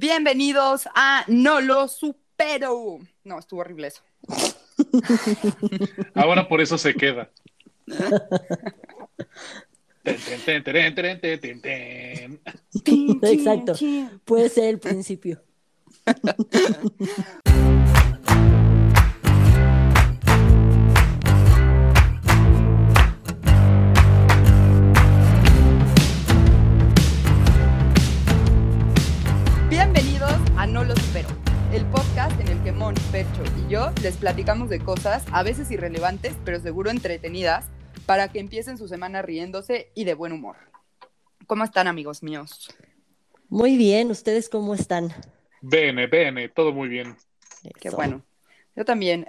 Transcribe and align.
Bienvenidos 0.00 0.88
a 0.94 1.24
No 1.26 1.60
lo 1.60 1.88
supero. 1.88 3.00
No, 3.24 3.40
estuvo 3.40 3.62
horrible 3.62 3.88
eso. 3.88 4.00
Ahora 6.14 6.46
por 6.46 6.60
eso 6.60 6.78
se 6.78 6.94
queda. 6.94 7.28
Exacto. 13.24 13.74
Puede 14.24 14.48
ser 14.50 14.68
el 14.68 14.78
principio. 14.78 15.42
les 34.02 34.16
platicamos 34.16 34.68
de 34.68 34.80
cosas 34.80 35.24
a 35.32 35.42
veces 35.42 35.70
irrelevantes, 35.70 36.34
pero 36.44 36.60
seguro 36.60 36.90
entretenidas, 36.90 37.66
para 38.06 38.28
que 38.30 38.38
empiecen 38.38 38.78
su 38.78 38.88
semana 38.88 39.22
riéndose 39.22 39.90
y 39.94 40.04
de 40.04 40.14
buen 40.14 40.32
humor. 40.32 40.56
¿Cómo 41.46 41.64
están, 41.64 41.86
amigos 41.88 42.22
míos? 42.22 42.68
Muy 43.48 43.76
bien, 43.76 44.10
¿ustedes 44.10 44.48
cómo 44.48 44.74
están? 44.74 45.12
Bene, 45.60 46.06
bene, 46.06 46.48
todo 46.48 46.72
muy 46.72 46.88
bien. 46.88 47.16
Qué 47.80 47.88
Eso. 47.88 47.96
bueno. 47.96 48.22
Yo 48.76 48.84
también 48.84 49.26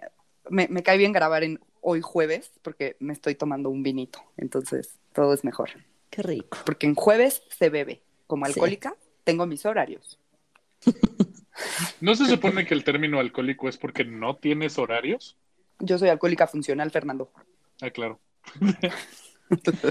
me, 0.49 0.67
me 0.67 0.83
cae 0.83 0.97
bien 0.97 1.13
grabar 1.13 1.43
en 1.43 1.59
hoy 1.81 2.01
jueves 2.01 2.51
porque 2.61 2.95
me 2.99 3.13
estoy 3.13 3.35
tomando 3.35 3.69
un 3.69 3.81
vinito, 3.81 4.21
entonces 4.37 4.95
todo 5.13 5.33
es 5.33 5.43
mejor. 5.43 5.69
Qué 6.09 6.21
rico. 6.21 6.57
Porque 6.65 6.85
en 6.87 6.95
jueves 6.95 7.41
se 7.57 7.69
bebe. 7.69 8.01
Como 8.27 8.45
Sí. 8.45 8.51
alcohólica, 8.51 8.95
tengo 9.23 9.45
mis 9.47 9.65
horarios. 9.65 10.19
¿No 12.01 12.15
se 12.15 12.25
supone 12.25 12.65
que 12.65 12.73
el 12.73 12.83
término 12.83 13.19
alcohólico 13.19 13.69
es 13.69 13.77
porque 13.77 14.05
no 14.05 14.35
tienes 14.37 14.77
horarios? 14.77 15.37
Yo 15.79 15.97
soy 15.97 16.09
alcohólica 16.09 16.47
funcional, 16.47 16.91
Fernando. 16.91 17.31
Ah, 17.81 17.89
claro. 17.89 18.19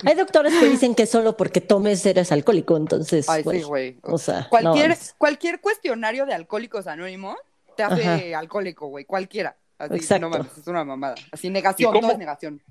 Hay 0.04 0.14
doctores 0.14 0.54
que 0.58 0.68
dicen 0.68 0.94
que 0.94 1.06
solo 1.06 1.36
porque 1.36 1.60
tomes 1.60 2.04
eres 2.06 2.30
alcohólico, 2.30 2.76
entonces, 2.76 3.28
Ay, 3.28 3.42
sí, 3.42 3.44
pues, 3.44 3.64
güey. 3.66 3.98
o 4.02 4.18
sea, 4.18 4.46
Cualquier, 4.48 4.88
no, 4.88 4.94
es- 4.94 5.14
cualquier 5.18 5.60
cuestionario 5.60 6.26
de 6.26 6.34
alcohólicos 6.34 6.86
anónimos 6.86 7.36
te 7.76 7.82
hace 7.82 8.02
Ajá. 8.32 8.38
alcohólico, 8.38 8.86
güey. 8.88 9.04
Cualquiera. 9.04 9.56
Así, 9.78 9.94
Exacto. 9.96 10.28
no 10.28 10.38
mames, 10.38 10.58
es 10.58 10.66
una 10.66 10.84
mamada. 10.84 11.14
Así, 11.32 11.50
negación, 11.50 11.90
¿Y 11.90 11.92
cómo? 11.92 12.00
todo 12.02 12.12
es 12.12 12.18
negación. 12.18 12.62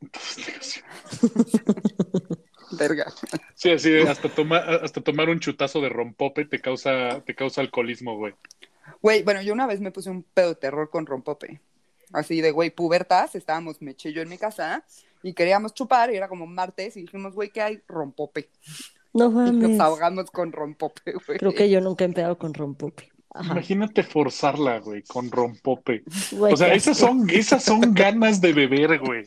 Verga. 2.72 3.12
Sí, 3.54 3.70
así 3.70 3.90
de 3.90 4.02
hasta, 4.08 4.28
toma- 4.28 4.58
hasta 4.82 5.00
tomar 5.00 5.28
un 5.28 5.40
chutazo 5.40 5.80
de 5.80 5.88
rompope 5.88 6.44
te 6.44 6.60
causa, 6.60 7.20
te 7.24 7.34
causa 7.34 7.60
alcoholismo, 7.60 8.16
güey. 8.16 8.34
Güey, 9.02 9.22
bueno, 9.22 9.42
yo 9.42 9.52
una 9.52 9.66
vez 9.66 9.80
me 9.80 9.90
puse 9.92 10.10
un 10.10 10.22
pedo 10.22 10.48
de 10.50 10.54
terror 10.56 10.90
con 10.90 11.06
rompope. 11.06 11.60
Así 12.12 12.40
de, 12.40 12.50
güey, 12.52 12.70
pubertas, 12.70 13.34
estábamos 13.34 13.78
yo 13.80 14.22
en 14.22 14.28
mi 14.28 14.38
casa 14.38 14.84
y 15.22 15.32
queríamos 15.34 15.74
chupar, 15.74 16.12
y 16.12 16.16
era 16.16 16.28
como 16.28 16.46
martes, 16.46 16.96
y 16.96 17.02
dijimos, 17.02 17.34
güey, 17.34 17.50
¿qué 17.50 17.62
hay? 17.62 17.80
Rompope. 17.88 18.48
no 19.12 19.26
Y 19.26 19.30
nos 19.52 19.52
mames. 19.54 19.80
ahogamos 19.80 20.30
con 20.30 20.52
rompope, 20.52 21.12
güey. 21.26 21.38
Creo 21.38 21.52
que 21.54 21.68
yo 21.68 21.80
nunca 21.80 22.04
he 22.04 22.06
empezado 22.06 22.38
con 22.38 22.54
rompope. 22.54 23.10
Ajá. 23.38 23.52
Imagínate 23.52 24.02
forzarla, 24.02 24.80
güey, 24.80 25.02
con 25.02 25.30
rompope. 25.30 26.02
Güey, 26.32 26.54
O 26.54 26.56
sea, 26.56 26.72
esas 26.72 26.96
son, 26.96 27.28
esas 27.28 27.62
son 27.62 27.92
ganas 27.92 28.40
de 28.40 28.52
beber, 28.54 28.98
güey. 28.98 29.26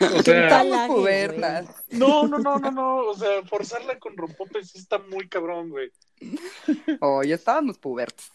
O 0.00 0.22
sea, 0.22 0.64
no, 1.90 2.26
no, 2.26 2.38
no, 2.38 2.58
no, 2.58 2.70
no. 2.70 2.96
O 3.08 3.14
sea, 3.14 3.42
forzarla 3.44 3.98
con 3.98 4.16
rompope 4.16 4.64
sí 4.64 4.78
está 4.78 4.98
muy 4.98 5.28
cabrón, 5.28 5.70
güey. 5.70 5.90
Oh, 7.00 7.22
ya 7.22 7.34
estábamos 7.34 7.78
pubertos. 7.78 8.30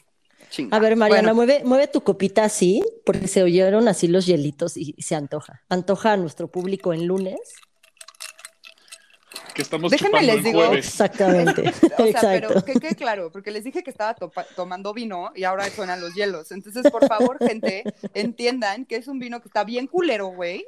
Chinga. 0.50 0.76
A 0.76 0.80
ver, 0.80 0.96
Mariana, 0.96 1.34
Bueno, 1.34 1.36
mueve, 1.36 1.64
mueve 1.66 1.88
tu 1.88 2.02
copita 2.02 2.44
así, 2.44 2.84
porque 3.06 3.28
se 3.28 3.44
oyeron 3.44 3.88
así 3.88 4.08
los 4.08 4.26
hielitos 4.26 4.78
y 4.78 4.94
se 5.00 5.16
antoja. 5.16 5.64
Antoja 5.68 6.14
a 6.14 6.18
nuestro 6.18 6.48
público 6.50 6.94
en 6.94 7.08
lunes. 7.08 7.40
Que 9.58 9.64
estamos 9.64 9.90
Déjenme 9.92 10.22
les 10.22 10.44
digo- 10.44 10.60
jueves. 10.68 10.86
Exactamente. 10.86 11.64
O 11.98 11.98
sea, 11.98 12.06
Exacto. 12.06 12.48
pero 12.50 12.64
que 12.64 12.74
quede 12.76 12.96
claro, 12.96 13.32
porque 13.32 13.50
les 13.50 13.64
dije 13.64 13.82
que 13.84 13.90
estaba 13.90 14.16
tomando 14.56 14.94
vino 14.94 15.32
y 15.36 15.46
ahora 15.46 15.68
suenan 15.72 16.00
los 16.00 16.14
hielos. 16.14 16.52
Entonces, 16.52 16.90
por 16.92 17.08
favor, 17.08 17.38
gente, 17.40 17.84
entiendan 18.14 18.86
que 18.86 18.98
es 18.98 19.08
un 19.08 19.18
vino 19.18 19.42
que 19.42 19.48
está 19.50 19.64
bien 19.64 19.88
culero, 19.88 20.28
güey. 20.28 20.64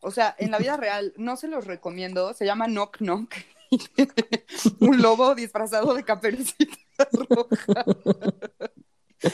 O 0.00 0.12
sea, 0.12 0.36
en 0.38 0.52
la 0.52 0.58
vida 0.58 0.76
real 0.76 1.12
no 1.16 1.36
se 1.36 1.48
los 1.48 1.66
recomiendo. 1.66 2.32
Se 2.32 2.46
llama 2.46 2.66
Knock 2.66 2.98
Knock. 2.98 3.34
un 4.80 5.02
lobo 5.02 5.34
disfrazado 5.34 5.94
de 5.94 6.04
caperucita 6.04 6.76
roja. 7.28 7.84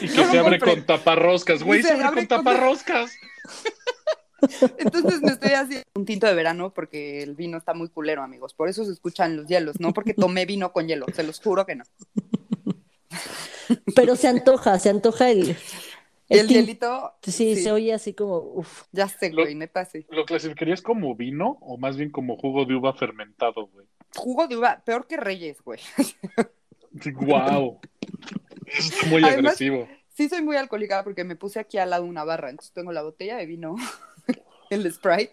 Y 0.00 0.08
que 0.08 0.16
No 0.16 0.30
se 0.30 0.38
abre 0.38 0.58
compré. 0.58 0.76
con 0.76 0.86
taparroscas, 0.86 1.62
güey. 1.62 1.82
Se 1.82 1.88
se 1.88 1.94
abre 1.94 2.06
abre 2.06 2.26
con 2.26 2.38
con- 2.38 2.44
taparroscas. 2.44 3.10
Entonces 4.78 5.20
me 5.22 5.32
estoy 5.32 5.50
haciendo 5.50 5.84
un 5.94 6.04
tinto 6.04 6.26
de 6.26 6.34
verano 6.34 6.72
porque 6.72 7.22
el 7.22 7.34
vino 7.34 7.58
está 7.58 7.74
muy 7.74 7.88
culero, 7.88 8.22
amigos. 8.22 8.54
Por 8.54 8.68
eso 8.68 8.84
se 8.84 8.92
escuchan 8.92 9.36
los 9.36 9.46
hielos, 9.46 9.80
no 9.80 9.92
porque 9.92 10.14
tomé 10.14 10.46
vino 10.46 10.72
con 10.72 10.86
hielo. 10.88 11.06
Se 11.14 11.22
los 11.22 11.40
juro 11.40 11.66
que 11.66 11.74
no. 11.76 11.84
Pero 13.94 14.16
se 14.16 14.28
antoja, 14.28 14.78
se 14.78 14.90
antoja 14.90 15.30
el. 15.30 15.56
El 16.28 16.46
hielito, 16.46 17.14
Sí, 17.22 17.32
sí. 17.32 17.56
se 17.56 17.72
oye 17.72 17.94
así 17.94 18.12
como, 18.12 18.36
uff. 18.38 18.82
ya 18.92 19.08
sé, 19.08 19.30
güey, 19.30 19.54
neta, 19.54 19.86
sí. 19.86 20.04
¿Lo 20.10 20.26
clasificarías 20.26 20.82
como 20.82 21.16
vino 21.16 21.56
o 21.62 21.78
más 21.78 21.96
bien 21.96 22.10
como 22.10 22.36
jugo 22.36 22.66
de 22.66 22.74
uva 22.74 22.92
fermentado, 22.92 23.66
güey? 23.68 23.86
Jugo 24.14 24.46
de 24.46 24.58
uva, 24.58 24.82
peor 24.84 25.06
que 25.06 25.16
Reyes, 25.16 25.62
güey. 25.62 25.80
Wow. 27.22 27.80
Eso 28.66 28.94
está 28.94 29.06
muy 29.06 29.22
Además- 29.24 29.54
agresivo. 29.54 29.88
Sí 30.10 30.28
soy 30.28 30.42
muy 30.42 30.56
alcohólica 30.56 31.04
porque 31.04 31.22
me 31.24 31.36
puse 31.36 31.60
aquí 31.60 31.78
al 31.78 31.90
lado 31.90 32.02
de 32.04 32.10
una 32.10 32.24
barra, 32.24 32.50
entonces 32.50 32.74
tengo 32.74 32.92
la 32.92 33.02
botella 33.02 33.36
de 33.36 33.46
vino, 33.46 33.76
el 34.70 34.92
Sprite. 34.92 35.32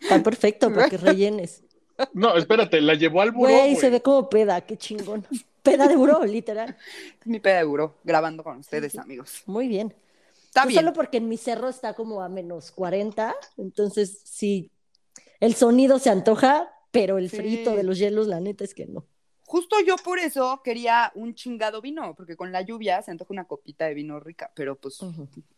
Está 0.00 0.22
perfecto 0.22 0.72
para 0.72 0.88
que 0.88 0.96
rellenes. 0.98 1.62
No, 2.12 2.36
espérate, 2.36 2.80
la 2.80 2.94
llevó 2.94 3.22
al 3.22 3.30
buró, 3.32 3.50
Güey, 3.52 3.76
se 3.76 3.88
ve 3.90 4.02
como 4.02 4.28
peda, 4.28 4.60
qué 4.60 4.76
chingón. 4.76 5.26
Peda 5.62 5.88
de 5.88 5.96
buró, 5.96 6.22
literal. 6.26 6.76
Mi 7.24 7.40
peda 7.40 7.58
de 7.58 7.64
buró, 7.64 7.96
grabando 8.04 8.44
con 8.44 8.58
ustedes, 8.58 8.96
amigos. 8.98 9.42
Muy 9.46 9.66
bien. 9.66 9.94
Está 10.44 10.66
bien. 10.66 10.80
Solo 10.80 10.92
porque 10.92 11.18
en 11.18 11.28
mi 11.28 11.36
cerro 11.36 11.68
está 11.68 11.94
como 11.94 12.22
a 12.22 12.28
menos 12.28 12.70
40, 12.72 13.34
entonces 13.56 14.20
sí, 14.24 14.70
el 15.40 15.54
sonido 15.54 15.98
se 15.98 16.10
antoja, 16.10 16.70
pero 16.90 17.18
el 17.18 17.30
Sí. 17.30 17.36
frito 17.38 17.74
de 17.74 17.82
los 17.82 17.98
hielos, 17.98 18.26
la 18.26 18.40
neta 18.40 18.64
es 18.64 18.74
que 18.74 18.86
no. 18.86 19.04
Justo 19.46 19.76
yo 19.86 19.96
por 19.96 20.18
eso 20.18 20.60
quería 20.64 21.12
un 21.14 21.34
chingado 21.34 21.80
vino, 21.80 22.14
porque 22.16 22.36
con 22.36 22.52
la 22.52 22.62
lluvia 22.62 23.00
se 23.02 23.10
antoja 23.12 23.32
una 23.32 23.44
copita 23.44 23.86
de 23.86 23.94
vino 23.94 24.18
rica, 24.18 24.50
pero 24.54 24.76
pues, 24.76 24.98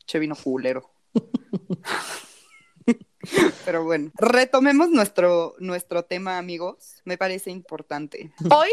che 0.04 0.19
vino 0.19 0.37
culero. 0.37 0.91
Pero 3.64 3.84
bueno, 3.84 4.10
retomemos 4.14 4.88
nuestro, 4.91 5.54
nuestro 5.58 6.04
tema, 6.04 6.38
amigos. 6.38 7.02
Me 7.04 7.19
parece 7.19 7.50
importante. 7.50 8.32
Hoy 8.50 8.70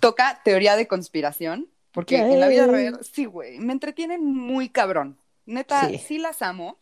toca 0.00 0.40
teoría 0.44 0.76
de 0.76 0.88
conspiración, 0.88 1.68
porque 1.92 2.18
en 2.18 2.40
la 2.40 2.48
vida 2.48 2.66
real, 2.66 2.98
sí, 3.04 3.26
güey, 3.26 3.58
me 3.58 3.72
entretienen 3.72 4.24
muy 4.24 4.68
cabrón. 4.68 5.18
Neta, 5.46 5.88
Sí. 5.88 5.98
sí. 5.98 6.18
las 6.18 6.42
amo, 6.42 6.80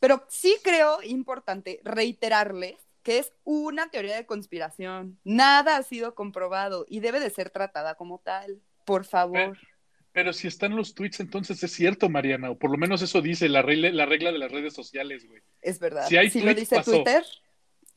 pero 0.00 0.24
sí 0.28 0.56
creo 0.62 1.02
importante 1.02 1.80
reiterarles 1.84 2.76
que 3.02 3.18
es 3.18 3.32
una 3.44 3.88
teoría 3.90 4.16
de 4.16 4.26
conspiración. 4.26 5.18
Nada 5.24 5.76
ha 5.76 5.82
sido 5.82 6.14
comprobado 6.14 6.84
y 6.88 7.00
debe 7.00 7.20
de 7.20 7.30
ser 7.30 7.48
tratada 7.50 7.94
como 7.94 8.18
tal. 8.18 8.60
Por 8.84 9.04
favor. 9.04 9.56
Pero 10.12 10.32
si 10.32 10.48
están 10.48 10.74
los 10.74 10.94
tweets, 10.94 11.20
entonces 11.20 11.62
es 11.62 11.72
cierto, 11.72 12.08
Mariana. 12.08 12.50
O 12.50 12.58
por 12.58 12.70
lo 12.70 12.78
menos 12.78 13.00
eso 13.02 13.20
dice 13.20 13.48
la 13.48 13.62
regla, 13.62 13.90
la 13.90 14.06
regla 14.06 14.32
de 14.32 14.38
las 14.38 14.50
redes 14.50 14.74
sociales, 14.74 15.26
güey. 15.26 15.42
Es 15.62 15.78
verdad. 15.78 16.06
Si 16.08 16.16
hay 16.16 16.30
lo 16.30 16.54
dice 16.54 16.76
pasó. 16.76 16.92
Twitter, 16.92 17.24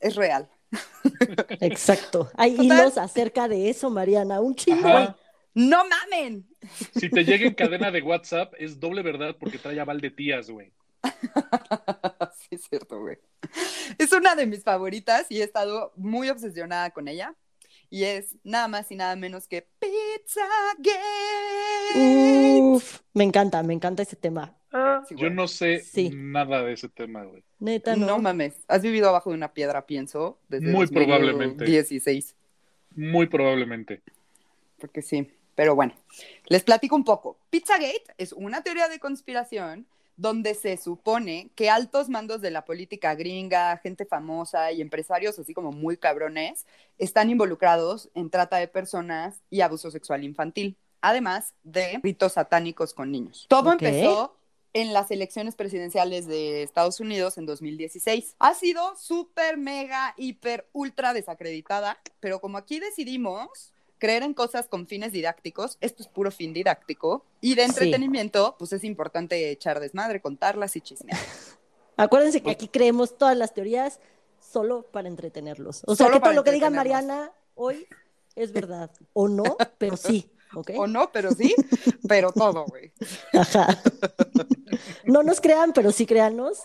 es 0.00 0.14
real. 0.14 0.48
Exacto. 1.60 2.30
Hay 2.36 2.52
Total. 2.52 2.64
hilos 2.64 2.98
acerca 2.98 3.48
de 3.48 3.68
eso, 3.68 3.90
Mariana. 3.90 4.40
Un 4.40 4.54
chingo. 4.54 4.88
Ajá. 4.88 5.16
¡No 5.54 5.84
mamen! 5.88 6.48
Si 6.98 7.08
te 7.08 7.24
llega 7.24 7.46
en 7.46 7.54
cadena 7.54 7.92
de 7.92 8.02
WhatsApp, 8.02 8.54
es 8.58 8.80
doble 8.80 9.02
verdad 9.02 9.36
porque 9.38 9.58
trae 9.58 9.78
aval 9.78 10.00
de 10.00 10.10
tías, 10.10 10.50
güey. 10.50 10.72
sí, 12.36 12.48
es 12.50 12.64
cierto, 12.68 13.00
güey. 13.00 13.18
Es 13.96 14.12
una 14.12 14.34
de 14.34 14.46
mis 14.46 14.64
favoritas 14.64 15.26
y 15.28 15.40
he 15.40 15.44
estado 15.44 15.92
muy 15.96 16.28
obsesionada 16.28 16.90
con 16.90 17.06
ella. 17.06 17.34
Y 17.94 18.02
es 18.02 18.34
nada 18.42 18.66
más 18.66 18.90
y 18.90 18.96
nada 18.96 19.14
menos 19.14 19.46
que 19.46 19.68
Pizzagate. 19.78 20.90
Uf, 22.60 22.98
me 23.12 23.22
encanta, 23.22 23.62
me 23.62 23.72
encanta 23.72 24.02
ese 24.02 24.16
tema. 24.16 24.52
Sí, 25.08 25.14
Yo 25.16 25.30
no 25.30 25.46
sé 25.46 25.78
Sí. 25.78 26.10
nada 26.12 26.64
de 26.64 26.72
ese 26.72 26.88
tema, 26.88 27.22
güey. 27.22 27.44
Neta, 27.60 27.94
no. 27.94 28.06
no. 28.06 28.18
mames. 28.18 28.54
Has 28.66 28.82
vivido 28.82 29.08
abajo 29.08 29.30
de 29.30 29.36
una 29.36 29.54
piedra, 29.54 29.86
pienso, 29.86 30.40
desde 30.48 30.72
Muy 30.72 30.88
probablemente. 30.88 31.64
16. 31.64 32.34
Muy 32.96 33.28
probablemente. 33.28 34.02
Porque 34.80 35.00
sí. 35.00 35.30
Pero 35.54 35.76
bueno, 35.76 35.94
les 36.48 36.64
platico 36.64 36.96
un 36.96 37.04
poco. 37.04 37.38
Pizzagate 37.50 38.02
es 38.18 38.32
una 38.32 38.64
teoría 38.64 38.88
de 38.88 38.98
conspiración 38.98 39.86
donde 40.16 40.54
se 40.54 40.76
supone 40.76 41.50
que 41.54 41.70
altos 41.70 42.08
mandos 42.08 42.40
de 42.40 42.50
la 42.50 42.64
política 42.64 43.14
gringa, 43.14 43.76
gente 43.78 44.06
famosa 44.06 44.72
y 44.72 44.80
empresarios 44.80 45.38
así 45.38 45.54
como 45.54 45.72
muy 45.72 45.96
cabrones 45.96 46.66
están 46.98 47.30
involucrados 47.30 48.10
en 48.14 48.30
trata 48.30 48.58
de 48.58 48.68
personas 48.68 49.42
y 49.50 49.60
abuso 49.60 49.90
sexual 49.90 50.24
infantil. 50.24 50.76
además 51.00 51.52
de 51.62 52.00
ritos 52.02 52.32
satánicos 52.32 52.94
con 52.94 53.10
niños. 53.10 53.44
Todo 53.50 53.72
empezó 53.72 54.38
en 54.72 54.94
las 54.94 55.10
elecciones 55.10 55.54
presidenciales 55.54 56.26
de 56.26 56.62
Estados 56.62 56.98
Unidos 56.98 57.36
en 57.36 57.44
2016. 57.44 58.36
Ha 58.38 58.54
sido 58.54 58.96
súper, 58.96 59.58
mega, 59.58 60.14
hiper, 60.16 60.66
ultra 60.72 61.12
desacreditada, 61.12 61.98
pero 62.20 62.40
como 62.40 62.56
aquí 62.56 62.80
decidimos 62.80 63.73
creer 63.98 64.22
en 64.22 64.34
cosas 64.34 64.68
con 64.68 64.86
fines 64.86 65.12
didácticos, 65.12 65.78
esto 65.80 66.02
es 66.02 66.08
puro 66.08 66.30
fin 66.30 66.52
didáctico, 66.52 67.24
y 67.40 67.54
de 67.54 67.62
Sí. 67.64 67.68
entretenimiento, 67.70 68.56
pues 68.58 68.72
es 68.72 68.84
importante 68.84 69.50
echar 69.50 69.80
desmadre, 69.80 70.20
contarlas 70.20 70.76
y 70.76 70.80
chismear. 70.80 71.18
Acuérdense 71.96 72.42
que 72.42 72.50
aquí 72.50 72.68
creemos 72.68 73.16
todas 73.16 73.36
las 73.36 73.54
teorías 73.54 74.00
solo 74.40 74.82
para 74.82 75.08
entretenerlos. 75.08 75.82
O 75.86 75.94
sea, 75.96 76.06
Solo 76.06 76.18
que 76.18 76.24
todo 76.24 76.32
lo 76.34 76.44
que 76.44 76.52
diga. 76.52 76.70
Mariana 76.70 77.30
hoy 77.54 77.86
es 78.34 78.52
verdad. 78.52 78.90
O 79.12 79.28
no, 79.28 79.44
pero 79.78 79.96
sí. 79.96 80.30
¿Ok? 80.54 80.70
O 80.76 80.86
no, 80.86 81.10
pero 81.10 81.32
sí, 81.32 81.54
pero 82.08 82.30
todo, 82.32 82.64
güey. 82.66 82.92
Ajá. 83.32 83.66
No 85.04 85.22
nos 85.22 85.40
crean, 85.40 85.72
pero 85.72 85.92
sí 85.92 86.04
créanos. 86.06 86.62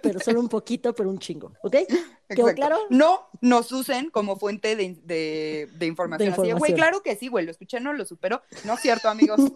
Pero 0.00 0.20
solo 0.20 0.40
un 0.40 0.48
poquito, 0.48 0.94
pero 0.94 1.10
un 1.10 1.18
chingo. 1.18 1.52
¿Ok? 1.62 1.76
¿Quedó 2.28 2.54
claro? 2.54 2.78
No 2.88 3.28
nos 3.40 3.70
usen 3.72 4.08
como 4.10 4.36
fuente 4.36 4.74
de, 4.76 4.96
de- 5.04 5.68
de 5.74 5.86
información. 5.86 6.30
De 6.34 6.34
Así 6.52 6.52
güey, 6.52 6.74
claro 6.74 7.02
que 7.02 7.14
sí, 7.16 7.28
güey, 7.28 7.44
lo 7.44 7.50
escuché, 7.50 7.78
no 7.80 7.92
lo 7.92 8.04
supero. 8.06 8.42
No 8.64 8.74
es 8.74 8.80
cierto, 8.80 9.08
amigos. 9.08 9.40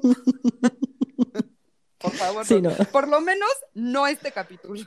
Por 1.99 2.12
favor, 2.12 2.44
Sí, 2.47 2.61
no. 2.61 2.71
no. 2.71 2.85
por 2.93 3.09
lo 3.09 3.21
menos 3.23 3.49
no 3.75 4.06
este 4.06 4.31
capítulo. 4.31 4.85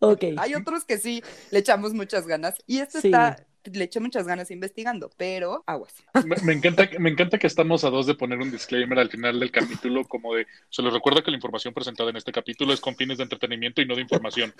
Ok. 0.00 0.24
Hay 0.36 0.54
otros 0.54 0.84
que 0.84 0.98
sí 0.98 1.22
le 1.50 1.60
echamos 1.60 1.94
muchas 1.94 2.26
ganas. 2.26 2.54
Y 2.66 2.78
este 2.78 3.00
Sí. 3.00 3.08
está, 3.08 3.44
le 3.64 3.84
eché 3.84 4.00
muchas 4.00 4.26
ganas 4.26 4.50
investigando, 4.50 5.10
pero 5.16 5.62
aguas. 5.66 5.94
Me, 6.24 6.36
me 6.42 6.52
encanta, 6.52 6.88
me 6.98 7.10
encanta 7.10 7.38
que 7.38 7.46
estamos 7.46 7.84
a 7.84 7.90
dos 7.90 8.06
de 8.06 8.14
poner 8.14 8.38
un 8.38 8.50
disclaimer 8.50 8.98
al 8.98 9.08
final 9.10 9.38
del 9.40 9.50
capítulo, 9.50 10.04
como 10.04 10.34
de, 10.34 10.46
se 10.70 10.82
les 10.82 10.92
recuerda 10.92 11.22
que 11.22 11.30
la 11.30 11.36
información 11.36 11.74
presentada 11.74 12.10
en 12.10 12.16
este 12.16 12.32
capítulo 12.32 12.72
es 12.72 12.80
con 12.80 12.96
fines 12.96 13.18
de 13.18 13.24
entretenimiento 13.24 13.80
y 13.82 13.86
no 13.86 13.94
de 13.94 14.02
información. 14.02 14.52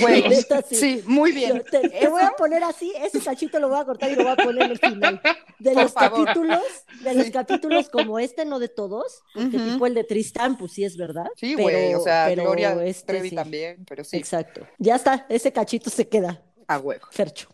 Güey, 0.00 0.28
Neta, 0.28 0.62
sí. 0.62 0.74
sí, 0.76 1.02
muy 1.06 1.32
bien. 1.32 1.56
Yo 1.58 1.64
te, 1.64 1.88
te 1.88 2.08
voy 2.08 2.22
a 2.22 2.30
poner 2.36 2.62
así, 2.64 2.92
ese 3.02 3.20
cachito 3.20 3.58
lo 3.58 3.68
voy 3.68 3.80
a 3.80 3.84
cortar 3.84 4.10
y 4.10 4.14
lo 4.16 4.22
voy 4.24 4.32
a 4.32 4.36
poner 4.36 4.62
en 4.64 4.70
el 4.72 4.78
final. 4.78 5.20
De 5.58 5.72
Por 5.72 5.82
los 5.82 5.92
favor. 5.92 6.24
capítulos, 6.26 6.62
de 7.02 7.14
los 7.14 7.26
Sí. 7.26 7.32
capítulos 7.32 7.88
como 7.88 8.18
este, 8.18 8.44
no 8.44 8.58
de 8.58 8.68
todos, 8.68 9.22
porque 9.34 9.58
tipo 9.58 9.86
el 9.86 9.94
de 9.94 10.04
Tristán, 10.04 10.56
pues 10.56 10.72
sí 10.72 10.84
es 10.84 10.96
verdad. 10.96 11.26
Sí, 11.36 11.54
güey, 11.54 11.94
o 11.94 12.00
sea, 12.00 12.26
pero 12.28 12.42
Gloria 12.44 12.84
este 12.84 13.12
Trevi 13.14 13.30
sí. 13.30 13.34
también, 13.36 13.84
pero 13.88 14.04
sí, 14.04 14.16
Exacto. 14.16 14.66
Ya 14.78 14.96
está, 14.96 15.26
ese 15.28 15.52
cachito 15.52 15.90
se 15.90 16.08
queda, 16.08 16.42
a 16.66 16.78
huevo. 16.78 17.06
Fercho. 17.10 17.48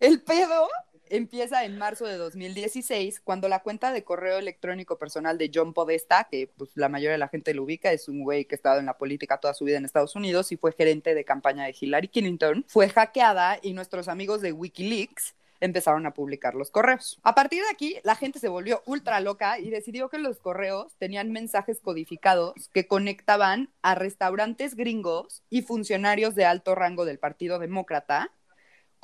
El 0.00 0.20
pedo 0.22 0.68
empieza 1.08 1.64
en 1.64 1.78
marzo 1.78 2.04
de 2.04 2.16
2016, 2.16 3.20
cuando 3.20 3.48
la 3.48 3.60
cuenta 3.60 3.92
de 3.92 4.04
correo 4.04 4.38
electrónico 4.38 4.98
personal 4.98 5.38
de 5.38 5.50
John 5.54 5.72
Podesta, 5.72 6.28
que 6.30 6.50
pues 6.56 6.70
la 6.74 6.88
mayoría 6.88 7.12
de 7.12 7.18
la 7.18 7.28
gente 7.28 7.54
lo 7.54 7.62
ubica, 7.64 7.92
es 7.92 8.08
un 8.08 8.22
güey 8.22 8.44
que 8.44 8.54
ha 8.54 8.56
estado 8.56 8.80
en 8.80 8.86
la 8.86 8.98
política 8.98 9.38
toda 9.38 9.54
su 9.54 9.64
vida 9.64 9.78
en 9.78 9.84
Estados 9.84 10.16
Unidos 10.16 10.52
y 10.52 10.56
fue 10.56 10.72
gerente 10.72 11.14
de 11.14 11.24
campaña 11.24 11.64
de 11.64 11.74
Hillary 11.78 12.08
Clinton, 12.08 12.64
fue 12.68 12.88
hackeada 12.88 13.58
y 13.62 13.72
nuestros 13.72 14.08
amigos 14.08 14.40
de 14.40 14.52
Wikileaks 14.52 15.34
empezaron 15.60 16.04
a 16.06 16.12
publicar 16.12 16.54
los 16.54 16.70
correos. 16.70 17.18
A 17.22 17.34
partir 17.34 17.62
de 17.62 17.70
aquí, 17.70 17.96
la 18.04 18.14
gente 18.14 18.38
se 18.38 18.48
volvió 18.48 18.82
ultra 18.84 19.20
loca 19.20 19.58
y 19.58 19.70
decidió 19.70 20.10
que 20.10 20.18
los 20.18 20.38
correos 20.38 20.94
tenían 20.98 21.32
mensajes 21.32 21.80
codificados 21.80 22.68
que 22.74 22.86
conectaban 22.86 23.70
a 23.80 23.94
restaurantes 23.94 24.74
gringos 24.74 25.42
y 25.48 25.62
funcionarios 25.62 26.34
de 26.34 26.44
alto 26.44 26.74
rango 26.74 27.04
del 27.04 27.18
Partido 27.18 27.58
Demócrata 27.58 28.30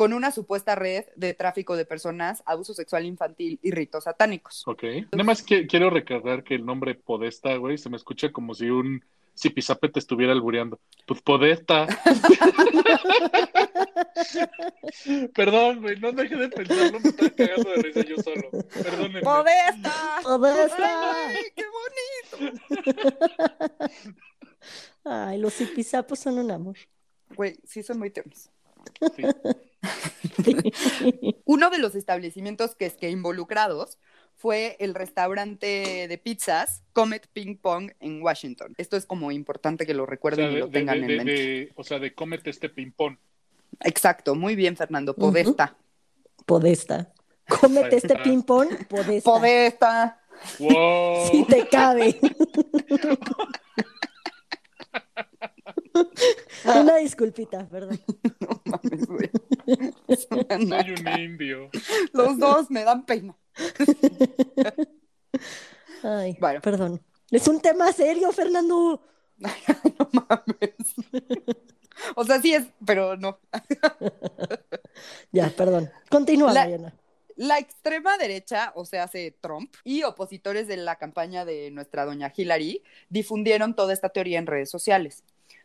con 0.02 0.12
una 0.12 0.32
supuesta 0.32 0.75
red 0.75 1.04
de 1.14 1.32
tráfico 1.32 1.76
de 1.76 1.84
personas, 1.84 2.43
abuso 2.44 2.75
sexual 2.75 3.06
infantil 3.06 3.60
y 3.62 3.70
ritos 3.70 4.02
satánicos. 4.02 4.66
Ok. 4.66 4.82
Nada 5.12 5.22
más 5.22 5.44
que 5.44 5.69
quiero 5.69 5.90
recargar 5.90 6.43
que 6.43 6.56
el 6.56 6.66
nombre 6.66 6.96
Podesta, 6.96 7.54
güey, 7.54 7.78
se 7.78 7.88
me 7.88 7.99
escucha 7.99 8.32
como 8.32 8.52
si 8.52 8.69
un 8.69 9.04
zipizape 9.38 9.90
te 9.90 10.00
estuviera 10.00 10.32
albureando. 10.32 10.81
Pues 11.06 11.22
Podesta. 11.22 11.87
Perdón, 15.37 15.82
güey, 15.82 16.00
no 16.00 16.10
dejé 16.10 16.34
de 16.34 16.49
pensarlo, 16.49 16.99
me 16.99 17.08
estaba 17.08 17.31
cagando 17.31 17.70
de 17.70 17.76
risa 17.76 18.02
yo 18.02 18.16
solo. 18.16 18.50
Perdónenme. 18.82 19.20
¡Podesta! 19.20 20.19
Podesta. 20.25 21.28
¡Ay, 21.28 21.44
qué 21.54 21.64
bonito! 22.40 22.58
Ay, 25.04 25.38
los 25.38 25.54
zipizapos 25.54 26.19
son 26.19 26.38
un 26.38 26.50
amor. 26.50 26.76
Güey, 27.37 27.56
sí 27.64 27.84
son 27.84 28.00
muy 28.00 28.10
tiernos. 28.10 28.50
Sí. 29.17 29.23
Uno 31.44 31.70
de 31.70 31.79
los 31.79 31.94
establecimientos 31.94 32.75
que 32.75 32.87
es 32.87 32.94
que 32.94 33.11
involucrados 33.11 33.99
fue 34.37 34.76
el 34.81 34.94
restaurante 34.94 36.06
de 36.08 36.19
pizzas 36.19 36.82
Comet 36.93 37.26
Ping 37.32 37.56
Pong 37.56 37.93
en 38.00 38.23
Washington. 38.23 38.75
Esto 38.79 38.96
es 38.96 39.06
como 39.06 39.31
importante 39.31 39.87
que 39.87 39.94
lo 39.94 40.05
O 40.05 40.06
sea, 40.06 40.11
recuerden 40.11 40.52
y 40.52 40.56
lo 40.58 40.67
de- 40.67 40.73
tengan 40.73 40.96
de- 40.96 41.02
en 41.02 41.06
de- 41.08 41.17
mente. 41.17 41.32
de- 41.32 41.73
o 41.76 41.84
sea, 41.84 41.99
de 41.99 42.14
cómete 42.14 42.50
este 42.50 42.69
ping-pong. 42.69 43.17
Exacto, 43.81 44.34
muy 44.34 44.55
bien, 44.56 44.76
Fernando. 44.76 45.14
Podesta. 45.14 45.76
Podesta. 46.46 47.12
Cómete 47.49 47.96
este 47.96 48.14
Ah. 48.14 48.23
ping-pong, 48.23 48.69
Podesta. 48.88 49.31
Podesta. 49.31 50.20
¡Wow! 50.58 51.26
Si 51.31 51.44
te 51.44 51.69
cabe. 51.69 52.19
Una 56.64 56.96
disculpita, 56.96 57.68
perdón. 57.68 58.00
No 58.40 58.60
mames, 58.64 59.06
güey. 59.06 59.30
Soy 60.28 60.90
un 60.92 61.20
indio. 61.20 61.70
Los 62.12 62.38
dos 62.38 62.70
me 62.70 62.84
dan 62.84 63.04
pena. 63.04 63.36
Ay, 66.02 66.36
Bueno. 66.40 66.60
perdón. 66.60 67.00
Es 67.30 67.48
un 67.48 67.60
tema 67.60 67.92
serio, 67.92 68.32
Fernando. 68.32 69.02
No 69.98 70.08
mames. 70.12 70.94
O 72.16 72.24
sea, 72.24 72.40
sí 72.40 72.54
es, 72.54 72.64
pero 72.84 73.16
no. 73.16 73.38
Ya, 75.30 75.50
perdón. 75.50 75.90
Continúa, 76.10 76.52
La- 76.52 76.62
Mariana. 76.62 76.94
La 77.36 77.58
extrema 77.58 78.18
derecha, 78.18 78.72
o 78.76 78.84
sea, 78.84 79.04
hace 79.04 79.30
Trump, 79.40 79.74
y 79.84 80.02
opositores 80.02 80.68
de 80.68 80.76
la 80.76 80.96
campaña 80.96 81.44
de 81.46 81.70
nuestra 81.70 82.04
doña 82.04 82.30
Hillary 82.36 82.82
difundieron 83.08 83.74
toda 83.74 83.94
esta 83.94 84.10
teoría 84.10 84.38
en 84.38 84.46
redes 84.46 84.70
sociales. 84.70 85.24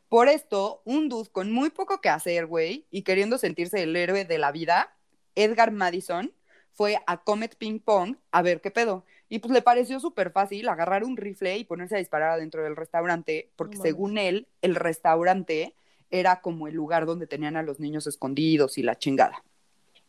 Por 0.10 0.30
esto, 0.30 0.82
un 0.86 1.10
dude 1.10 1.30
con 1.30 1.52
muy 1.52 1.70
poco 1.70 2.00
que 2.00 2.10
hacer, 2.10 2.46
güey, 2.46 2.86
y 2.92 3.02
queriendo 3.02 3.38
sentirse 3.38 3.84
el 3.84 3.96
héroe 3.96 4.26
de 4.26 4.38
la 4.38 4.52
vida, 4.52 4.96
Edgar 5.36 5.72
Madison, 5.72 6.32
fue 6.72 6.98
a 7.08 7.18
Comet 7.18 7.56
Ping 7.58 7.80
Pong 7.80 8.16
a 8.32 8.42
ver 8.42 8.62
qué 8.62 8.72
pedo. 8.72 9.04
Y 9.30 9.40
pues 9.40 9.52
le 9.52 9.62
pareció 9.62 10.00
súper 10.00 10.32
fácil 10.32 10.70
agarrar 10.70 11.04
un 11.04 11.18
rifle 11.18 11.58
y 11.58 11.66
ponerse 11.66 11.96
a 11.96 12.00
disparar 12.00 12.32
adentro 12.32 12.64
del 12.64 12.76
restaurante, 12.76 13.50
porque 13.56 13.78
según 13.78 14.18
él, 14.18 14.48
el 14.62 14.76
restaurante 14.76 15.74
era 16.10 16.40
como 16.40 16.68
el 16.68 16.76
lugar 16.76 17.06
donde 17.06 17.28
tenían 17.28 17.58
a 17.58 17.64
los 17.64 17.80
niños 17.80 18.08
escondidos 18.08 18.78
y 18.78 18.84
la 18.84 18.96
chingada. 18.98 19.44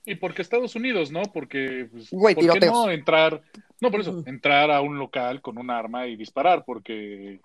Y 0.04 0.14
porque 0.14 0.42
Estados 0.42 0.76
Unidos, 0.76 1.10
¿no? 1.10 1.22
Porque, 1.22 1.88
pues, 1.90 2.10
Güey, 2.10 2.34
¿por 2.34 2.58
qué 2.58 2.66
no 2.66 2.90
entrar? 2.90 3.42
No, 3.80 3.90
por 3.90 4.00
eso, 4.00 4.22
entrar 4.26 4.70
a 4.70 4.80
un 4.80 4.98
local 4.98 5.42
con 5.42 5.58
un 5.58 5.70
arma 5.70 6.06
y 6.06 6.16
disparar, 6.16 6.64
porque 6.64 7.40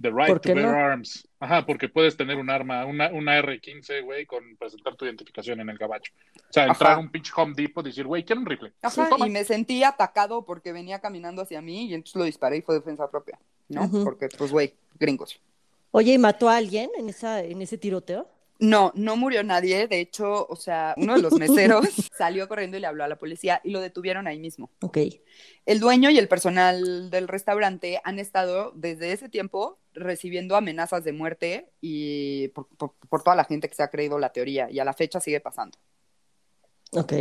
the 0.00 0.10
right 0.10 0.28
¿Por 0.28 0.40
to 0.40 0.54
bear 0.54 0.72
no? 0.72 0.78
arms. 0.78 1.28
Ajá, 1.40 1.64
porque 1.66 1.88
puedes 1.88 2.16
tener 2.16 2.36
un 2.36 2.50
arma, 2.50 2.84
una, 2.84 3.10
una 3.10 3.40
R15, 3.40 4.04
güey, 4.04 4.26
con 4.26 4.56
presentar 4.56 4.96
tu 4.96 5.04
identificación 5.04 5.60
en 5.60 5.68
el 5.68 5.78
gabacho. 5.78 6.12
O 6.36 6.52
sea, 6.52 6.66
entrar 6.66 6.92
Ajá. 6.92 7.00
a 7.00 7.00
un 7.00 7.10
pinche 7.10 7.32
Home 7.36 7.54
Depot 7.56 7.84
y 7.84 7.90
decir, 7.90 8.06
güey, 8.06 8.24
quiero 8.24 8.40
un 8.40 8.46
rifle. 8.46 8.72
Ajá, 8.82 9.08
y 9.18 9.30
me 9.30 9.44
sentí 9.44 9.84
atacado 9.84 10.44
porque 10.44 10.72
venía 10.72 11.00
caminando 11.00 11.42
hacia 11.42 11.60
mí 11.60 11.86
y 11.86 11.94
entonces 11.94 12.16
lo 12.16 12.24
disparé 12.24 12.58
y 12.58 12.62
fue 12.62 12.74
defensa 12.74 13.10
propia, 13.10 13.38
¿no? 13.68 13.88
Porque, 14.04 14.28
pues, 14.36 14.50
güey, 14.50 14.74
gringos. 14.98 15.40
Oye, 15.90 16.14
¿y 16.14 16.18
mató 16.18 16.48
a 16.48 16.56
alguien 16.56 16.90
en, 16.96 17.08
esa, 17.08 17.42
en 17.42 17.62
ese 17.62 17.78
tiroteo? 17.78 18.28
No, 18.58 18.92
no 18.94 19.16
murió 19.16 19.42
nadie. 19.44 19.86
De 19.86 20.00
hecho, 20.00 20.46
o 20.48 20.56
sea, 20.56 20.94
uno 20.96 21.14
de 21.14 21.22
los 21.22 21.32
meseros 21.38 21.88
salió 22.16 22.48
corriendo 22.48 22.76
y 22.76 22.80
le 22.80 22.86
habló 22.86 23.04
a 23.04 23.08
la 23.08 23.16
policía 23.16 23.60
y 23.64 23.70
lo 23.70 23.80
detuvieron 23.80 24.26
ahí 24.26 24.38
mismo. 24.38 24.70
Ok. 24.80 24.98
El 25.64 25.80
dueño 25.80 26.10
y 26.10 26.18
el 26.18 26.28
personal 26.28 27.10
del 27.10 27.28
restaurante 27.28 28.00
han 28.04 28.18
estado 28.18 28.72
desde 28.74 29.12
ese 29.12 29.28
tiempo 29.28 29.78
recibiendo 29.98 30.56
amenazas 30.56 31.04
de 31.04 31.12
muerte 31.12 31.70
y 31.80 32.48
por, 32.48 32.68
por- 32.68 32.94
por 33.08 33.22
toda 33.22 33.36
la 33.36 33.44
gente 33.44 33.68
que 33.68 33.74
se 33.74 33.82
ha 33.82 33.90
creído 33.90 34.18
la 34.18 34.32
teoría 34.32 34.70
y 34.70 34.78
a 34.78 34.84
la 34.84 34.92
fecha 34.94 35.20
sigue 35.20 35.40
pasando. 35.40 35.78
Ok. 36.92 37.12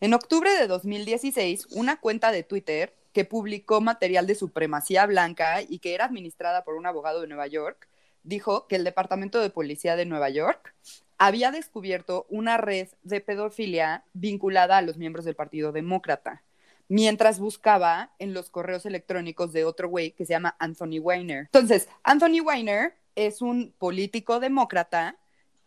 En 0.00 0.14
octubre 0.14 0.50
de 0.50 0.66
2016, 0.66 1.68
una 1.72 2.00
cuenta 2.00 2.30
de 2.32 2.42
Twitter 2.42 2.94
que 3.12 3.24
publicó 3.24 3.80
material 3.80 4.26
de 4.26 4.34
supremacía 4.34 5.06
blanca 5.06 5.62
y 5.62 5.78
que 5.78 5.94
era 5.94 6.04
administrada 6.04 6.64
por 6.64 6.74
un 6.74 6.86
abogado 6.86 7.20
de 7.22 7.28
Nueva 7.28 7.46
York, 7.46 7.88
dijo 8.22 8.66
que 8.66 8.76
el 8.76 8.84
Departamento 8.84 9.40
de 9.40 9.48
Policía 9.50 9.96
de 9.96 10.04
Nueva 10.04 10.28
York 10.28 10.74
había 11.16 11.50
descubierto 11.50 12.26
una 12.28 12.58
red 12.58 12.88
de 13.04 13.22
pedofilia 13.22 14.04
vinculada 14.12 14.76
a 14.76 14.82
los 14.82 14.98
miembros 14.98 15.24
del 15.24 15.34
Partido 15.34 15.72
Demócrata, 15.72 16.42
mientras 16.88 17.38
buscaba 17.38 18.12
en 18.18 18.32
los 18.34 18.50
correos 18.50 18.86
electrónicos 18.86 19.52
de 19.52 19.64
otro 19.64 19.88
güey 19.88 20.12
que 20.12 20.26
se 20.26 20.32
llama 20.32 20.56
Anthony 20.58 20.98
Weiner. 21.00 21.40
Entonces, 21.52 21.88
Anthony 22.02 22.40
Weiner 22.44 22.94
es 23.14 23.42
un 23.42 23.72
político 23.78 24.40
demócrata 24.40 25.16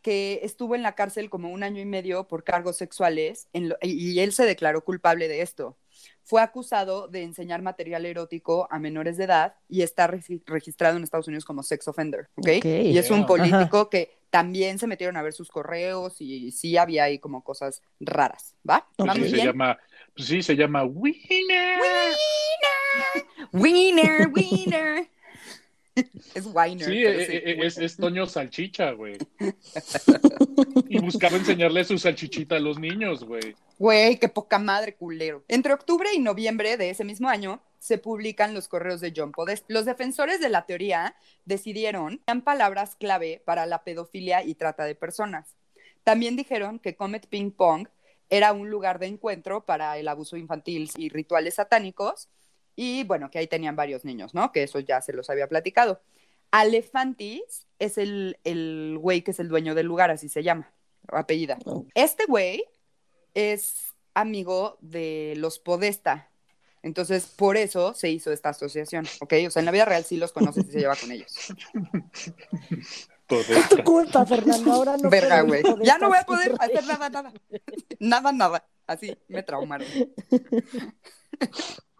que 0.01 0.39
estuvo 0.43 0.75
en 0.75 0.81
la 0.81 0.95
cárcel 0.95 1.29
como 1.29 1.49
un 1.51 1.61
año 1.61 1.81
y 1.81 1.85
medio 1.85 2.25
por 2.27 2.45
cargos 2.45 2.77
sexuales 2.77 3.49
en 3.51 3.69
lo- 3.69 3.77
y 3.81 4.17
él 4.19 4.31
se 4.31 4.45
declaró 4.45 4.83
culpable 4.83 5.27
de 5.27 5.41
esto. 5.41 5.77
fue 6.23 6.41
acusado 6.43 7.07
de 7.07 7.23
enseñar 7.23 7.63
material 7.63 8.05
erótico 8.05 8.67
a 8.69 8.77
menores 8.77 9.17
de 9.17 9.23
edad 9.23 9.55
y 9.67 9.81
está 9.81 10.07
regi- 10.07 10.41
registrado 10.45 10.95
en 10.95 11.03
Estados 11.03 11.27
Unidos 11.27 11.43
como 11.43 11.63
sex 11.63 11.88
offender, 11.88 12.29
¿ok? 12.35 12.47
Ok. 12.59 12.65
Y 12.65 12.97
es 12.99 13.09
un 13.09 13.19
Ajá. 13.21 13.25
político 13.25 13.89
que 13.89 14.19
también 14.29 14.77
se 14.77 14.85
metieron 14.85 15.17
a 15.17 15.23
ver 15.23 15.33
sus 15.33 15.49
correos 15.49 16.21
y 16.21 16.51
sí 16.51 16.77
había 16.77 17.05
ahí 17.05 17.17
como 17.17 17.43
cosas 17.43 17.81
raras, 17.99 18.53
¿va? 18.69 18.88
¿Vamos 18.99 19.15
sí, 19.25 19.29
se 19.31 19.38
llama, 19.38 19.79
pues 20.19 20.27
sí, 20.27 20.43
se 20.43 20.57
llama 20.57 20.83
Winner. 20.83 21.79
Wiener, 23.53 24.27
wiener. 24.27 25.07
es 26.35 26.45
Wiener. 26.45 26.85
Sí, 26.85 27.05
eh, 27.05 27.25
sí, 27.25 27.33
eh, 27.38 27.41
es, 27.45 27.77
wiener. 27.77 27.83
es 27.85 27.95
Toño 27.95 28.25
Salchicha, 28.25 28.91
güey. 28.91 29.17
Y 30.89 30.99
buscaba 30.99 31.38
enseñarle 31.38 31.85
su 31.85 31.97
salchichita 31.97 32.57
a 32.57 32.59
los 32.59 32.79
niños, 32.79 33.23
güey. 33.23 33.55
Güey, 33.77 34.19
qué 34.19 34.27
poca 34.27 34.59
madre 34.59 34.95
culero. 34.95 35.45
Entre 35.47 35.71
octubre 35.71 36.09
y 36.13 36.19
noviembre 36.19 36.75
de 36.75 36.89
ese 36.89 37.05
mismo 37.05 37.29
año 37.29 37.61
se 37.79 37.97
publican 37.97 38.53
los 38.53 38.67
correos 38.67 38.99
de 38.99 39.13
John 39.15 39.31
Podest. 39.31 39.63
Los 39.69 39.85
defensores 39.85 40.41
de 40.41 40.49
la 40.49 40.65
teoría 40.65 41.15
decidieron 41.45 42.21
que 42.27 42.41
palabras 42.41 42.97
clave 42.97 43.41
para 43.45 43.65
la 43.65 43.85
pedofilia 43.85 44.43
y 44.43 44.55
trata 44.55 44.83
de 44.83 44.95
personas. 44.95 45.55
También 46.03 46.35
dijeron 46.35 46.77
que 46.79 46.97
Comet 46.97 47.27
Ping 47.27 47.51
Pong 47.51 47.88
era 48.29 48.53
un 48.53 48.69
lugar 48.69 49.00
de 49.00 49.07
encuentro 49.07 49.65
para 49.65 49.98
el 49.98 50.07
abuso 50.07 50.38
infantil 50.38 50.89
y 50.98 51.09
rituales 51.09 51.55
satánicos. 51.55 52.29
Y 52.75 53.03
bueno, 53.03 53.29
que 53.29 53.39
ahí 53.39 53.48
tenían 53.48 53.75
varios 53.75 54.05
niños, 54.05 54.33
¿no? 54.33 54.51
Que 54.51 54.63
eso 54.63 54.79
ya 54.79 55.01
se 55.01 55.13
los 55.13 55.29
había 55.29 55.48
platicado. 55.48 56.01
Alefantis 56.51 57.67
es 57.77 57.98
el, 57.98 58.38
el 58.43 58.98
güey 59.00 59.21
que 59.21 59.31
es 59.31 59.39
el 59.39 59.50
dueño 59.50 59.75
del 59.75 59.86
lugar, 59.86 60.12
así 60.12 60.29
se 60.29 60.43
llama, 60.43 60.71
apellida. 61.07 61.57
Este 61.93 62.25
güey 62.25 62.63
es 63.33 63.93
amigo 64.13 64.77
de 64.81 65.33
los 65.38 65.59
Podesta. 65.59 66.29
Entonces, 66.81 67.25
por 67.25 67.57
eso 67.57 67.93
se 67.93 68.09
hizo 68.09 68.31
esta 68.31 68.50
asociación, 68.50 69.05
¿ok? 69.19 69.33
O 69.48 69.51
sea, 69.51 69.59
en 69.59 69.65
la 69.65 69.71
vida 69.71 69.86
real 69.86 70.05
sí 70.05 70.17
los 70.17 70.31
conoces 70.31 70.65
y 70.67 70.71
se 70.71 70.79
lleva 70.79 70.95
con 70.95 71.12
ellos. 71.12 71.53
Todo 73.29 73.41
Es 73.41 73.69
tu 73.69 73.83
culpa, 73.83 74.25
Fernando. 74.25 74.74
Ahora 74.74 74.98
no 74.98 75.09
Verga, 75.09 75.41
güey. 75.41 75.63
Ya 75.83 76.00
no 76.00 76.09
voy 76.09 76.17
a 76.17 76.25
poder 76.25 76.55
hacer 76.59 76.86
nada, 76.88 77.09
nada. 77.09 77.31
Nada, 78.00 78.31
nada. 78.31 78.65
Así 78.88 79.15
me 79.27 79.43
traumaron. 79.43 79.88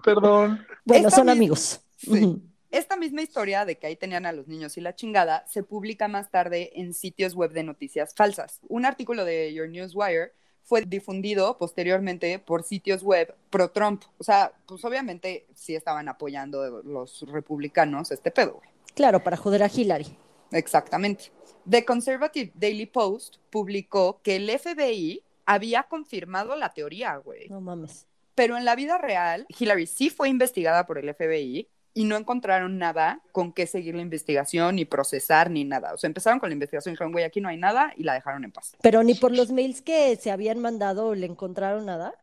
Perdón. 0.04 0.66
Bueno, 0.84 1.08
Esta 1.08 1.18
son 1.18 1.30
amigos. 1.30 1.82
Sí. 1.98 2.42
Esta 2.72 2.98
misma 2.98 3.22
historia 3.22 3.64
de 3.66 3.78
que 3.78 3.88
ahí 3.88 3.96
tenían 3.96 4.26
a 4.26 4.32
los 4.32 4.48
niños 4.48 4.76
y 4.78 4.82
la 4.82 4.96
chingada 4.96 5.46
se 5.48 5.62
publica 5.64 6.08
más 6.08 6.32
tarde 6.32 6.72
en 6.76 6.94
sitios 6.96 7.36
web 7.36 7.52
de 7.52 7.64
noticias 7.64 8.14
falsas. 8.16 8.60
Un 8.68 8.86
artículo 8.86 9.24
de 9.24 9.54
Your 9.54 9.70
Newswire 9.70 10.34
fue 10.64 10.82
difundido 10.82 11.58
posteriormente 11.58 12.40
por 12.40 12.64
sitios 12.64 13.04
web 13.04 13.36
pro-Trump. 13.50 14.04
O 14.18 14.24
sea, 14.24 14.54
pues 14.68 14.84
obviamente 14.86 15.48
sí 15.54 15.76
estaban 15.76 16.08
apoyando 16.08 16.82
los 16.84 17.24
republicanos 17.28 18.12
este 18.12 18.32
pedo, 18.32 18.54
güey. 18.54 18.70
Claro, 18.96 19.24
para 19.24 19.38
joder 19.38 19.64
a 19.64 19.68
Hillary. 19.68 20.16
Exactamente. 20.52 21.32
The 21.70 21.86
Conservative 21.86 22.52
Daily 22.56 22.86
Post 22.86 23.38
publicó 23.50 24.22
que 24.24 24.38
el 24.38 24.50
FBI 24.50 25.24
había 25.46 25.84
confirmado 25.84 26.56
la 26.56 26.74
teoría, 26.74 27.18
güey. 27.18 27.50
No 27.50 27.62
mames. 27.62 28.08
Pero 28.36 28.58
en 28.58 28.66
la 28.66 28.76
vida 28.76 28.98
real, 28.98 29.46
Hillary 29.50 29.86
sí 29.86 30.10
fue 30.10 30.30
investigada 30.30 30.86
por 30.86 30.98
el 30.98 31.14
FBI 31.14 31.68
y 31.94 32.06
no 32.06 32.16
encontraron 32.16 32.78
nada 32.78 33.22
con 33.32 33.52
qué 33.52 33.68
seguir 33.68 33.96
la 33.96 34.02
investigación, 34.02 34.76
ni 34.76 34.86
procesar, 34.86 35.50
ni 35.52 35.66
nada. 35.66 35.94
O 35.94 35.98
sea, 35.98 36.08
empezaron 36.08 36.40
con 36.40 36.50
la 36.50 36.54
investigación 36.54 36.94
y 36.94 36.96
dijeron, 36.96 37.12
güey, 37.12 37.26
aquí 37.26 37.42
no 37.42 37.50
hay 37.50 37.58
nada, 37.58 37.94
y 37.98 38.04
la 38.04 38.14
dejaron 38.14 38.44
en 38.44 38.52
paz. 38.52 38.78
Pero 38.82 39.04
ni 39.04 39.16
por 39.16 39.36
los 39.36 39.52
mails 39.52 39.82
que 39.82 40.16
se 40.16 40.32
habían 40.32 40.60
mandado 40.60 41.16
le 41.16 41.26
encontraron 41.26 41.86
nada. 41.86 42.14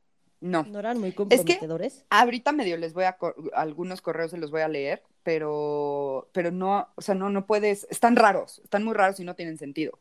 No. 0.40 0.64
No 0.64 0.78
eran 0.78 0.98
muy 0.98 1.12
comprometedores. 1.12 2.04
Ahorita 2.10 2.52
medio 2.52 2.76
les 2.76 2.92
voy 2.92 3.04
a, 3.04 3.14
co- 3.16 3.34
algunos 3.54 4.00
correos 4.02 4.30
se 4.30 4.38
los 4.38 4.50
voy 4.50 4.60
a 4.60 4.68
leer, 4.68 5.02
pero, 5.22 6.28
pero 6.32 6.50
no, 6.50 6.88
o 6.94 7.00
sea, 7.02 7.14
no, 7.14 7.30
no 7.30 7.46
puedes, 7.46 7.86
están 7.90 8.16
raros, 8.16 8.60
están 8.62 8.84
muy 8.84 8.94
raros 8.94 9.18
y 9.20 9.24
no 9.24 9.34
tienen 9.34 9.58
sentido. 9.58 9.98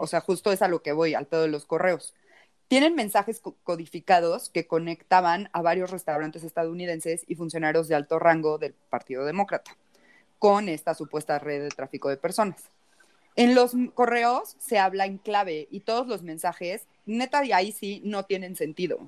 O 0.00 0.06
sea, 0.06 0.20
justo 0.20 0.52
es 0.52 0.62
a 0.62 0.68
lo 0.68 0.82
que 0.82 0.92
voy, 0.92 1.14
al 1.14 1.26
pedo 1.26 1.42
de 1.42 1.48
los 1.48 1.64
correos. 1.64 2.14
Tienen 2.68 2.94
mensajes 2.94 3.40
co- 3.40 3.56
codificados 3.64 4.50
que 4.50 4.66
conectaban 4.66 5.48
a 5.52 5.62
varios 5.62 5.90
restaurantes 5.90 6.44
estadounidenses 6.44 7.24
y 7.26 7.34
funcionarios 7.34 7.88
de 7.88 7.94
alto 7.94 8.18
rango 8.18 8.58
del 8.58 8.74
Partido 8.74 9.24
Demócrata 9.24 9.76
con 10.38 10.68
esta 10.68 10.94
supuesta 10.94 11.38
red 11.38 11.62
de 11.62 11.68
tráfico 11.70 12.08
de 12.10 12.16
personas. 12.18 12.62
En 13.36 13.54
los 13.54 13.72
correos 13.94 14.56
se 14.58 14.78
habla 14.78 15.06
en 15.06 15.18
clave 15.18 15.66
y 15.70 15.80
todos 15.80 16.06
los 16.06 16.22
mensajes, 16.22 16.86
neta, 17.06 17.44
y 17.44 17.52
ahí 17.52 17.72
sí 17.72 18.02
no 18.04 18.24
tienen 18.24 18.54
sentido. 18.56 18.98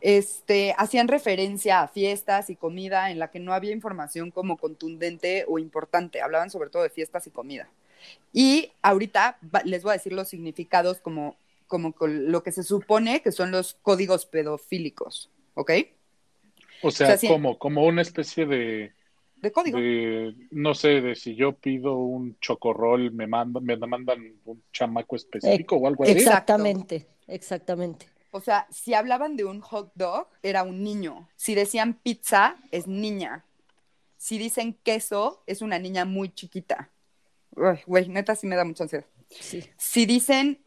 Este, 0.00 0.74
hacían 0.78 1.08
referencia 1.08 1.82
a 1.82 1.88
fiestas 1.88 2.48
y 2.48 2.56
comida 2.56 3.10
en 3.10 3.18
la 3.18 3.30
que 3.30 3.40
no 3.40 3.52
había 3.52 3.72
información 3.72 4.30
como 4.30 4.56
contundente 4.56 5.44
o 5.48 5.58
importante. 5.58 6.22
Hablaban 6.22 6.50
sobre 6.50 6.70
todo 6.70 6.82
de 6.82 6.90
fiestas 6.90 7.26
y 7.26 7.30
comida. 7.30 7.68
Y 8.32 8.72
ahorita 8.82 9.38
les 9.64 9.82
voy 9.82 9.90
a 9.90 9.94
decir 9.94 10.12
los 10.12 10.28
significados 10.28 10.98
como, 11.00 11.36
como 11.66 11.92
con 11.92 12.30
lo 12.30 12.42
que 12.42 12.52
se 12.52 12.62
supone 12.62 13.22
que 13.22 13.32
son 13.32 13.50
los 13.50 13.74
códigos 13.74 14.26
pedofílicos, 14.26 15.30
¿ok? 15.54 15.70
O 16.82 16.90
sea, 16.90 17.06
O 17.06 17.10
sea, 17.10 17.18
sí. 17.18 17.28
como, 17.28 17.58
como 17.58 17.86
una 17.86 18.02
especie 18.02 18.46
de, 18.46 18.92
De 19.36 19.52
código. 19.52 19.78
de, 19.78 20.34
no 20.50 20.74
sé, 20.74 21.00
de 21.00 21.14
si 21.14 21.34
yo 21.36 21.52
pido 21.52 21.94
un 21.96 22.36
chocorrol, 22.40 23.12
me 23.12 23.26
mandan, 23.26 23.64
me 23.64 23.76
mandan 23.76 24.40
un 24.44 24.62
chamaco 24.72 25.16
específico 25.16 25.76
o 25.76 25.86
algo 25.86 26.04
así. 26.04 26.18
Exactamente, 26.18 27.08
exactamente. 27.28 28.11
O 28.34 28.40
sea, 28.40 28.66
si 28.70 28.94
hablaban 28.94 29.36
de 29.36 29.44
un 29.44 29.60
hot 29.60 29.92
dog, 29.94 30.26
era 30.42 30.62
un 30.62 30.82
niño. 30.82 31.28
Si 31.36 31.54
decían 31.54 31.94
pizza, 31.94 32.56
es 32.70 32.86
niña. 32.86 33.44
Si 34.16 34.38
dicen 34.38 34.74
queso, 34.82 35.42
es 35.46 35.62
una 35.62 35.78
niña 35.78 36.04
muy 36.04 36.30
chiquita. 36.32 36.90
Uy, 37.54 37.78
Güey, 37.86 38.08
neta 38.08 38.34
sí 38.34 38.46
me 38.46 38.56
da 38.56 38.64
mucha 38.64 38.84
ansiedad. 38.84 39.04
Sí. 39.28 39.62
Si 39.76 40.06
dicen 40.06 40.60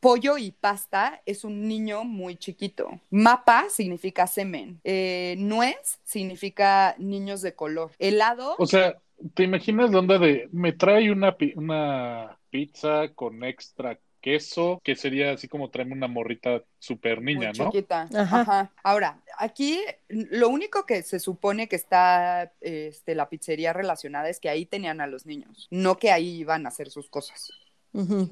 pollo 0.00 0.38
y 0.38 0.52
pasta, 0.52 1.20
es 1.26 1.42
un 1.42 1.66
niño 1.66 2.04
muy 2.04 2.36
chiquito. 2.36 2.88
Mapa 3.10 3.66
significa 3.68 4.28
semen. 4.28 4.80
Eh, 4.84 5.34
nuez 5.38 5.98
significa 6.04 6.94
niños 6.98 7.42
de 7.42 7.54
color. 7.56 7.90
Helado, 7.98 8.54
O 8.58 8.66
sea, 8.66 8.96
¿te 9.34 9.42
imaginas 9.42 9.90
la 9.90 9.98
onda 9.98 10.18
de 10.18 10.48
me 10.52 10.72
trae 10.72 11.10
una, 11.10 11.36
pi- 11.36 11.54
una 11.56 12.38
pizza 12.50 13.08
con 13.14 13.42
extra 13.42 13.98
queso, 14.20 14.80
que 14.84 14.96
sería 14.96 15.32
así 15.32 15.48
como 15.48 15.70
traerme 15.70 15.94
una 15.94 16.08
morrita 16.08 16.62
super 16.78 17.22
niña, 17.22 17.50
muy 17.50 17.58
¿no? 17.58 17.72
chiquita. 17.72 18.08
Ajá. 18.14 18.40
Ajá. 18.40 18.72
Ahora, 18.82 19.20
aquí 19.38 19.80
lo 20.08 20.48
único 20.48 20.86
que 20.86 21.02
se 21.02 21.20
supone 21.20 21.68
que 21.68 21.76
está 21.76 22.52
este, 22.60 23.14
la 23.14 23.28
pizzería 23.28 23.72
relacionada 23.72 24.28
es 24.28 24.40
que 24.40 24.48
ahí 24.48 24.66
tenían 24.66 25.00
a 25.00 25.06
los 25.06 25.26
niños, 25.26 25.68
no 25.70 25.98
que 25.98 26.10
ahí 26.10 26.38
iban 26.38 26.66
a 26.66 26.70
hacer 26.70 26.90
sus 26.90 27.08
cosas. 27.08 27.50
Ujú. 27.92 28.28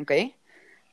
¿Ok? 0.00 0.12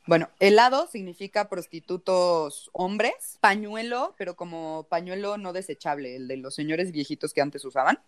Bueno, 0.06 0.30
helado 0.40 0.88
significa 0.88 1.48
prostitutos 1.48 2.70
hombres, 2.74 3.38
pañuelo, 3.40 4.16
pero 4.18 4.36
como 4.36 4.86
pañuelo 4.90 5.38
no 5.38 5.54
desechable, 5.54 6.18
el 6.18 6.28
de 6.28 6.38
los 6.38 6.56
señores 6.56 6.92
viejitos 6.92 7.34
que 7.34 7.42
antes 7.42 7.64
usaban. 7.64 8.00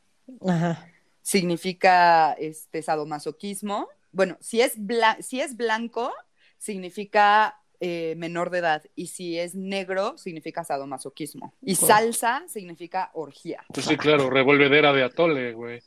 Ajá. 0.45 0.91
significa 1.21 2.33
este 2.33 2.81
sadomasoquismo. 2.81 3.87
Bueno, 4.15 4.37
si 4.39 4.61
es, 4.61 4.77
bla- 4.77 5.21
si 5.21 5.41
es 5.41 5.57
blanco, 5.57 6.13
significa 6.57 7.59
eh, 7.81 8.15
menor 8.15 8.49
de 8.49 8.59
edad. 8.59 8.83
Y 8.95 9.07
si 9.07 9.37
es 9.37 9.55
negro, 9.55 10.17
significa 10.17 10.63
sadomasoquismo. 10.63 11.53
Y 11.61 11.75
salsa 11.75 12.43
significa 12.47 13.11
orgía. 13.13 13.65
Pues 13.73 13.85
sí, 13.85 13.97
claro, 13.97 14.29
revolvedera 14.29 14.93
de 14.93 15.03
atole, 15.03 15.51
güey. 15.51 15.81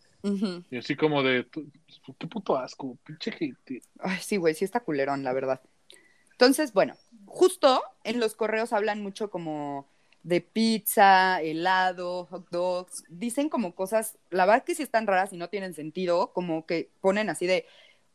Y 0.71 0.77
así 0.77 0.95
como 0.95 1.23
de, 1.23 1.47
qué 2.19 2.27
puto 2.27 2.59
asco, 2.59 2.99
pinche 3.03 3.33
gente. 3.33 3.81
Ay, 4.01 4.19
sí, 4.21 4.37
güey, 4.37 4.53
sí 4.55 4.67
está 4.67 4.81
culerón, 4.81 5.25
la 5.25 5.33
verdad. 5.33 5.63
Entonces, 6.33 6.75
bueno, 6.75 6.97
justo 7.25 7.83
en 8.05 8.21
los 8.21 8.35
correos 8.35 8.75
hablan 8.75 9.03
mucho 9.03 9.31
como 9.31 9.89
de 10.23 10.43
pizza, 10.43 11.41
helado, 11.41 12.27
hot 12.27 12.47
dogs. 12.51 13.05
Dicen 13.09 13.49
como 13.49 13.75
cosas, 13.75 14.19
la 14.29 14.45
verdad 14.45 14.65
que 14.65 14.75
sí 14.75 14.83
están 14.83 15.07
raras 15.07 15.33
y 15.33 15.39
no 15.39 15.49
tienen 15.49 15.73
sentido, 15.73 16.33
como 16.35 16.67
que 16.67 16.91
ponen 17.01 17.31
así 17.31 17.47
de, 17.47 17.65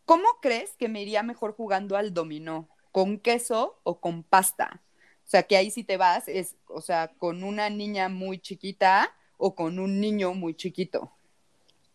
¿cómo 0.05 0.25
crees 0.41 0.75
que 0.77 0.87
me 0.89 1.01
iría 1.01 1.23
mejor 1.23 1.53
jugando 1.55 1.95
al 1.97 2.13
dominó? 2.13 2.69
¿Con 2.91 3.19
queso 3.19 3.79
o 3.83 3.99
con 3.99 4.23
pasta? 4.23 4.81
O 5.25 5.29
sea, 5.29 5.43
que 5.43 5.57
ahí 5.57 5.71
si 5.71 5.83
te 5.83 5.97
vas 5.97 6.27
es, 6.27 6.55
o 6.67 6.81
sea, 6.81 7.09
con 7.17 7.43
una 7.43 7.69
niña 7.69 8.09
muy 8.09 8.39
chiquita 8.39 9.11
o 9.37 9.55
con 9.55 9.79
un 9.79 9.99
niño 9.99 10.33
muy 10.33 10.53
chiquito. 10.55 11.11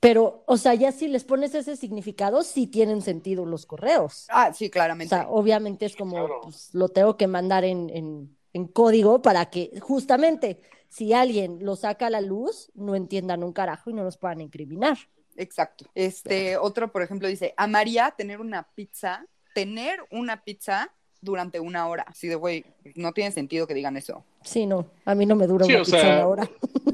Pero, 0.00 0.44
o 0.46 0.56
sea, 0.56 0.74
ya 0.74 0.92
si 0.92 1.08
les 1.08 1.24
pones 1.24 1.54
ese 1.54 1.76
significado, 1.76 2.42
sí 2.42 2.66
tienen 2.68 3.02
sentido 3.02 3.44
los 3.46 3.66
correos. 3.66 4.26
Ah, 4.28 4.52
sí, 4.52 4.68
O 4.68 4.70
claramente. 4.70 5.08
sea, 5.08 5.28
obviamente 5.28 5.86
es 5.86 5.96
como, 5.96 6.12
Claro. 6.16 6.40
pues, 6.42 6.72
lo 6.72 6.88
tengo 6.88 7.16
que 7.16 7.26
mandar 7.26 7.64
en, 7.64 7.90
en, 7.90 8.36
en 8.52 8.68
código 8.68 9.22
para 9.22 9.50
que 9.50 9.72
justamente 9.80 10.60
si 10.88 11.12
alguien 11.12 11.58
lo 11.64 11.74
saca 11.76 12.06
a 12.06 12.10
la 12.10 12.20
luz, 12.20 12.70
no 12.74 12.94
entiendan 12.94 13.42
un 13.42 13.52
carajo 13.52 13.90
y 13.90 13.94
no 13.94 14.04
nos 14.04 14.16
puedan 14.18 14.40
incriminar. 14.40 14.98
Exacto. 15.38 15.86
Este 15.94 16.56
otro, 16.56 16.90
por 16.92 17.02
ejemplo, 17.02 17.28
dice, 17.28 17.54
amaría 17.56 18.10
tener 18.10 18.40
una 18.40 18.64
pizza, 18.74 19.24
tener 19.54 20.00
una 20.10 20.42
pizza 20.44 20.92
durante 21.20 21.60
una 21.60 21.86
hora. 21.88 22.04
Así 22.08 22.28
de, 22.28 22.34
güey, 22.34 22.64
no 22.96 23.12
tiene 23.12 23.30
sentido 23.30 23.66
que 23.66 23.74
digan 23.74 23.96
eso. 23.96 24.24
Sí, 24.42 24.66
no, 24.66 24.90
a 25.04 25.14
mí 25.14 25.26
no 25.26 25.36
me 25.36 25.46
dura 25.46 25.64
Sí, 25.64 25.72
una 25.72 25.82
o 25.82 25.84
pizza 25.84 26.00
sea, 26.00 26.14
una 26.16 26.26
hora. 26.26 26.50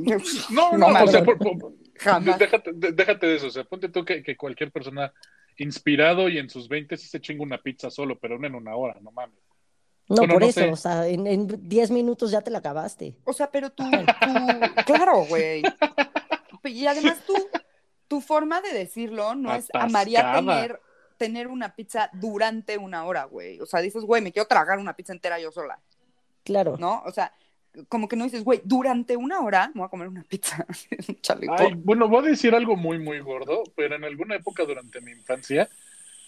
No, 0.50 0.72
No 0.76 0.90
no, 0.92 1.04
o 1.04 1.06
sea, 1.08 1.24
por- 1.24 1.38
por- 1.38 1.72
Jamás. 1.96 2.38
déjate, 2.38 2.72
de- 2.74 2.92
déjate 2.92 3.26
de 3.26 3.36
eso. 3.36 3.46
O 3.46 3.50
sea, 3.50 3.64
ponte 3.64 3.88
tú 3.88 4.04
que, 4.04 4.22
que 4.22 4.36
cualquier 4.36 4.70
persona 4.70 5.12
inspirado 5.56 6.28
y 6.28 6.38
en 6.38 6.50
sus 6.50 6.68
20 6.68 6.96
sí 6.96 7.08
se 7.08 7.20
chinga 7.20 7.42
una 7.42 7.58
pizza 7.62 7.90
solo, 7.90 8.18
pero 8.18 8.38
no 8.38 8.46
en 8.46 8.54
una 8.56 8.74
hora, 8.76 8.98
no 9.00 9.10
mames. 9.12 9.38
No, 10.08 10.16
Bueno, 10.16 10.34
por 10.34 10.42
no 10.42 10.48
eso, 10.48 10.60
sé. 10.60 10.70
o 10.70 10.76
sea, 10.76 11.06
en, 11.06 11.26
en 11.26 11.46
10 11.68 11.90
minutos 11.92 12.30
ya 12.30 12.42
te 12.42 12.50
la 12.50 12.58
acabaste. 12.58 13.16
O 13.24 13.32
sea, 13.32 13.50
pero 13.50 13.70
tú, 13.70 13.84
tú- 13.90 14.84
claro, 14.84 15.24
güey. 15.26 15.62
Y 16.64 16.86
además 16.86 17.18
tú, 17.26 17.34
tu 18.08 18.20
forma 18.20 18.60
de 18.60 18.72
decirlo 18.72 19.34
no 19.34 19.54
es 19.54 19.68
amaría 19.72 20.34
tener, 20.34 20.80
tener 21.16 21.48
una 21.48 21.74
pizza 21.74 22.10
durante 22.12 22.78
una 22.78 23.04
hora, 23.04 23.24
güey. 23.24 23.60
O 23.60 23.66
sea, 23.66 23.80
dices, 23.80 24.04
güey, 24.04 24.22
me 24.22 24.32
quiero 24.32 24.48
tragar 24.48 24.78
una 24.78 24.94
pizza 24.96 25.12
entera 25.12 25.38
yo 25.40 25.50
sola, 25.52 25.80
Claro. 26.44 26.76
¿no? 26.78 27.02
O 27.06 27.12
sea, 27.12 27.32
como 27.88 28.08
que 28.08 28.16
no 28.16 28.24
dices, 28.24 28.44
güey, 28.44 28.60
durante 28.64 29.16
una 29.16 29.40
hora 29.40 29.68
me 29.74 29.80
voy 29.80 29.86
a 29.86 29.90
comer 29.90 30.08
una 30.08 30.22
pizza. 30.22 30.64
Ay, 31.58 31.74
bueno, 31.76 32.08
voy 32.08 32.26
a 32.26 32.30
decir 32.30 32.54
algo 32.54 32.76
muy, 32.76 32.98
muy 32.98 33.20
gordo, 33.20 33.64
pero 33.76 33.96
en 33.96 34.04
alguna 34.04 34.36
época 34.36 34.64
durante 34.64 35.00
mi 35.00 35.10
infancia, 35.12 35.68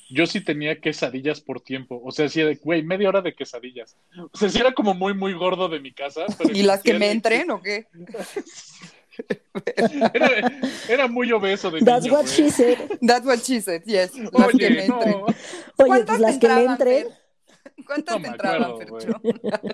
yo 0.08 0.26
sí 0.26 0.40
tenía 0.40 0.80
quesadillas 0.80 1.40
por 1.40 1.60
tiempo. 1.60 2.00
O 2.04 2.10
sea, 2.12 2.28
sí, 2.28 2.40
de, 2.42 2.56
güey, 2.56 2.82
media 2.82 3.08
hora 3.08 3.22
de 3.22 3.34
quesadillas. 3.34 3.96
O 4.32 4.36
sea, 4.36 4.48
sí 4.48 4.58
era 4.58 4.72
como 4.72 4.94
muy, 4.94 5.14
muy 5.14 5.32
gordo 5.34 5.68
de 5.68 5.80
mi 5.80 5.92
casa. 5.92 6.26
pero 6.38 6.50
¿Y 6.54 6.62
las 6.62 6.82
que 6.82 6.94
me 6.94 7.10
entren 7.10 7.50
o 7.50 7.60
qué? 7.60 7.86
Era, 10.14 10.60
era 10.88 11.08
muy 11.08 11.30
obeso 11.32 11.70
de 11.70 11.80
That's 11.80 12.04
niño, 12.04 12.14
what 12.14 12.24
güey. 12.24 12.34
she 12.36 12.50
said. 12.50 12.78
That's 13.00 13.26
what 13.26 13.38
she 13.38 13.60
said, 13.60 13.82
yes. 13.84 14.14
Las 14.16 14.30
que 14.30 14.70
me 14.70 14.80
Oye, 14.80 14.84
entren. 14.86 14.88
no, 14.88 15.24
Oye, 15.26 15.34
¿Cuántas 15.76 16.06
pues 16.06 16.20
las 16.20 16.34
te 16.34 16.40
que 16.40 16.48
le 16.48 16.64
entraban, 16.64 16.70
entren. 16.72 17.06
¿Cuántas 17.86 18.20
no 18.20 18.26
entraban? 18.28 18.72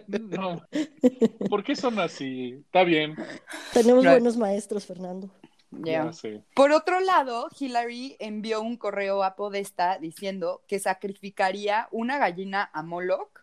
No. 0.09 0.63
¿Por 1.49 1.63
qué 1.65 1.77
son 1.77 1.99
así? 1.99 2.63
Está 2.67 2.85
bien. 2.85 3.17
Tenemos 3.73 4.05
Right. 4.05 4.13
buenos 4.15 4.37
maestros, 4.37 4.87
Fernando. 4.87 5.31
Sé. 6.13 6.43
Por 6.55 6.71
otro 6.73 7.01
lado, 7.01 7.49
Hillary 7.59 8.17
envió 8.21 8.61
un 8.61 8.77
correo 8.77 9.25
a 9.25 9.37
Podesta 9.37 9.99
diciendo 9.99 10.63
que 10.69 10.79
sacrificaría 10.79 11.89
una 11.91 12.19
gallina 12.19 12.69
a 12.75 12.83
Moloch 12.83 13.41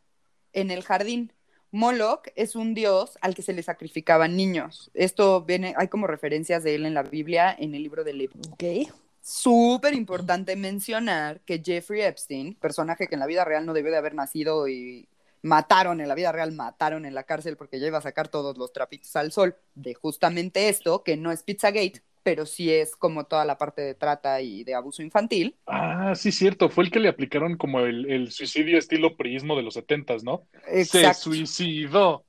en 0.54 0.70
el 0.70 0.84
jardín. 0.84 1.34
Moloch 1.72 2.28
es 2.36 2.56
un 2.56 2.74
dios 2.74 3.18
al 3.22 3.36
que 3.36 3.42
se 3.42 3.54
le 3.54 3.64
sacrificaban 3.64 4.36
niños. 4.36 4.90
Esto 4.94 5.44
viene, 5.44 5.74
hay 5.78 5.88
como 5.88 6.08
referencias 6.08 6.64
de 6.64 6.76
él 6.76 6.86
en 6.86 6.94
la 6.94 7.04
Biblia, 7.04 7.56
en 7.58 7.76
el 7.76 7.84
libro 7.84 8.04
de 8.04 8.14
Levítico. 8.14 8.54
Ok. 8.54 8.92
Súper 9.22 9.94
importante 9.94 10.56
mencionar 10.56 11.42
que 11.42 11.62
Jeffrey 11.64 12.02
Epstein, 12.02 12.56
personaje 12.56 13.08
que 13.08 13.16
en 13.16 13.20
la 13.20 13.28
vida 13.28 13.46
real 13.46 13.66
no 13.66 13.74
debió 13.74 13.92
de 13.92 13.98
haber 13.98 14.16
nacido 14.16 14.68
y 14.68 15.08
mataron 15.42 16.02
en 16.02 16.08
la 16.08 16.16
vida 16.16 16.32
real, 16.32 16.52
mataron 16.52 17.06
en 17.06 17.14
la 17.14 17.24
cárcel 17.24 17.56
porque 17.56 17.80
ya 17.80 17.88
iba 17.88 18.00
a 18.00 18.02
sacar 18.02 18.28
todos 18.28 18.58
los 18.58 18.74
trapitos 18.74 19.16
al 19.16 19.32
sol 19.32 19.56
de 19.76 19.94
justamente 19.94 20.70
esto, 20.70 21.04
que 21.04 21.18
no 21.18 21.32
es 21.32 21.44
Pizzagate, 21.44 22.02
pero 22.24 22.46
sí 22.46 22.72
es 22.72 22.96
como 22.96 23.26
toda 23.26 23.46
la 23.46 23.58
parte 23.58 23.82
de 23.82 23.96
trata 23.96 24.42
y 24.42 24.64
de 24.64 24.76
abuso 24.76 25.02
infantil. 25.02 25.58
Ah, 25.68 26.14
sí, 26.16 26.32
cierto. 26.32 26.70
Fue 26.70 26.84
el 26.84 26.92
que 26.92 27.00
le 27.00 27.10
aplicaron 27.10 27.58
como 27.58 27.80
el, 27.82 28.10
el 28.12 28.32
suicidio 28.32 28.78
estilo 28.78 29.16
priismo 29.18 29.56
de 29.56 29.64
los 29.64 29.74
setentas, 29.76 30.24
¿no? 30.24 30.48
Se 30.66 30.82
Exacto. 30.82 31.20
suicidó 31.32 32.26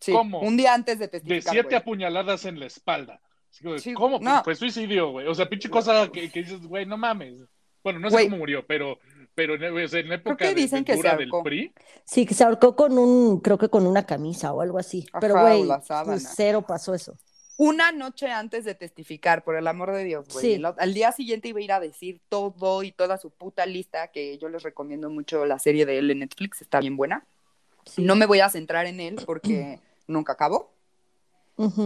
Sí, 0.00 0.10
¿Cómo? 0.12 0.40
Un 0.40 0.56
día 0.56 0.74
antes 0.74 0.98
de 0.98 1.04
de 1.06 1.10
testificar. 1.12 1.52
siete 1.52 1.68
güey. 1.68 1.76
apuñaladas 1.76 2.44
en 2.44 2.58
la 2.58 2.66
espalda. 2.66 3.20
Como 3.60 3.74
de, 3.74 3.78
Sí, 3.78 3.92
¿Cómo? 3.94 4.18
no. 4.20 4.42
Fue 4.42 4.56
suicidio, 4.56 5.10
güey. 5.12 5.28
O 5.28 5.34
sea, 5.34 5.48
pinche 5.48 5.70
cosa 5.70 6.08
que, 6.12 6.28
que 6.28 6.42
dices, 6.42 6.60
güey, 6.66 6.86
no 6.86 6.96
mames. 6.96 7.34
Bueno, 7.84 7.98
no 8.00 8.10
sé 8.10 8.14
Güey. 8.16 8.26
cómo 8.26 8.38
murió, 8.38 8.64
pero, 8.66 8.98
pero 9.34 9.54
en, 9.54 9.64
o 9.84 9.88
sea, 9.88 10.00
en 10.00 10.08
la 10.08 10.14
época 10.16 10.46
de- 10.48 10.54
dicen 10.54 10.84
de 10.84 10.92
que 10.94 11.00
se 11.00 11.16
del. 11.16 11.30
PRI, 11.44 11.72
Sí, 12.04 12.26
que 12.26 12.34
se 12.34 12.42
ahorcó 12.44 12.74
con 12.76 12.96
un, 12.98 13.40
creo 13.40 13.58
que 13.58 13.68
con 13.68 13.86
una 13.86 14.04
camisa 14.06 14.52
o 14.52 14.60
algo 14.60 14.78
así. 14.78 15.06
Ajá, 15.12 15.20
Pero, 15.20 15.40
güey, 15.40 15.64
pues, 16.04 16.32
cero 16.36 16.64
pasó 16.66 16.94
eso. 16.94 17.16
Una 17.64 17.92
noche 17.92 18.26
antes 18.28 18.64
de 18.64 18.74
testificar, 18.74 19.44
por 19.44 19.54
el 19.56 19.68
amor 19.68 19.92
de 19.92 20.02
Dios, 20.02 20.26
güey. 20.32 20.56
Sí. 20.56 20.62
Al 20.78 20.94
día 20.94 21.12
siguiente 21.12 21.46
iba 21.48 21.60
a 21.60 21.62
ir 21.62 21.70
a 21.72 21.78
decir 21.78 22.20
todo 22.28 22.82
y 22.82 22.90
toda 22.90 23.18
su 23.18 23.30
puta 23.30 23.66
lista, 23.66 24.08
que 24.08 24.36
yo 24.38 24.48
les 24.48 24.64
recomiendo 24.64 25.08
mucho 25.10 25.46
la 25.46 25.60
serie 25.60 25.86
de 25.86 25.98
él 25.98 26.10
en 26.10 26.18
Netflix, 26.18 26.60
está 26.60 26.80
bien 26.80 26.96
buena. 26.96 27.24
Sí. 27.86 28.02
No 28.02 28.16
me 28.16 28.26
voy 28.26 28.40
a 28.40 28.48
centrar 28.48 28.86
en 28.86 28.98
él 28.98 29.16
porque 29.24 29.78
nunca 30.08 30.32
acabó, 30.32 30.72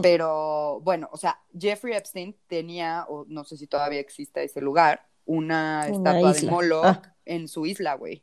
pero 0.03 0.81
bueno, 0.83 1.09
o 1.12 1.18
sea, 1.18 1.40
Jeffrey 1.59 1.94
Epstein 1.94 2.35
tenía, 2.46 3.05
o 3.09 3.27
no 3.29 3.44
sé 3.44 3.57
si 3.59 3.66
todavía 3.66 4.00
existe 4.00 4.42
ese 4.44 4.61
lugar, 4.62 5.07
una, 5.27 5.85
Una 5.88 5.96
estatua 6.12 6.33
de. 6.33 6.50
Moloch 6.50 6.85
Ah. 6.87 7.14
en 7.24 7.48
su 7.48 7.66
isla, 7.66 7.94
güey. 7.96 8.22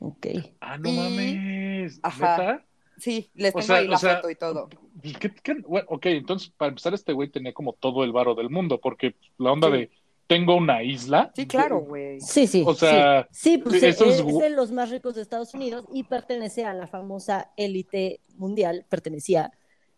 Ok. 0.00 0.26
ah, 0.60 0.78
no 0.78 0.88
Y- 0.88 0.96
mames. 0.96 2.00
Ajá. 2.02 2.64
Sí, 3.00 3.30
les 3.34 3.50
O 3.54 3.58
tengo 3.58 3.66
sea, 3.66 3.76
ahí 3.76 3.88
la 3.88 3.96
o 3.96 3.98
sea, 3.98 4.16
foto 4.16 4.30
y 4.30 4.34
todo. 4.36 4.68
Pues, 5.00 5.16
¿qué- 5.18 5.34
qué? 5.42 5.54
Bueno, 5.66 5.86
ok, 5.90 6.06
entonces, 6.06 6.52
para 6.56 6.68
empezar, 6.68 6.94
este 6.94 7.12
güey 7.12 7.28
tenía 7.30 7.52
como 7.52 7.72
todo 7.72 8.04
el 8.04 8.12
varo 8.12 8.34
del 8.34 8.50
mundo, 8.50 8.78
porque 8.80 9.14
la 9.38 9.52
onda 9.52 9.68
Sí. 9.68 9.72
de, 9.72 9.90
tengo 10.26 10.54
una 10.56 10.82
isla. 10.82 11.32
Sí, 11.34 11.46
claro, 11.46 11.80
güey. 11.80 12.20
Sí, 12.20 12.46
sí. 12.46 12.62
O 12.66 12.74
sea, 12.74 13.26
sí, 13.32 13.52
sí 13.54 13.58
pues 13.58 13.76
es, 13.82 13.82
eso 14.00 14.04
es 14.04 14.24
de 14.38 14.50
los 14.50 14.70
más 14.70 14.90
ricos 14.90 15.14
de 15.16 15.22
Estados 15.22 15.54
Unidos 15.54 15.86
y 15.92 16.04
pertenece 16.04 16.64
a 16.64 16.72
la 16.74 16.86
famosa 16.86 17.50
élite 17.56 18.20
mundial, 18.36 18.84
pertenecía, 18.88 19.50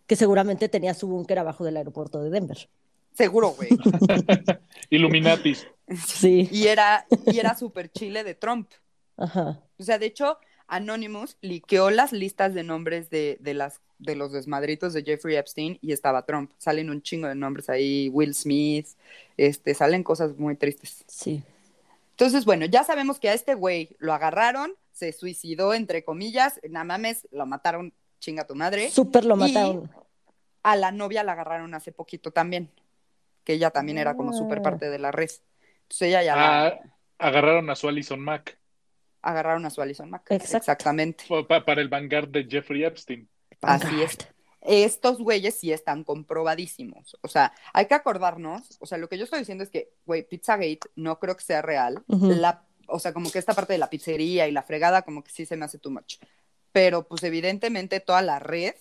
que 0.06 0.16
seguramente 0.16 0.68
tenía 0.70 0.94
su 0.94 1.06
búnker 1.08 1.38
abajo 1.38 1.64
del 1.64 1.76
aeropuerto 1.76 2.22
de 2.22 2.30
Denver. 2.30 2.68
Seguro, 3.12 3.50
güey. 3.50 3.68
Illuminatis. 4.90 5.66
Sí. 6.06 6.48
Y 6.50 6.66
era, 6.68 7.06
y 7.26 7.38
era 7.38 7.54
súper 7.56 7.90
chile 7.90 8.24
de 8.24 8.34
Trump. 8.34 8.70
Ajá. 9.16 9.60
O 9.78 9.82
sea, 9.82 9.98
de 9.98 10.06
hecho, 10.06 10.38
Anonymous 10.72 11.36
liqueó 11.42 11.90
las 11.90 12.12
listas 12.12 12.54
de 12.54 12.62
nombres 12.62 13.10
de, 13.10 13.36
de, 13.40 13.52
las, 13.54 13.80
de 13.98 14.16
los 14.16 14.32
desmadritos 14.32 14.94
de 14.94 15.02
Jeffrey 15.04 15.36
Epstein 15.36 15.78
y 15.82 15.92
estaba 15.92 16.24
Trump. 16.24 16.50
Salen 16.56 16.88
un 16.88 17.02
chingo 17.02 17.28
de 17.28 17.34
nombres 17.34 17.68
ahí, 17.68 18.08
Will 18.08 18.34
Smith, 18.34 18.86
este, 19.36 19.74
salen 19.74 20.02
cosas 20.02 20.36
muy 20.38 20.56
tristes. 20.56 21.04
Sí. 21.06 21.42
Entonces, 22.12 22.44
bueno, 22.46 22.64
ya 22.66 22.84
sabemos 22.84 23.18
que 23.20 23.28
a 23.28 23.34
este 23.34 23.54
güey 23.54 23.96
lo 23.98 24.14
agarraron, 24.14 24.72
se 24.92 25.12
suicidó, 25.12 25.74
entre 25.74 26.04
comillas, 26.04 26.58
nada 26.68 26.84
mames, 26.84 27.28
lo 27.32 27.44
mataron, 27.44 27.92
chinga 28.18 28.46
tu 28.46 28.54
madre. 28.54 28.90
Súper 28.90 29.24
lo 29.26 29.34
Y- 29.36 29.38
mataron. 29.40 29.90
A 30.62 30.76
la 30.76 30.90
novia 30.90 31.22
la 31.24 31.32
agarraron 31.32 31.74
hace 31.74 31.92
poquito 31.92 32.30
también, 32.30 32.70
que 33.44 33.54
ella 33.54 33.70
también 33.70 33.98
era 33.98 34.14
como 34.16 34.32
súper 34.32 34.60
Ah. 34.60 34.62
parte 34.62 34.88
de 34.88 34.98
la 34.98 35.10
red. 35.10 35.30
Entonces 35.82 36.08
ella 36.08 36.22
ya 36.22 36.36
la 36.36 36.66
Ah, 36.68 36.78
agarraron 37.18 37.68
a 37.68 37.76
su 37.76 37.88
Alison 37.88 38.20
Mack 38.20 38.56
agarraron 39.22 39.64
a 39.66 39.70
su 39.70 39.80
Alison 39.80 40.10
Mack. 40.10 40.30
Exacto. 40.32 40.56
Exactamente. 40.58 41.24
pa- 41.48 41.64
para 41.64 41.80
el 41.80 41.88
vanguard 41.88 42.28
de 42.28 42.44
Jeffrey 42.44 42.84
Epstein. 42.84 43.28
Así 43.60 44.02
es. 44.02 44.18
Estos 44.60 45.18
güeyes 45.18 45.58
sí 45.58 45.72
están 45.72 46.04
comprobadísimos. 46.04 47.16
O 47.22 47.28
sea, 47.28 47.52
hay 47.72 47.86
que 47.86 47.94
acordarnos, 47.94 48.76
o 48.80 48.86
sea, 48.86 48.98
lo 48.98 49.08
que 49.08 49.18
yo 49.18 49.24
estoy 49.24 49.40
diciendo 49.40 49.64
es 49.64 49.70
que, 49.70 49.90
güey, 50.06 50.22
Pizzagate 50.22 50.80
no 50.96 51.18
creo 51.18 51.36
que 51.36 51.42
sea 51.44 51.62
real. 51.62 52.02
Ujú. 52.06 52.28
La, 52.30 52.64
o 52.86 52.98
sea, 52.98 53.12
como 53.12 53.30
que 53.30 53.38
esta 53.38 53.54
parte 53.54 53.72
de 53.72 53.78
la 53.78 53.90
pizzería 53.90 54.46
y 54.46 54.52
la 54.52 54.62
fregada, 54.62 55.02
como 55.02 55.24
que 55.24 55.30
sí 55.32 55.46
se 55.46 55.56
me 55.56 55.64
hace 55.64 55.78
too 55.78 55.90
much. 55.90 56.16
Pero, 56.72 57.06
pues, 57.08 57.22
evidentemente, 57.24 58.00
toda 58.00 58.22
la 58.22 58.38
red 58.38 58.74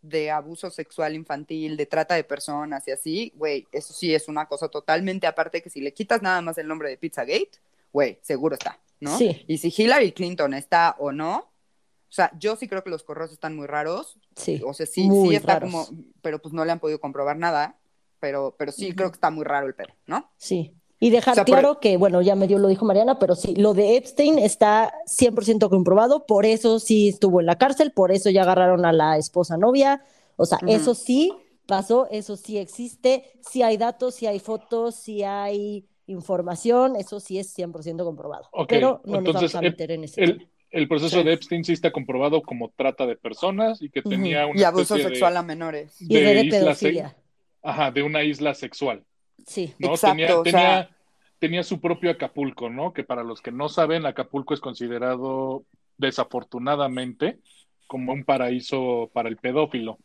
de 0.00 0.32
abuso 0.32 0.70
sexual 0.70 1.14
infantil, 1.14 1.76
de 1.76 1.86
trata 1.86 2.14
de 2.16 2.24
personas 2.24 2.86
y 2.88 2.90
así, 2.90 3.32
güey, 3.36 3.68
eso 3.70 3.92
sí 3.94 4.12
es 4.14 4.26
una 4.26 4.46
cosa 4.46 4.68
totalmente 4.68 5.28
aparte 5.28 5.62
que 5.62 5.70
si 5.70 5.80
le 5.80 5.94
quitas 5.94 6.20
nada 6.22 6.40
más 6.40 6.58
el 6.58 6.66
nombre 6.66 6.88
de 6.88 6.96
Pizzagate, 6.98 7.50
güey, 7.92 8.18
seguro 8.22 8.54
está, 8.54 8.78
¿no? 9.00 9.16
Sí. 9.18 9.44
Y 9.46 9.58
si 9.58 9.72
Hillary 9.76 10.12
Clinton 10.12 10.54
está 10.54 10.96
o 10.98 11.12
no, 11.12 11.38
o 11.38 12.14
sea, 12.14 12.30
yo 12.38 12.56
sí 12.56 12.68
creo 12.68 12.82
que 12.84 12.90
los 12.90 13.04
correos 13.04 13.32
están 13.32 13.56
muy 13.56 13.66
raros, 13.66 14.18
Sí. 14.36 14.60
o 14.66 14.74
sea, 14.74 14.86
sí, 14.86 15.08
sí 15.10 15.34
está 15.34 15.54
raros. 15.60 15.70
como, 15.70 15.86
pero 16.20 16.40
pues 16.40 16.52
no 16.52 16.64
le 16.64 16.72
han 16.72 16.80
podido 16.80 17.00
comprobar 17.00 17.36
nada, 17.36 17.78
pero, 18.20 18.54
pero 18.58 18.70
sí 18.72 18.94
creo 18.94 19.10
que 19.10 19.16
está 19.16 19.30
muy 19.30 19.44
raro 19.44 19.66
el 19.66 19.74
pelo, 19.74 19.94
¿no? 20.06 20.30
Sí. 20.36 20.74
Y 21.00 21.10
dejar 21.10 21.32
O 21.32 21.34
sea, 21.34 21.44
por- 21.44 21.54
claro 21.58 21.80
que, 21.80 21.96
bueno, 21.96 22.22
ya 22.22 22.36
medio 22.36 22.58
lo 22.58 22.68
dijo 22.68 22.84
Mariana, 22.84 23.18
pero 23.18 23.34
sí, 23.34 23.56
lo 23.56 23.74
de 23.74 23.96
Epstein 23.96 24.38
está 24.38 24.94
100% 25.06 25.68
comprobado, 25.68 26.26
por 26.26 26.46
eso 26.46 26.78
sí 26.78 27.08
estuvo 27.08 27.40
en 27.40 27.46
la 27.46 27.58
cárcel, 27.58 27.90
por 27.92 28.12
eso 28.12 28.30
ya 28.30 28.42
agarraron 28.42 28.84
a 28.84 28.92
la 28.92 29.16
esposa 29.18 29.56
novia, 29.56 30.04
o 30.36 30.46
sea, 30.46 30.58
eso 30.68 30.94
sí 30.94 31.32
pasó, 31.66 32.06
eso 32.10 32.36
sí 32.36 32.58
existe, 32.58 33.32
sí 33.50 33.62
hay 33.62 33.76
datos, 33.78 34.14
sí 34.14 34.26
hay 34.26 34.38
fotos, 34.38 34.94
sí 34.94 35.24
hay 35.24 35.88
información, 36.12 36.94
eso 36.96 37.18
sí 37.20 37.38
es 37.38 37.52
100% 37.58 38.04
comprobado. 38.04 38.48
Pero 38.68 39.00
no 39.04 39.12
nos 39.12 39.18
entonces, 39.26 39.52
vamos 39.52 39.54
a 39.54 39.58
el- 39.66 39.72
meter 39.72 39.90
en 39.90 40.04
ese. 40.04 40.22
El, 40.22 40.48
el 40.70 40.88
proceso 40.88 41.18
Sí. 41.18 41.24
de 41.24 41.32
Epstein 41.32 41.64
sí 41.64 41.72
está 41.72 41.90
comprobado 41.90 42.40
como 42.42 42.70
trata 42.76 43.04
de 43.06 43.16
personas 43.16 43.82
y 43.82 43.90
que 43.90 44.00
tenía 44.02 44.46
una 44.46 44.58
Y 44.60 44.64
abuso 44.64 44.94
de- 44.96 45.02
sexual 45.02 45.36
a 45.36 45.42
menores. 45.42 46.00
Y 46.00 46.06
de, 46.14 46.20
de 46.22 46.40
isla 46.46 46.50
se- 46.74 46.86
pedofilia. 46.86 47.16
ajá, 47.62 47.90
de 47.90 48.02
una 48.02 48.22
isla 48.22 48.54
sexual. 48.54 49.04
Sí, 49.46 49.74
¿no? 49.78 49.88
Exacto, 49.88 50.16
tenía, 50.16 50.38
o 50.38 50.42
tenía, 50.44 50.60
sea- 50.60 50.96
tenía 51.38 51.62
su 51.64 51.80
propio 51.80 52.10
Acapulco, 52.10 52.70
¿no? 52.70 52.92
Que 52.92 53.02
para 53.04 53.22
los 53.24 53.42
que 53.42 53.50
no 53.52 53.68
saben, 53.68 54.06
Acapulco 54.06 54.54
es 54.54 54.60
considerado 54.60 55.64
desafortunadamente 55.98 57.38
como 57.86 58.12
un 58.12 58.24
paraíso 58.24 59.10
para 59.12 59.28
el 59.28 59.36
pedófilo. 59.36 59.98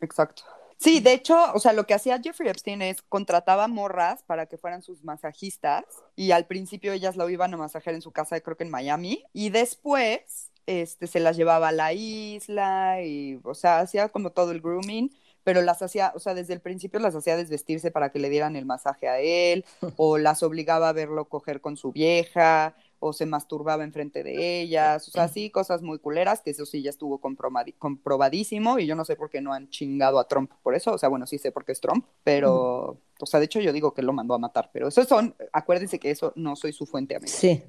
Exacto. 0.00 0.44
Sí, 0.78 1.00
de 1.00 1.12
hecho, 1.12 1.36
o 1.54 1.58
sea, 1.58 1.72
lo 1.72 1.86
que 1.86 1.94
hacía 1.94 2.20
Jeffrey 2.22 2.48
Epstein 2.48 2.82
es 2.82 3.02
contrataba 3.02 3.68
morras 3.68 4.22
para 4.22 4.46
que 4.46 4.58
fueran 4.58 4.82
sus 4.82 5.02
masajistas 5.04 5.84
y 6.16 6.32
al 6.32 6.46
principio 6.46 6.92
ellas 6.92 7.16
lo 7.16 7.28
iban 7.30 7.54
a 7.54 7.56
masajear 7.56 7.94
en 7.94 8.02
su 8.02 8.12
casa, 8.12 8.40
creo 8.40 8.56
que 8.56 8.64
en 8.64 8.70
Miami, 8.70 9.24
y 9.32 9.50
después 9.50 10.50
este, 10.66 11.06
se 11.06 11.20
las 11.20 11.36
llevaba 11.36 11.68
a 11.68 11.72
la 11.72 11.92
isla 11.92 13.02
y, 13.02 13.40
o 13.44 13.54
sea, 13.54 13.80
hacía 13.80 14.08
como 14.08 14.30
todo 14.30 14.50
el 14.52 14.60
grooming, 14.60 15.10
pero 15.42 15.60
las 15.62 15.82
hacía, 15.82 16.12
o 16.14 16.18
sea, 16.18 16.34
desde 16.34 16.54
el 16.54 16.60
principio 16.60 17.00
las 17.00 17.14
hacía 17.14 17.36
desvestirse 17.36 17.90
para 17.90 18.10
que 18.10 18.18
le 18.18 18.30
dieran 18.30 18.56
el 18.56 18.64
masaje 18.64 19.08
a 19.08 19.20
él, 19.20 19.64
o 19.96 20.18
las 20.18 20.42
obligaba 20.42 20.88
a 20.88 20.92
verlo 20.92 21.28
coger 21.28 21.60
con 21.60 21.76
su 21.76 21.92
vieja, 21.92 22.74
o 23.06 23.12
se 23.12 23.26
masturbaba 23.26 23.84
enfrente 23.84 24.22
de 24.22 24.62
ellas, 24.62 25.06
o 25.08 25.10
sea, 25.10 25.28
sí, 25.28 25.50
cosas 25.50 25.82
muy 25.82 25.98
culeras, 25.98 26.40
que 26.40 26.50
eso 26.50 26.64
sí 26.64 26.80
ya 26.80 26.88
estuvo 26.88 27.20
comprobadísimo, 27.20 28.78
y 28.78 28.86
yo 28.86 28.96
no 28.96 29.04
sé 29.04 29.14
por 29.14 29.28
qué 29.28 29.42
no 29.42 29.52
han 29.52 29.68
chingado 29.68 30.18
a 30.18 30.26
Trump 30.26 30.50
por 30.62 30.74
eso, 30.74 30.94
o 30.94 30.98
sea, 30.98 31.10
bueno, 31.10 31.26
sí 31.26 31.36
sé 31.36 31.52
por 31.52 31.66
qué 31.66 31.72
es 31.72 31.80
Trump, 31.80 32.06
pero, 32.22 32.96
o 33.20 33.26
sea, 33.26 33.40
de 33.40 33.46
hecho 33.46 33.60
yo 33.60 33.74
digo 33.74 33.92
que 33.92 34.00
lo 34.00 34.14
mandó 34.14 34.32
a 34.32 34.38
matar, 34.38 34.70
pero 34.72 34.88
esos 34.88 35.06
son, 35.06 35.34
acuérdense 35.52 35.98
que 35.98 36.10
eso 36.10 36.32
no 36.34 36.56
soy 36.56 36.72
su 36.72 36.86
fuente, 36.86 37.14
amigo. 37.14 37.32
Sí. 37.32 37.62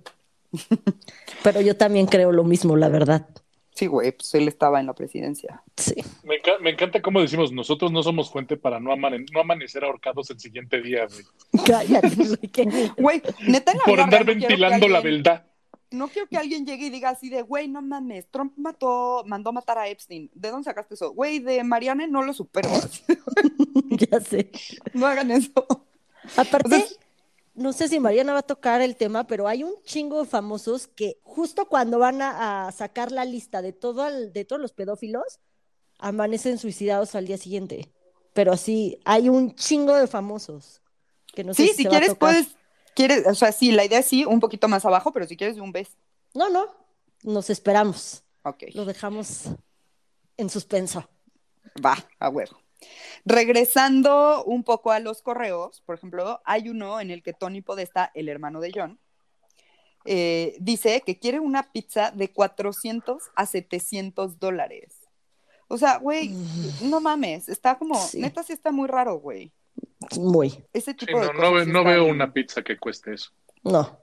Pero 1.43 1.59
yo 1.59 1.75
también 1.75 2.05
creo 2.05 2.31
lo 2.31 2.45
mismo, 2.45 2.77
la 2.77 2.87
verdad. 2.87 3.27
Sí, 3.75 3.88
güey, 3.88 4.13
pues 4.13 4.33
él 4.35 4.47
estaba 4.47 4.79
en 4.79 4.85
la 4.85 4.93
presidencia. 4.93 5.61
Sí. 5.75 5.95
Me, 6.23 6.35
enca- 6.41 6.59
me 6.61 6.69
encanta 6.69 7.01
cómo 7.01 7.19
decimos, 7.19 7.51
nosotros 7.51 7.91
no 7.91 8.01
somos 8.03 8.31
fuente 8.31 8.55
para 8.55 8.79
no, 8.79 8.91
amane- 8.93 9.25
no 9.33 9.41
amanecer 9.41 9.83
ahorcados 9.83 10.29
el 10.29 10.39
siguiente 10.39 10.81
día, 10.81 11.05
güey. 11.07 11.65
Cállate, 11.65 12.09
güey, 12.97 13.21
neta 13.45 13.73
en 13.73 13.77
la 13.79 13.83
Por 13.83 13.99
andar 13.99 14.21
no 14.21 14.27
ventilando 14.27 14.88
la 14.88 14.99
alguien- 14.99 15.23
verdad. 15.23 15.45
No 15.91 16.07
quiero 16.07 16.27
que 16.27 16.38
alguien 16.38 16.65
llegue 16.65 16.88
y 16.88 16.89
diga 16.89 17.09
así 17.09 17.29
de, 17.29 17.41
güey, 17.41 17.67
no 17.67 17.81
mames, 17.81 18.27
Trump 18.31 18.53
mató, 18.57 19.23
mandó 19.27 19.53
matar 19.53 19.77
a 19.77 19.88
Epstein. 19.88 20.29
¿De 20.33 20.49
dónde 20.51 20.63
sacaste 20.65 20.95
eso? 20.95 21.11
Güey, 21.13 21.39
de 21.39 21.63
Mariana 21.63 22.07
no 22.07 22.21
lo 22.23 22.33
supero. 22.33 22.69
ya 24.11 24.19
sé. 24.19 24.51
no 24.93 25.05
hagan 25.05 25.31
eso. 25.31 25.51
Aparte, 26.38 26.75
O 26.75 26.79
sea, 26.79 26.85
no 27.55 27.73
sé 27.73 27.87
si 27.87 27.99
Mariana 27.99 28.33
va 28.33 28.39
a 28.39 28.43
tocar 28.43 28.81
el 28.81 28.95
tema, 28.97 29.27
pero 29.27 29.47
hay 29.47 29.63
un 29.63 29.75
chingo 29.83 30.21
de 30.23 30.29
famosos 30.29 30.87
que 30.87 31.19
justo 31.23 31.67
cuando 31.67 31.99
van 31.99 32.21
a, 32.21 32.67
a 32.67 32.71
sacar 32.71 33.11
la 33.11 33.25
lista 33.25 33.61
de, 33.61 33.73
todo 33.73 34.07
el- 34.07 34.33
de 34.33 34.45
todos 34.45 34.61
los 34.61 34.73
pedófilos, 34.73 35.39
amanecen 35.99 36.57
suicidados 36.59 37.15
al 37.15 37.27
día 37.27 37.37
siguiente. 37.37 37.91
Pero 38.33 38.53
así, 38.53 38.99
hay 39.05 39.29
un 39.29 39.55
chingo 39.55 39.95
de 39.95 40.07
famosos 40.07 40.81
que 41.33 41.43
no 41.43 41.53
sé 41.53 41.67
sí, 41.67 41.69
si 41.69 41.77
si 41.77 41.87
a 41.87 41.89
quieres, 41.89 42.15
puedes, 42.15 42.57
quieres, 42.95 43.25
o 43.27 43.35
sea, 43.35 43.51
sí, 43.51 43.71
la 43.71 43.85
idea 43.85 43.99
es 43.99 44.05
sí, 44.07 44.25
un 44.25 44.39
poquito 44.39 44.67
más 44.67 44.85
abajo, 44.85 45.11
pero 45.13 45.25
si 45.27 45.37
quieres 45.37 45.57
un 45.57 45.71
beso. 45.71 45.93
No, 46.33 46.49
no, 46.49 46.67
nos 47.23 47.49
esperamos. 47.49 48.23
Ok, 48.43 48.63
Lo 48.73 48.85
dejamos 48.85 49.45
en 50.37 50.49
suspenso. 50.49 51.09
va, 51.85 51.95
a 52.19 52.29
huevo. 52.29 52.59
Regresando 53.25 54.43
un 54.45 54.63
poco 54.63 54.91
a 54.91 54.99
los 54.99 55.21
correos, 55.21 55.81
por 55.85 55.95
ejemplo, 55.95 56.41
hay 56.45 56.69
uno 56.69 56.99
en 56.99 57.11
el 57.11 57.23
que 57.23 57.33
Tony 57.33 57.61
Podesta, 57.61 58.11
el 58.13 58.29
hermano 58.29 58.59
de 58.61 58.71
John, 58.73 58.99
eh, 60.05 60.55
dice 60.59 61.01
que 61.05 61.17
quiere 61.17 61.39
una 61.39 61.63
pizza 61.71 62.11
de 62.11 62.31
400 62.31 63.23
a 63.35 63.45
700 63.47 64.39
dólares. 64.39 64.99
O 65.67 65.79
sea, 65.79 65.97
güey, 65.97 66.35
no 66.83 67.01
mames, 67.01 67.49
está 67.49 67.77
como, 67.79 67.95
Sí. 67.95 68.19
neta 68.21 68.43
sí 68.43 68.53
está 68.53 68.71
muy 68.71 68.87
raro, 68.87 69.15
güey. 69.19 69.51
Muy. 70.19 70.63
Ese 70.73 70.91
Sí, 70.91 70.97
tipo 70.97 71.19
de 71.19 71.25
no, 71.25 71.31
cosas 71.33 71.43
no, 71.49 71.53
ve- 71.55 71.65
sí 71.65 71.71
no 71.71 71.83
veo 71.83 72.05
una 72.05 72.31
pizza 72.31 72.61
que 72.61 72.77
cueste 72.77 73.15
eso. 73.15 73.31
No, 73.63 73.97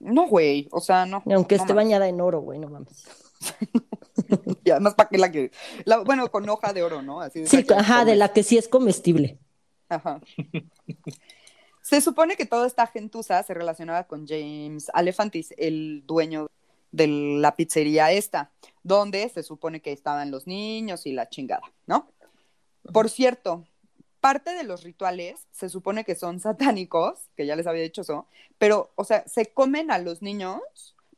No, 0.00 0.26
güey, 0.28 0.68
o 0.70 0.80
sea, 0.80 1.04
no. 1.04 1.22
aunque 1.26 1.56
no 1.56 1.62
esté 1.64 1.74
mames. 1.74 1.84
bañada 1.84 2.08
en 2.08 2.20
oro, 2.22 2.40
güey, 2.40 2.58
no 2.58 2.68
mames. 2.70 3.04
Y 4.64 4.70
además, 4.70 4.94
¿para 4.94 5.08
qué 5.08 5.18
la 5.18 5.30
que? 5.32 5.50
la- 5.84 5.98
bueno, 5.98 6.30
con 6.30 6.48
hoja 6.48 6.72
de 6.72 6.82
oro, 6.82 7.02
¿no? 7.02 7.20
Así 7.20 7.40
de 7.40 7.46
Sí, 7.46 7.64
ajá, 7.76 8.04
de 8.04 8.16
la 8.16 8.32
que 8.32 8.42
sí 8.42 8.58
es 8.58 8.68
comestible. 8.68 9.38
Ajá. 9.88 10.20
Se 11.82 12.00
supone 12.00 12.36
que 12.36 12.46
toda 12.46 12.66
esta 12.66 12.86
gentuza 12.86 13.42
se 13.42 13.54
relacionaba 13.54 14.04
con 14.04 14.26
James 14.26 14.90
Alefantis, 14.94 15.52
el 15.58 16.04
dueño 16.06 16.48
de 16.92 17.06
la 17.08 17.56
pizzería 17.56 18.12
esta, 18.12 18.50
donde 18.82 19.28
se 19.28 19.42
supone 19.42 19.80
que 19.80 19.92
estaban 19.92 20.30
los 20.30 20.46
niños 20.46 21.06
y 21.06 21.12
la 21.12 21.28
chingada, 21.28 21.62
¿no? 21.86 22.08
Por 22.92 23.10
cierto, 23.10 23.64
parte 24.20 24.54
de 24.54 24.62
los 24.62 24.84
rituales 24.84 25.46
se 25.50 25.68
supone 25.68 26.04
que 26.04 26.14
son 26.14 26.38
satánicos, 26.40 27.28
que 27.36 27.46
ya 27.46 27.56
les 27.56 27.66
había 27.66 27.82
dicho 27.82 28.02
eso, 28.02 28.26
pero, 28.58 28.92
o 28.94 29.04
sea, 29.04 29.26
se 29.26 29.46
comen 29.52 29.90
a 29.90 29.98
los 29.98 30.22
niños 30.22 30.60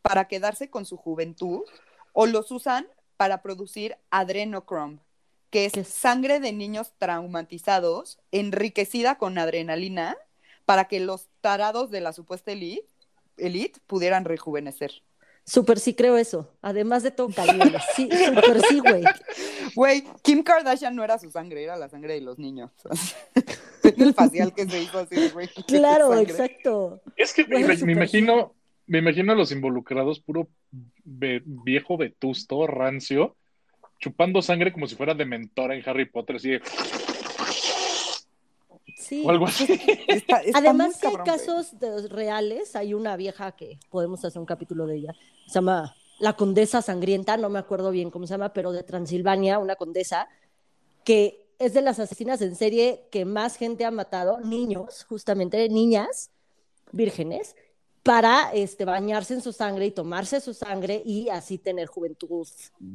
para 0.01 0.27
quedarse 0.29 0.71
con 0.71 0.87
su 0.87 0.97
juventud 0.97 1.63
o 2.15 2.25
los 2.25 2.51
usan 2.51 2.87
para 3.19 3.43
producir 3.43 3.99
adrenochrome, 4.11 5.01
que 5.51 5.67
es 5.67 5.87
sangre 5.87 6.41
de 6.41 6.53
niños 6.53 6.95
traumatizados 6.97 8.19
enriquecida 8.33 9.19
con 9.19 9.37
adrenalina 9.37 10.17
para 10.65 10.87
que 10.87 11.01
los 11.01 11.29
tarados 11.43 11.91
de 11.91 12.01
la 12.01 12.15
supuesta 12.15 12.53
elite, 12.53 12.89
elite 13.37 13.81
pudieran 13.87 14.25
rejuvenecer. 14.25 15.03
Súper 15.47 15.79
sí 15.79 15.93
creo 15.93 16.17
eso. 16.17 16.49
Además 16.63 17.03
de 17.03 17.11
todo 17.11 17.29
calibre. 17.29 17.79
Sí, 17.95 18.09
súper 18.11 18.63
sí, 18.69 18.81
güey. 18.81 19.05
Güey, 19.75 20.05
Kim 20.23 20.45
Kardashian 20.45 20.95
no 20.95 21.03
era 21.03 21.19
su 21.19 21.31
sangre, 21.33 21.65
era 21.65 21.77
la 21.77 21.89
sangre 21.89 22.15
de 22.15 22.21
los 22.21 22.39
niños. 22.39 22.71
el 23.83 24.15
facial 24.15 24.55
que 24.55 24.69
se 24.69 24.83
hizo 24.83 25.01
así, 25.01 25.31
güey. 25.31 25.49
Claro, 25.67 26.17
exacto. 26.17 27.01
Es 27.17 27.33
que 27.33 27.43
me, 27.45 27.65
Bueno, 27.65 27.69
me 27.69 27.77
súper 27.77 27.91
imagino, 27.91 28.55
me 28.87 28.99
imagino 28.99 29.33
a 29.33 29.37
los 29.37 29.51
involucrados 29.53 30.21
puro 30.21 30.49
ve- 31.05 31.43
viejo 31.45 31.97
vetusto, 31.97 32.67
rancio, 32.67 33.37
chupando 33.99 34.43
sangre 34.43 34.73
como 34.73 34.87
si 34.87 34.95
fuera 34.97 35.15
de 35.15 35.25
mentora 35.25 35.75
en 35.75 35.83
Harry 35.89 36.05
Potter, 36.07 36.37
así 36.37 36.51
de- 36.51 36.63
Sí. 38.97 39.23
o 39.27 39.31
algo 39.31 39.47
así. 39.47 39.65
Está- 40.09 40.41
está 40.41 40.59
Además, 40.59 40.97
sí 41.01 41.07
hay 41.07 41.17
casos 41.25 41.79
de- 41.79 42.09
reales. 42.09 42.77
Hay 42.77 42.95
una 42.95 43.17
vieja 43.17 43.53
que 43.53 43.79
podemos 43.91 44.25
hacer 44.25 44.39
un 44.41 44.47
capítulo 44.47 44.87
de 44.87 44.97
ella. 44.97 45.15
Se 45.47 45.55
llama 45.55 45.95
La 46.21 46.35
Condesa 46.35 46.81
Sangrienta, 46.81 47.37
no 47.37 47.49
me 47.51 47.59
acuerdo 47.59 47.91
bien 47.91 48.11
cómo 48.11 48.27
se 48.27 48.35
llama, 48.35 48.53
pero 48.53 48.73
de 48.73 48.83
Transilvania, 48.83 49.59
una 49.59 49.77
condesa, 49.77 50.29
que 51.05 51.45
es 51.59 51.75
de 51.75 51.83
las 51.83 51.99
asesinas 51.99 52.41
en 52.43 52.57
serie 52.57 53.05
que 53.11 53.25
más 53.25 53.57
gente 53.57 53.85
ha 53.85 53.91
matado, 53.91 54.41
niños, 54.41 55.05
justamente 55.09 55.69
niñas 55.69 56.31
vírgenes, 56.93 57.57
para 58.05 58.51
este, 58.53 58.85
bañarse 58.85 59.33
en 59.35 59.41
su 59.41 59.53
sangre 59.53 59.87
y 59.87 59.91
tomarse 59.91 60.41
su 60.41 60.53
sangre 60.53 61.03
y 61.05 61.31
así 61.31 61.57
tener 61.57 61.89
juventud, 61.89 62.47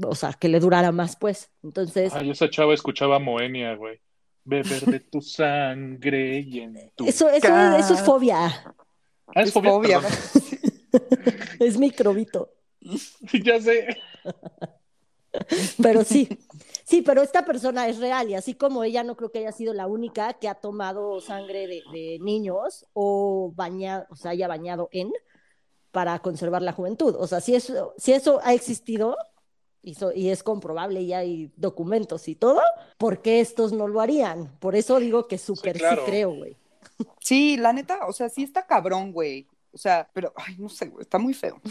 o 0.04 0.16
sea, 0.16 0.34
que 0.34 0.48
le 0.48 0.60
durara 0.60 0.92
más, 0.92 1.16
pues. 1.16 1.50
Entonces, 1.64 2.14
Ay, 2.14 2.30
esa 2.30 2.50
chava 2.50 2.76
escuchaba 2.76 3.16
a 3.18 3.20
Moenia, 3.20 3.76
güey. 3.76 4.00
Beber 4.46 4.86
de 4.86 5.00
tu 5.00 5.20
sangre 5.20 6.40
y 6.40 6.60
en 6.60 6.92
tu... 6.96 7.06
eso, 7.08 7.28
eso, 7.30 7.76
eso 7.78 7.94
es 7.96 8.02
fobia, 8.02 8.74
Ah, 9.36 9.42
es 9.42 9.48
Es 9.48 9.54
fobia, 9.54 9.72
fobia, 9.72 10.02
es 11.60 11.78
microbito. 11.78 12.54
ya 13.44 13.60
sé. 13.60 13.98
Pero 15.82 16.04
sí, 16.04 16.28
sí, 16.86 17.02
pero 17.02 17.22
esta 17.22 17.46
persona 17.46 17.88
es 17.88 17.98
real 18.00 18.30
y 18.30 18.36
así 18.36 18.54
como 18.56 18.84
ella 18.84 19.04
no 19.04 19.16
creo 19.16 19.32
que 19.32 19.40
haya 19.40 19.52
sido 19.52 19.74
la 19.74 19.88
única 19.88 20.34
que 20.34 20.48
ha 20.48 20.56
tomado 20.56 21.20
sangre 21.22 21.68
de, 21.68 21.84
de 21.94 22.18
niños 22.22 22.86
o 22.94 23.52
bañado, 23.56 24.06
o 24.10 24.16
sea, 24.16 24.32
haya 24.32 24.48
bañado 24.48 24.90
en 24.92 25.12
para 25.92 26.20
conservar 26.20 26.62
la 26.62 26.74
juventud. 26.74 27.16
O 27.20 27.28
sea, 27.28 27.42
si 27.42 27.56
eso, 27.56 27.94
si 27.98 28.14
eso 28.14 28.40
ha 28.44 28.54
existido 28.54 29.18
y, 29.82 29.96
so- 29.96 30.14
y 30.14 30.30
es 30.30 30.44
comprobable 30.44 31.02
y 31.02 31.14
hay 31.14 31.52
documentos 31.58 32.28
y 32.28 32.36
todo, 32.36 32.62
¿por 32.98 33.22
qué 33.22 33.40
estos 33.42 33.74
no 33.74 33.88
lo 33.88 34.02
harían? 34.02 34.58
Por 34.60 34.76
eso 34.76 35.00
digo 35.00 35.28
que 35.28 35.38
súper 35.38 35.74
sí, 35.76 35.80
claro. 35.80 36.06
creo, 36.06 36.32
güey. 36.34 36.58
Sí, 37.20 37.58
la 37.58 37.74
neta, 37.74 38.08
o 38.08 38.14
sea, 38.14 38.30
sí 38.30 38.44
está 38.44 38.66
cabrón, 38.68 39.12
güey. 39.14 39.48
O 39.80 39.82
sea, 39.82 40.10
pero, 40.12 40.34
ay, 40.36 40.58
no 40.58 40.68
sé, 40.68 40.88
güey, 40.90 41.04
está 41.04 41.18
muy 41.18 41.34
feo. 41.34 41.62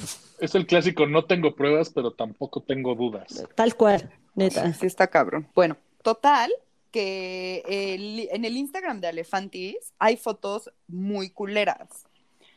Es 0.40 0.54
el 0.54 0.66
clásico, 0.66 1.06
no 1.06 1.26
tengo 1.26 1.54
pruebas, 1.54 1.90
pero 1.90 2.10
tampoco 2.10 2.62
tengo 2.62 2.94
dudas. 2.94 3.46
Tal 3.54 3.76
cual, 3.76 4.10
neta. 4.34 4.72
Sí, 4.72 4.78
sí 4.80 4.86
está 4.86 5.08
cabrón. 5.08 5.46
Bueno, 5.54 5.76
total, 6.02 6.50
que 6.90 7.62
el- 7.66 8.30
en 8.32 8.46
el 8.46 8.56
Instagram 8.56 9.02
de 9.02 9.08
Alefantis 9.08 9.92
hay 9.98 10.16
fotos 10.16 10.72
muy 10.86 11.28
culeras. 11.28 12.06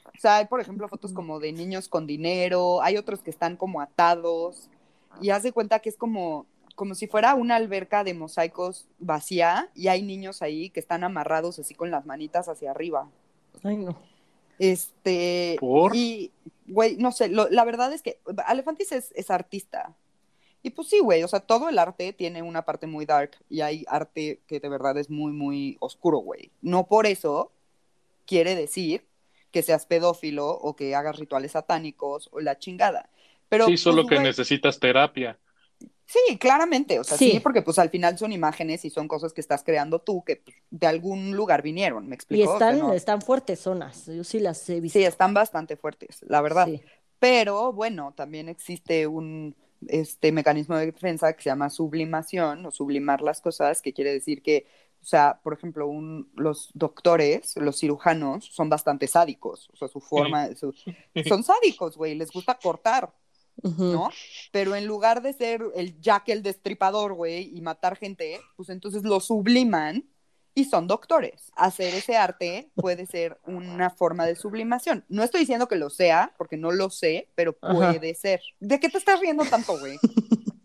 O 0.05 0.19
sea, 0.21 0.37
hay, 0.37 0.45
por 0.45 0.61
ejemplo, 0.61 0.87
fotos 0.87 1.11
como 1.11 1.41
de 1.41 1.51
niños 1.51 1.89
con 1.89 2.07
dinero, 2.07 2.81
hay 2.81 2.95
otros 2.95 3.21
que 3.21 3.29
están 3.29 3.57
como 3.57 3.81
atados, 3.81 4.69
y 5.19 5.31
haz 5.31 5.43
de 5.43 5.51
cuenta 5.51 5.79
que 5.79 5.89
es 5.89 5.97
como, 5.97 6.45
como 6.75 6.95
si 6.95 7.07
fuera 7.07 7.35
una 7.35 7.57
alberca 7.57 8.05
de 8.05 8.13
mosaicos 8.13 8.87
vacía, 8.99 9.69
y 9.75 9.89
hay 9.89 10.01
niños 10.01 10.41
ahí 10.41 10.69
que 10.69 10.79
están 10.79 11.03
amarrados 11.03 11.59
así 11.59 11.75
con 11.75 11.91
las 11.91 12.05
manitas 12.05 12.47
hacia 12.47 12.71
arriba. 12.71 13.09
Ay, 13.65 13.75
no. 13.75 13.97
Este, 14.61 15.57
¿Por? 15.59 15.95
y, 15.95 16.31
güey, 16.67 16.95
no 16.97 17.11
sé, 17.11 17.29
lo- 17.29 17.49
la 17.49 17.65
verdad 17.65 17.91
es 17.93 18.03
que 18.03 18.19
Alefantis 18.45 18.91
es, 18.91 19.11
es 19.15 19.31
artista. 19.31 19.95
Y 20.61 20.69
pues 20.69 20.87
sí, 20.87 20.99
güey, 20.99 21.23
o 21.23 21.27
sea, 21.27 21.39
todo 21.39 21.67
el 21.67 21.79
arte 21.79 22.13
tiene 22.13 22.43
una 22.43 22.63
parte 22.63 22.85
muy 22.85 23.07
dark 23.07 23.31
y 23.49 23.61
hay 23.61 23.85
arte 23.87 24.39
que 24.45 24.59
de 24.59 24.69
verdad 24.69 24.95
es 24.99 25.09
muy, 25.09 25.31
muy 25.31 25.77
oscuro, 25.79 26.19
güey. 26.19 26.51
No 26.61 26.85
por 26.85 27.07
eso 27.07 27.51
quiere 28.27 28.53
decir 28.53 29.07
que 29.49 29.63
seas 29.63 29.87
pedófilo 29.87 30.47
o 30.49 30.75
que 30.75 30.93
hagas 30.93 31.17
rituales 31.17 31.53
satánicos 31.53 32.29
o 32.31 32.39
la 32.39 32.59
chingada. 32.59 33.09
Pero, 33.49 33.65
sí, 33.65 33.77
solo 33.77 34.03
pues, 34.03 34.19
que 34.19 34.19
necesitas 34.19 34.79
terapia. 34.79 35.39
Sí, 36.11 36.37
claramente, 36.37 36.99
o 36.99 37.03
sea, 37.05 37.17
sí. 37.17 37.31
Sí. 37.31 37.39
porque 37.39 37.61
pues 37.61 37.79
al 37.79 37.89
final 37.89 38.17
son 38.17 38.33
imágenes 38.33 38.83
y 38.83 38.89
son 38.89 39.07
cosas 39.07 39.31
que 39.33 39.39
estás 39.39 39.63
creando 39.63 39.99
tú 39.99 40.23
que 40.25 40.37
pues, 40.37 40.57
de 40.69 40.87
algún 40.87 41.31
lugar 41.35 41.61
vinieron, 41.61 42.05
¿me 42.07 42.15
Y 42.15 42.15
explico? 42.15 42.51
O 42.53 42.57
sea, 42.59 42.71
están, 42.71 42.79
no- 42.79 42.93
están 42.93 43.21
fuertes 43.21 43.59
zonas, 43.59 44.07
yo 44.07 44.23
sí 44.23 44.39
las 44.39 44.67
he 44.69 44.81
visto. 44.81 44.99
Sí, 44.99 45.05
están 45.05 45.33
bastante 45.33 45.77
fuertes, 45.77 46.19
la 46.27 46.41
verdad. 46.41 46.67
Sí. 46.67 46.81
Pero 47.19 47.71
bueno, 47.71 48.13
también 48.15 48.49
existe 48.49 49.07
un 49.07 49.55
este 49.87 50.31
mecanismo 50.31 50.75
de 50.75 50.87
defensa 50.87 51.33
que 51.33 51.41
se 51.43 51.49
llama 51.49 51.69
sublimación 51.69 52.65
o 52.65 52.71
sublimar 52.71 53.21
las 53.21 53.41
cosas, 53.41 53.81
que 53.81 53.93
quiere 53.93 54.11
decir 54.13 54.43
que, 54.43 54.67
o 55.01 55.05
sea, 55.05 55.39
por 55.43 55.53
ejemplo, 55.53 55.87
un, 55.87 56.29
los 56.35 56.69
doctores, 56.73 57.55
los 57.57 57.79
cirujanos, 57.79 58.45
son 58.45 58.69
bastante 58.69 59.07
sádicos, 59.07 59.69
o 59.73 59.75
sea, 59.77 59.87
su 59.87 59.99
forma, 59.99 60.53
su- 60.55 60.73
son 61.27 61.43
sádicos, 61.43 61.97
güey, 61.97 62.15
les 62.15 62.31
gusta 62.31 62.59
cortar, 62.61 63.11
¿no? 63.63 64.09
Pero 64.51 64.75
en 64.75 64.85
lugar 64.85 65.21
de 65.21 65.33
ser 65.33 65.61
el 65.75 65.99
Jack 66.01 66.29
el 66.29 66.43
destripador, 66.43 67.13
güey, 67.13 67.55
y 67.55 67.61
matar 67.61 67.95
gente, 67.97 68.39
pues 68.55 68.69
entonces 68.69 69.03
lo 69.03 69.19
subliman 69.19 70.05
y 70.53 70.65
son 70.65 70.87
doctores. 70.87 71.51
Hacer 71.55 71.93
ese 71.93 72.17
arte 72.17 72.69
puede 72.75 73.05
ser 73.05 73.39
una 73.45 73.89
forma 73.89 74.25
de 74.25 74.35
sublimación. 74.35 75.05
No 75.07 75.23
estoy 75.23 75.41
diciendo 75.41 75.67
que 75.67 75.75
lo 75.77 75.89
sea, 75.89 76.33
porque 76.37 76.57
no 76.57 76.71
lo 76.71 76.89
sé, 76.89 77.29
pero 77.35 77.57
Ajá. 77.61 77.73
puede 77.93 78.13
ser. 78.15 78.41
¿De 78.59 78.79
qué 78.79 78.89
te 78.89 78.97
estás 78.97 79.19
riendo 79.19 79.45
tanto, 79.45 79.77
güey? 79.79 79.97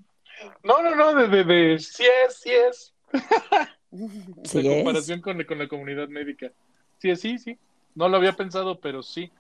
No, 0.63 0.83
no, 0.83 0.95
no, 0.95 1.15
de, 1.15 1.29
de, 1.29 1.45
de 1.45 1.79
sí 1.79 2.05
es, 2.27 2.35
sí 2.37 2.51
es. 2.51 2.93
Sí 4.45 4.63
de 4.63 4.69
es. 4.79 4.85
comparación 4.85 5.21
con, 5.21 5.39
la- 5.39 5.47
con 5.47 5.59
la 5.59 5.69
comunidad 5.69 6.09
médica. 6.09 6.53
Sí 6.99 7.11
es, 7.11 7.21
sí, 7.21 7.39
sí. 7.39 7.59
No 7.95 8.09
lo 8.09 8.17
había 8.19 8.35
pensado, 8.35 8.79
pero 8.81 9.03
sí. 9.03 9.31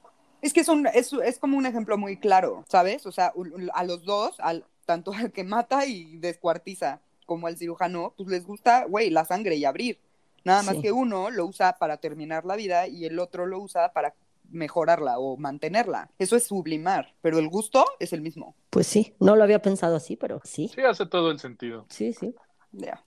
Es 0.42 0.53
que 0.53 0.61
es, 0.61 0.68
un, 0.68 0.87
es, 0.87 1.12
es 1.12 1.38
como 1.38 1.57
un 1.57 1.66
ejemplo 1.66 1.96
muy 1.99 2.16
claro, 2.18 2.64
¿sabes? 2.68 3.07
O 3.07 3.12
sea, 3.12 3.33
a 3.75 3.85
los 3.85 4.05
dos, 4.05 4.37
al, 4.40 4.64
tanto 4.85 5.12
al 5.12 5.33
que 5.33 5.44
mata 5.44 5.87
y 5.87 6.16
descuartiza 6.18 7.01
como 7.25 7.46
al 7.49 7.57
cirujano, 7.57 8.14
pues 8.16 8.29
les 8.29 8.46
gusta, 8.46 8.85
güey, 8.85 9.11
la 9.11 9.25
sangre 9.25 9.57
y 9.57 9.64
abrir. 9.64 9.99
Nada 10.44 10.62
más 10.62 10.77
Sí. 10.77 10.83
que 10.83 10.92
uno 10.92 11.31
lo 11.31 11.44
usa 11.46 11.77
para 11.79 11.96
terminar 11.96 12.44
la 12.44 12.55
vida 12.55 12.87
y 12.87 13.05
el 13.05 13.18
otro 13.18 13.46
lo 13.46 13.59
usa 13.59 13.92
para 13.92 14.14
mejorarla 14.49 15.18
o 15.18 15.37
mantenerla. 15.37 16.09
Eso 16.20 16.37
es 16.37 16.44
sublimar, 16.44 17.14
pero 17.20 17.40
el 17.40 17.49
gusto 17.49 17.85
es 17.99 18.12
el 18.12 18.20
mismo. 18.20 18.55
Pues 18.70 18.87
sí, 18.87 19.14
no 19.18 19.35
lo 19.35 19.42
había 19.42 19.61
pensado 19.61 19.96
así, 19.96 20.14
pero 20.14 20.40
sí, 20.44 20.68
Sí 20.68 20.83
hace 20.83 21.05
todo 21.07 21.33
el 21.33 21.40
sentido. 21.40 21.87
sí, 21.88 22.12
sí. 22.12 22.33
Ya. 22.70 23.03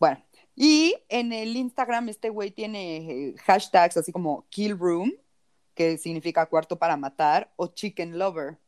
Bueno, 0.00 0.24
y 0.56 0.94
en 1.10 1.32
el 1.34 1.54
Instagram 1.56 2.08
este 2.08 2.30
güey 2.30 2.50
tiene 2.50 2.96
eh, 2.96 3.34
hashtags 3.44 3.96
así 3.98 4.10
como 4.12 4.46
kill 4.48 4.78
room, 4.78 5.12
que 5.74 5.98
significa 5.98 6.46
cuarto 6.46 6.78
para 6.78 6.96
matar, 6.96 7.52
o 7.56 7.68
chicken 7.68 8.18
lover, 8.18 8.58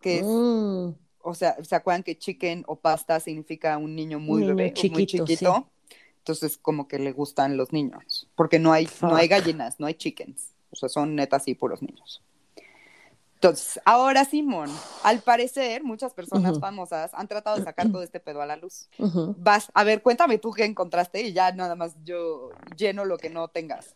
que 0.00 0.20
es 0.20 0.26
Mm, 0.26 0.90
o 1.20 1.34
sea, 1.34 1.56
¿se 1.62 1.74
acuerdan 1.74 2.02
que 2.02 2.16
chicken 2.18 2.64
o 2.66 2.76
pasta 2.76 3.20
significa 3.20 3.76
un 3.76 3.94
niño 3.94 4.18
muy 4.18 4.42
niño 4.42 4.56
bebé 4.56 4.72
o 4.76 4.84
muy 4.88 5.06
chiquito, 5.06 5.24
chiquito? 5.26 5.70
Entonces, 6.18 6.58
como 6.58 6.88
que 6.88 6.98
le 6.98 7.12
gustan 7.12 7.56
los 7.56 7.72
niños, 7.72 8.28
porque 8.34 8.58
no 8.58 8.72
hay, 8.72 8.88
no 9.00 9.16
hay 9.16 9.28
gallinas, 9.28 9.80
no 9.80 9.86
hay 9.86 9.94
chickens, 9.94 10.54
o 10.70 10.76
sea, 10.76 10.88
son 10.88 11.14
netas 11.14 11.48
y 11.48 11.54
puros 11.54 11.82
niños. 11.82 12.22
Entonces, 13.34 13.80
ahora 13.84 14.24
Simón, 14.24 14.68
al 15.04 15.20
parecer, 15.22 15.84
muchas 15.84 16.12
personas 16.12 16.52
Ujú. 16.52 16.60
famosas 16.60 17.12
han 17.14 17.28
tratado 17.28 17.56
de 17.56 17.62
sacar 17.62 17.88
todo 17.88 18.02
este 18.02 18.18
pedo 18.20 18.42
a 18.42 18.46
la 18.46 18.56
luz. 18.56 18.88
ujú. 18.98 19.34
Vas, 19.38 19.70
a 19.74 19.84
ver, 19.84 20.02
cuéntame 20.02 20.38
tú 20.38 20.52
qué 20.52 20.64
encontraste 20.64 21.22
y 21.22 21.32
ya 21.32 21.52
nada 21.52 21.76
más 21.76 21.94
yo 22.04 22.50
lleno 22.76 23.04
lo 23.04 23.16
que 23.16 23.30
no 23.30 23.48
tengas. 23.48 23.94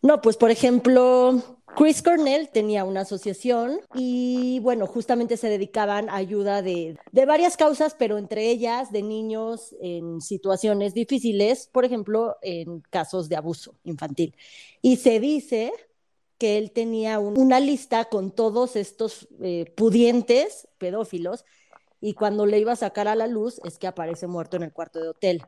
No, 0.00 0.20
pues 0.20 0.36
por 0.36 0.50
ejemplo, 0.50 1.42
Chris 1.76 2.02
Cornell 2.02 2.48
tenía 2.50 2.84
una 2.84 3.00
asociación 3.00 3.80
y 3.94 4.60
bueno, 4.60 4.86
justamente 4.86 5.36
se 5.36 5.48
dedicaban 5.48 6.08
a 6.08 6.16
ayuda 6.16 6.62
de, 6.62 6.96
de 7.10 7.26
varias 7.26 7.56
causas, 7.56 7.94
pero 7.98 8.16
entre 8.16 8.48
ellas 8.50 8.92
de 8.92 9.02
niños 9.02 9.74
en 9.80 10.20
situaciones 10.20 10.94
difíciles, 10.94 11.68
por 11.72 11.84
ejemplo, 11.84 12.36
en 12.42 12.80
casos 12.90 13.28
de 13.28 13.36
abuso 13.36 13.74
infantil. 13.84 14.36
Y 14.82 14.96
se 14.98 15.18
dice 15.18 15.72
que 16.38 16.58
él 16.58 16.70
tenía 16.70 17.18
un- 17.18 17.36
una 17.36 17.58
lista 17.58 18.04
con 18.04 18.30
todos 18.30 18.76
estos 18.76 19.26
eh, 19.42 19.72
pudientes 19.76 20.68
pedófilos 20.78 21.44
y 22.00 22.14
cuando 22.14 22.46
le 22.46 22.60
iba 22.60 22.72
a 22.72 22.76
sacar 22.76 23.08
a 23.08 23.16
la 23.16 23.26
luz 23.26 23.60
es 23.64 23.78
que 23.78 23.88
aparece 23.88 24.28
muerto 24.28 24.56
en 24.56 24.62
el 24.62 24.72
cuarto 24.72 25.00
de 25.00 25.08
hotel. 25.08 25.42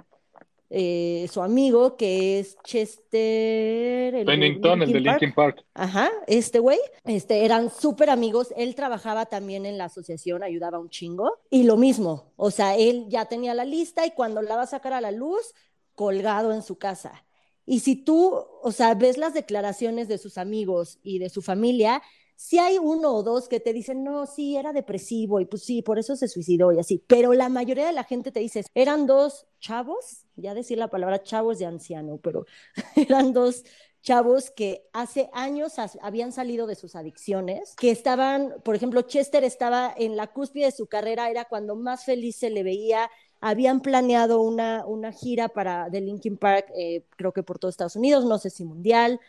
Eh, 0.72 1.26
su 1.32 1.42
amigo, 1.42 1.96
que 1.96 2.38
es 2.38 2.56
Chester 2.62 4.14
el 4.14 4.20
de 4.20 4.24
Pennington, 4.24 4.82
el 4.82 4.92
de 4.92 5.00
Linkin 5.00 5.34
Park. 5.34 5.56
Linkin 5.56 5.64
Park. 5.64 5.66
Ajá, 5.74 6.10
este 6.28 6.60
güey, 6.60 6.78
este, 7.04 7.44
eran 7.44 7.70
súper 7.70 8.08
amigos, 8.08 8.54
él 8.56 8.76
trabajaba 8.76 9.26
también 9.26 9.66
en 9.66 9.78
la 9.78 9.86
asociación, 9.86 10.44
ayudaba 10.44 10.78
un 10.78 10.88
chingo, 10.88 11.38
y 11.50 11.64
lo 11.64 11.76
mismo, 11.76 12.32
o 12.36 12.52
sea, 12.52 12.76
él 12.76 13.06
ya 13.08 13.24
tenía 13.24 13.52
la 13.52 13.64
lista 13.64 14.06
y 14.06 14.12
cuando 14.12 14.42
la 14.42 14.54
va 14.54 14.62
a 14.62 14.66
sacar 14.66 14.92
a 14.92 15.00
la 15.00 15.10
luz, 15.10 15.54
colgado 15.96 16.52
en 16.52 16.62
su 16.62 16.78
casa. 16.78 17.24
Y 17.66 17.80
si 17.80 17.96
tú, 17.96 18.32
o 18.62 18.72
sea, 18.72 18.94
ves 18.94 19.18
las 19.18 19.34
declaraciones 19.34 20.06
de 20.06 20.18
sus 20.18 20.38
amigos 20.38 21.00
y 21.02 21.18
de 21.18 21.30
su 21.30 21.42
familia, 21.42 22.00
si 22.36 22.58
hay 22.58 22.78
uno 22.78 23.12
o 23.12 23.22
dos 23.22 23.48
que 23.48 23.60
te 23.60 23.72
dicen, 23.72 24.02
no, 24.02 24.24
sí, 24.24 24.56
era 24.56 24.72
depresivo 24.72 25.40
y 25.40 25.46
pues 25.46 25.64
sí, 25.64 25.82
por 25.82 25.98
eso 25.98 26.16
se 26.16 26.28
suicidó 26.28 26.72
y 26.72 26.78
así, 26.78 27.04
pero 27.06 27.34
la 27.34 27.48
mayoría 27.48 27.86
de 27.86 27.92
la 27.92 28.04
gente 28.04 28.32
te 28.32 28.40
dice, 28.40 28.64
eran 28.74 29.06
dos 29.06 29.46
chavos, 29.60 30.24
ya 30.36 30.54
decir 30.54 30.78
la 30.78 30.88
palabra 30.88 31.22
chavos 31.22 31.58
de 31.58 31.66
anciano, 31.66 32.18
pero 32.18 32.46
eran 32.96 33.32
dos 33.32 33.64
chavos 34.02 34.50
que 34.50 34.88
hace 34.92 35.28
años 35.32 35.74
habían 36.00 36.32
salido 36.32 36.66
de 36.66 36.74
sus 36.74 36.96
adicciones, 36.96 37.74
que 37.76 37.90
estaban, 37.90 38.54
por 38.64 38.74
ejemplo, 38.74 39.02
Chester 39.02 39.44
estaba 39.44 39.94
en 39.96 40.16
la 40.16 40.28
cúspide 40.28 40.66
de 40.66 40.72
su 40.72 40.86
carrera, 40.86 41.30
era 41.30 41.44
cuando 41.44 41.76
más 41.76 42.04
feliz 42.04 42.36
se 42.36 42.50
le 42.50 42.62
veía, 42.62 43.10
habían 43.40 43.80
planeado 43.80 44.40
una, 44.40 44.84
una 44.86 45.12
gira 45.12 45.48
para 45.48 45.88
de 45.90 46.00
Linkin 46.00 46.36
Park, 46.36 46.66
eh, 46.74 47.04
creo 47.16 47.32
que 47.32 47.42
por 47.42 47.58
todo 47.58 47.70
Estados 47.70 47.96
Unidos, 47.96 48.24
no 48.24 48.38
sé 48.38 48.50
si 48.50 48.64
mundial, 48.64 49.20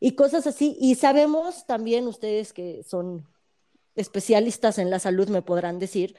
y 0.00 0.12
cosas 0.12 0.46
así. 0.46 0.76
Y 0.80 0.94
sabemos 0.94 1.66
también 1.66 2.06
ustedes 2.06 2.52
que 2.52 2.82
son 2.84 3.26
especialistas 3.96 4.78
en 4.78 4.90
la 4.90 4.98
salud, 4.98 5.28
me 5.28 5.42
podrán 5.42 5.78
decir, 5.78 6.16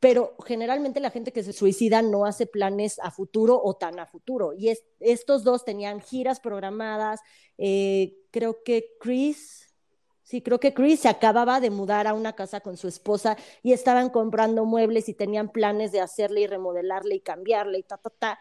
pero 0.00 0.36
generalmente 0.46 1.00
la 1.00 1.10
gente 1.10 1.32
que 1.32 1.42
se 1.42 1.52
suicida 1.52 2.02
no 2.02 2.24
hace 2.24 2.46
planes 2.46 2.98
a 3.00 3.10
futuro 3.10 3.60
o 3.62 3.74
tan 3.74 3.98
a 3.98 4.06
futuro. 4.06 4.52
Y 4.54 4.68
es- 4.70 4.84
estos 5.00 5.42
dos 5.44 5.64
tenían 5.64 6.00
giras 6.00 6.40
programadas. 6.40 7.20
eh, 7.60 8.14
creo 8.30 8.62
que 8.62 8.94
Chris, 9.00 9.74
sí, 10.22 10.42
creo 10.42 10.60
que 10.60 10.72
Chris 10.74 11.00
se 11.00 11.08
acababa 11.08 11.58
de 11.60 11.70
mudar 11.70 12.06
a 12.06 12.14
una 12.14 12.34
casa 12.34 12.60
con 12.60 12.76
su 12.76 12.86
esposa 12.86 13.36
y 13.64 13.72
estaban 13.72 14.10
comprando 14.10 14.64
muebles 14.64 15.08
y 15.08 15.14
tenían 15.14 15.50
planes 15.50 15.90
de 15.92 16.00
hacerle 16.00 16.42
y 16.42 16.46
remodelarle 16.46 17.16
y 17.16 17.20
cambiarle 17.20 17.78
y 17.80 17.82
ta, 17.82 17.96
ta, 17.98 18.10
ta. 18.10 18.38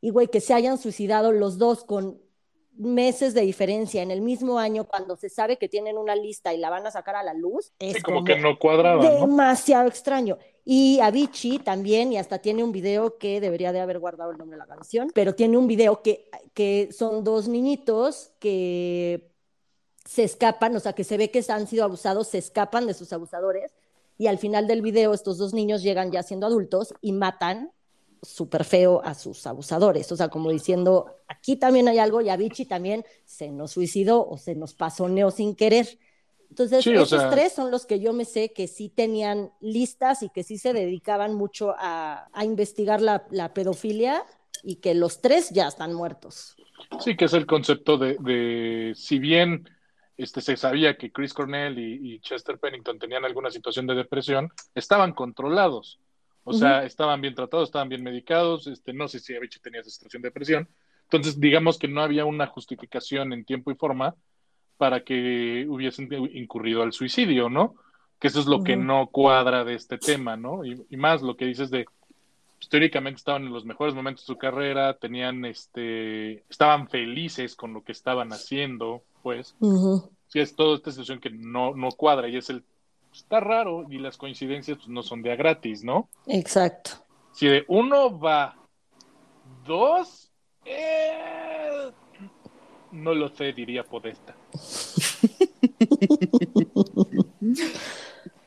Y 0.00 0.10
güey, 0.10 0.28
que 0.28 0.40
se 0.40 0.54
hayan 0.54 0.78
suicidado 0.78 1.32
los 1.32 1.58
dos 1.58 1.84
con 1.84 2.23
meses 2.76 3.34
de 3.34 3.42
diferencia 3.42 4.02
en 4.02 4.10
el 4.10 4.20
mismo 4.20 4.58
año 4.58 4.84
cuando 4.84 5.16
se 5.16 5.28
sabe 5.28 5.58
que 5.58 5.68
tienen 5.68 5.96
una 5.96 6.16
lista 6.16 6.52
y 6.52 6.58
la 6.58 6.70
van 6.70 6.86
a 6.86 6.90
sacar 6.90 7.16
a 7.16 7.22
la 7.22 7.34
luz, 7.34 7.72
es 7.78 7.94
Sí, 7.96 8.02
como 8.02 8.24
que 8.24 8.36
no 8.36 8.58
cuadraba, 8.58 9.04
¿no? 9.04 9.26
demasiado 9.26 9.88
extraño. 9.88 10.38
Y 10.64 10.98
Avicii 11.00 11.58
también, 11.58 12.12
y 12.12 12.16
hasta 12.16 12.38
tiene 12.38 12.64
un 12.64 12.72
video 12.72 13.18
que 13.18 13.40
debería 13.40 13.72
de 13.72 13.80
haber 13.80 13.98
guardado 13.98 14.30
el 14.32 14.38
nombre 14.38 14.56
de 14.56 14.66
la 14.66 14.66
canción, 14.66 15.10
pero 15.14 15.34
tiene 15.34 15.58
un 15.58 15.66
video 15.66 16.02
que, 16.02 16.30
que 16.54 16.88
son 16.90 17.22
dos 17.22 17.48
niñitos 17.48 18.32
que 18.38 19.30
se 20.06 20.24
escapan, 20.24 20.74
o 20.74 20.80
sea, 20.80 20.94
que 20.94 21.04
se 21.04 21.16
ve 21.16 21.30
que 21.30 21.44
han 21.48 21.66
sido 21.66 21.84
abusados, 21.84 22.28
se 22.28 22.38
escapan 22.38 22.86
de 22.86 22.94
sus 22.94 23.12
abusadores, 23.12 23.74
y 24.16 24.26
al 24.28 24.38
final 24.38 24.66
del 24.66 24.80
video 24.80 25.12
estos 25.12 25.38
dos 25.38 25.52
niños 25.54 25.82
llegan 25.82 26.12
ya 26.12 26.22
siendo 26.22 26.46
adultos 26.46 26.94
y 27.00 27.12
matan 27.12 27.72
súper 28.24 28.64
feo 28.64 29.00
a 29.04 29.14
sus 29.14 29.46
abusadores, 29.46 30.10
o 30.12 30.16
sea, 30.16 30.28
como 30.28 30.50
diciendo, 30.50 31.06
aquí 31.28 31.56
también 31.56 31.88
hay 31.88 31.98
algo 31.98 32.20
y 32.20 32.28
Avicii 32.30 32.66
también 32.66 33.04
se 33.24 33.50
nos 33.50 33.72
suicidó 33.72 34.26
o 34.28 34.38
se 34.38 34.54
nos 34.54 34.74
pasoneó 34.74 35.30
sin 35.30 35.54
querer. 35.54 35.98
Entonces, 36.50 36.84
Sí, 36.84 36.92
esos 36.92 37.08
sea- 37.08 37.30
tres 37.30 37.52
son 37.52 37.70
los 37.70 37.84
que 37.86 37.98
yo 38.00 38.12
me 38.12 38.24
sé 38.24 38.52
que 38.52 38.68
sí 38.68 38.88
tenían 38.88 39.52
listas 39.60 40.22
y 40.22 40.28
que 40.30 40.44
sí 40.44 40.56
se 40.58 40.72
dedicaban 40.72 41.34
mucho 41.34 41.74
a, 41.78 42.28
a 42.32 42.44
investigar 42.44 43.00
la, 43.00 43.26
la 43.30 43.52
pedofilia 43.54 44.24
y 44.62 44.76
que 44.76 44.94
los 44.94 45.20
tres 45.20 45.50
ya 45.50 45.66
están 45.68 45.92
muertos. 45.94 46.54
Sí, 47.00 47.16
que 47.16 47.24
es 47.26 47.32
el 47.32 47.46
concepto 47.46 47.98
de, 47.98 48.16
de 48.20 48.92
si 48.94 49.18
bien 49.18 49.68
este, 50.16 50.40
se 50.40 50.56
sabía 50.56 50.96
que 50.96 51.10
Chris 51.10 51.34
Cornell 51.34 51.76
y, 51.78 52.14
y 52.14 52.20
Chester 52.20 52.58
Pennington 52.58 52.98
tenían 53.00 53.24
alguna 53.24 53.50
situación 53.50 53.86
de 53.88 53.94
depresión, 53.96 54.52
estaban 54.76 55.12
controlados. 55.12 55.98
O 56.44 56.52
sea, 56.52 56.84
estaban 56.84 57.20
bien 57.20 57.34
tratados, 57.34 57.68
estaban 57.68 57.88
bien 57.88 58.02
medicados. 58.02 58.66
Este, 58.66 58.92
no 58.92 59.08
sé 59.08 59.18
si 59.18 59.34
Avicii 59.34 59.60
tenía 59.60 59.80
esa 59.80 59.90
situación 59.90 60.22
de 60.22 60.28
depresión. 60.28 60.68
Entonces, 61.04 61.40
digamos 61.40 61.78
que 61.78 61.88
no 61.88 62.02
había 62.02 62.24
una 62.24 62.46
justificación 62.46 63.32
en 63.32 63.44
tiempo 63.44 63.70
y 63.70 63.74
forma 63.74 64.14
para 64.76 65.04
que 65.04 65.66
hubiesen 65.68 66.08
incurrido 66.34 66.82
al 66.82 66.92
suicidio, 66.92 67.48
¿no? 67.48 67.74
Que 68.18 68.28
eso 68.28 68.40
es 68.40 68.46
lo 68.46 68.62
que 68.62 68.76
no 68.76 69.08
cuadra 69.08 69.64
de 69.64 69.74
este 69.74 69.98
tema, 69.98 70.36
¿no? 70.36 70.64
Y, 70.64 70.84
y 70.90 70.96
más 70.96 71.22
lo 71.22 71.36
que 71.36 71.46
dices 71.46 71.70
de, 71.70 71.86
pues, 72.64 72.68
teóricamente 72.70 73.18
estaban 73.18 73.44
en 73.44 73.52
los 73.52 73.64
mejores 73.64 73.94
momentos 73.94 74.24
de 74.24 74.32
su 74.32 74.38
carrera, 74.38 74.96
tenían, 74.96 75.44
este, 75.44 76.44
estaban 76.48 76.88
felices 76.88 77.56
con 77.56 77.74
lo 77.74 77.82
que 77.84 77.92
estaban 77.92 78.32
haciendo, 78.32 79.02
pues, 79.22 79.54
sí 80.28 80.40
es 80.40 80.56
toda 80.56 80.76
esta 80.76 80.90
situación 80.90 81.20
que 81.20 81.30
no, 81.30 81.74
no 81.74 81.90
cuadra 81.90 82.28
y 82.28 82.36
es 82.36 82.48
el, 82.48 82.64
está 83.14 83.40
raro 83.40 83.86
y 83.88 83.98
las 83.98 84.16
coincidencias 84.16 84.78
pues, 84.78 84.88
no 84.88 85.02
son 85.02 85.22
de 85.22 85.32
a 85.32 85.36
gratis, 85.36 85.84
¿no? 85.84 86.08
Exacto. 86.26 86.92
Si 87.32 87.46
de 87.46 87.64
uno 87.68 88.18
va, 88.18 88.56
dos, 89.64 90.30
eh, 90.64 91.90
no 92.92 93.14
lo 93.14 93.28
sé, 93.28 93.52
diría 93.52 93.84
Podesta. 93.84 94.36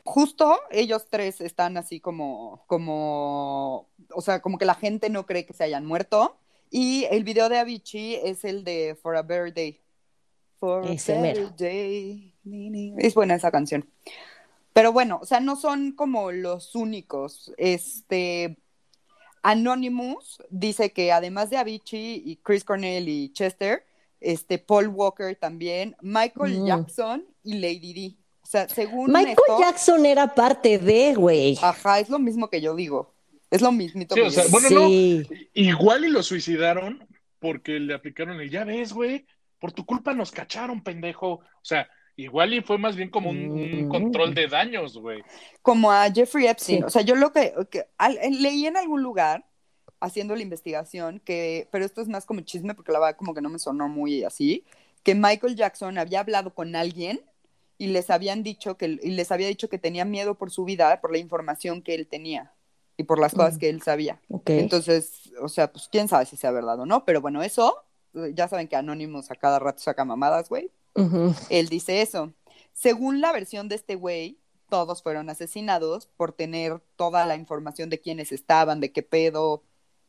justo 0.08 0.58
ellos 0.70 1.06
tres 1.10 1.40
están 1.40 1.76
así 1.76 2.00
como, 2.00 2.64
como, 2.66 3.88
o 4.12 4.20
sea, 4.20 4.40
como 4.40 4.58
que 4.58 4.64
la 4.64 4.74
gente 4.74 5.10
no 5.10 5.26
cree 5.26 5.44
que 5.44 5.52
se 5.52 5.64
hayan 5.64 5.84
muerto. 5.84 6.36
Y 6.70 7.04
el 7.10 7.24
video 7.24 7.48
de 7.48 7.58
Avicii 7.58 8.16
es 8.24 8.44
el 8.44 8.64
de 8.64 8.96
For 9.00 9.16
a 9.16 9.22
Better 9.22 9.54
Day. 9.54 9.80
For 10.58 10.84
a 10.84 10.88
Better 10.88 11.20
mero. 11.20 11.50
Day. 11.56 12.34
Es 12.98 13.14
buena 13.14 13.34
esa 13.34 13.50
canción. 13.50 13.88
Pero 14.78 14.92
bueno, 14.92 15.18
o 15.20 15.26
sea, 15.26 15.40
no 15.40 15.56
son 15.56 15.90
como 15.90 16.30
los 16.30 16.76
únicos. 16.76 17.52
Este 17.56 18.56
Anonymous 19.42 20.40
dice 20.50 20.92
que 20.92 21.10
además 21.10 21.50
de 21.50 21.56
Avicii 21.56 22.22
y 22.24 22.36
Chris 22.36 22.62
Cornell 22.62 23.08
y 23.08 23.32
Chester, 23.32 23.84
este 24.20 24.58
Paul 24.58 24.86
Walker 24.86 25.34
también, 25.34 25.96
Michael 26.00 26.60
Mm. 26.60 26.66
Jackson 26.66 27.26
y 27.42 27.54
Lady 27.54 27.92
D. 27.92 28.16
O 28.40 28.46
sea, 28.46 28.68
según 28.68 29.10
Michael 29.12 29.30
esto, 29.36 29.58
Jackson 29.58 30.06
era 30.06 30.32
parte 30.32 30.78
de, 30.78 31.14
güey. 31.14 31.58
ajá, 31.60 31.98
es 31.98 32.08
lo 32.08 32.20
mismo 32.20 32.48
que 32.48 32.60
yo 32.60 32.76
digo. 32.76 33.12
Es 33.50 33.60
lo 33.60 33.72
mismito 33.72 34.14
Sí, 34.14 34.20
que 34.20 34.26
o 34.28 34.30
sea, 34.30 34.44
bueno, 34.48 34.68
no. 34.70 34.88
Igual 35.54 36.04
y 36.04 36.08
lo 36.08 36.22
suicidaron 36.22 37.04
porque 37.40 37.80
le 37.80 37.94
aplicaron 37.94 38.40
el 38.40 38.48
ya 38.48 38.62
ves, 38.62 38.92
güey, 38.92 39.26
por 39.58 39.72
tu 39.72 39.84
culpa 39.84 40.14
nos 40.14 40.30
cacharon, 40.30 40.84
pendejo. 40.84 41.30
O 41.30 41.42
sea, 41.62 41.88
igual 42.18 42.52
y 42.52 42.60
fue 42.60 42.76
más 42.78 42.96
bien 42.96 43.08
como 43.10 43.30
un, 43.30 43.38
un 43.50 43.86
Mm. 43.86 43.88
control 43.88 44.34
de 44.34 44.46
daños, 44.48 44.98
güey. 44.98 45.22
como 45.62 45.90
a 45.92 46.10
Jeffrey 46.10 46.46
Epstein. 46.46 46.78
Sí. 46.80 46.84
O 46.84 46.90
sea, 46.90 47.02
yo 47.02 47.14
lo 47.14 47.32
que, 47.32 47.54
que- 47.70 47.86
al- 47.96 48.18
en- 48.18 48.42
leí 48.42 48.66
en 48.66 48.76
algún 48.76 49.02
lugar, 49.02 49.46
haciendo 50.00 50.34
la 50.36 50.42
investigación, 50.42 51.20
que, 51.24 51.68
pero 51.72 51.84
esto 51.84 52.00
es 52.02 52.08
más 52.08 52.24
como 52.26 52.40
chisme, 52.42 52.74
porque 52.74 52.92
la 52.92 52.98
verdad 53.00 53.16
como 53.16 53.34
que 53.34 53.40
no 53.40 53.48
me 53.48 53.58
sonó 53.58 53.88
muy 53.88 54.24
así, 54.24 54.64
que 55.02 55.14
Michael 55.14 55.56
Jackson 55.56 55.96
había 55.98 56.20
hablado 56.20 56.54
con 56.54 56.74
alguien 56.76 57.20
y 57.78 57.88
les 57.88 58.10
habían 58.10 58.42
dicho 58.42 58.76
que, 58.76 58.86
y 59.02 59.10
les 59.10 59.30
había 59.32 59.46
dicho 59.48 59.68
que 59.68 59.78
tenía 59.78 60.04
miedo 60.04 60.34
por 60.36 60.50
su 60.50 60.64
vida, 60.64 61.00
por 61.00 61.12
la 61.12 61.18
información 61.18 61.82
que 61.82 61.94
él 61.94 62.06
tenía 62.08 62.52
y 62.96 63.04
por 63.04 63.20
las 63.20 63.32
cosas 63.32 63.56
Mm. 63.56 63.58
que 63.58 63.68
él 63.70 63.82
sabía. 63.82 64.20
Ok. 64.28 64.50
Entonces, 64.50 65.32
o 65.40 65.48
sea, 65.48 65.70
pues 65.72 65.88
quién 65.90 66.08
sabe 66.08 66.26
si 66.26 66.36
sea 66.36 66.50
verdad 66.50 66.78
o 66.80 66.86
no, 66.86 67.04
pero 67.04 67.20
bueno, 67.20 67.42
eso, 67.42 67.76
eh, 68.14 68.32
ya 68.34 68.48
saben 68.48 68.66
que 68.68 68.74
Anonymous 68.76 69.30
a 69.30 69.36
cada 69.36 69.58
rato 69.60 69.78
saca 69.80 70.04
mamadas, 70.04 70.48
güey. 70.48 70.70
Él 71.50 71.68
dice 71.68 72.02
eso. 72.02 72.32
Según 72.72 73.20
la 73.20 73.32
versión 73.32 73.68
de 73.68 73.74
este 73.76 73.94
güey, 73.94 74.38
todos 74.68 75.02
fueron 75.02 75.30
asesinados 75.30 76.06
por 76.16 76.32
tener 76.32 76.80
toda 76.96 77.24
la 77.26 77.36
información 77.36 77.88
de 77.90 78.00
quiénes 78.00 78.32
estaban, 78.32 78.80
de 78.80 78.92
qué 78.92 79.02
pedo, 79.02 79.62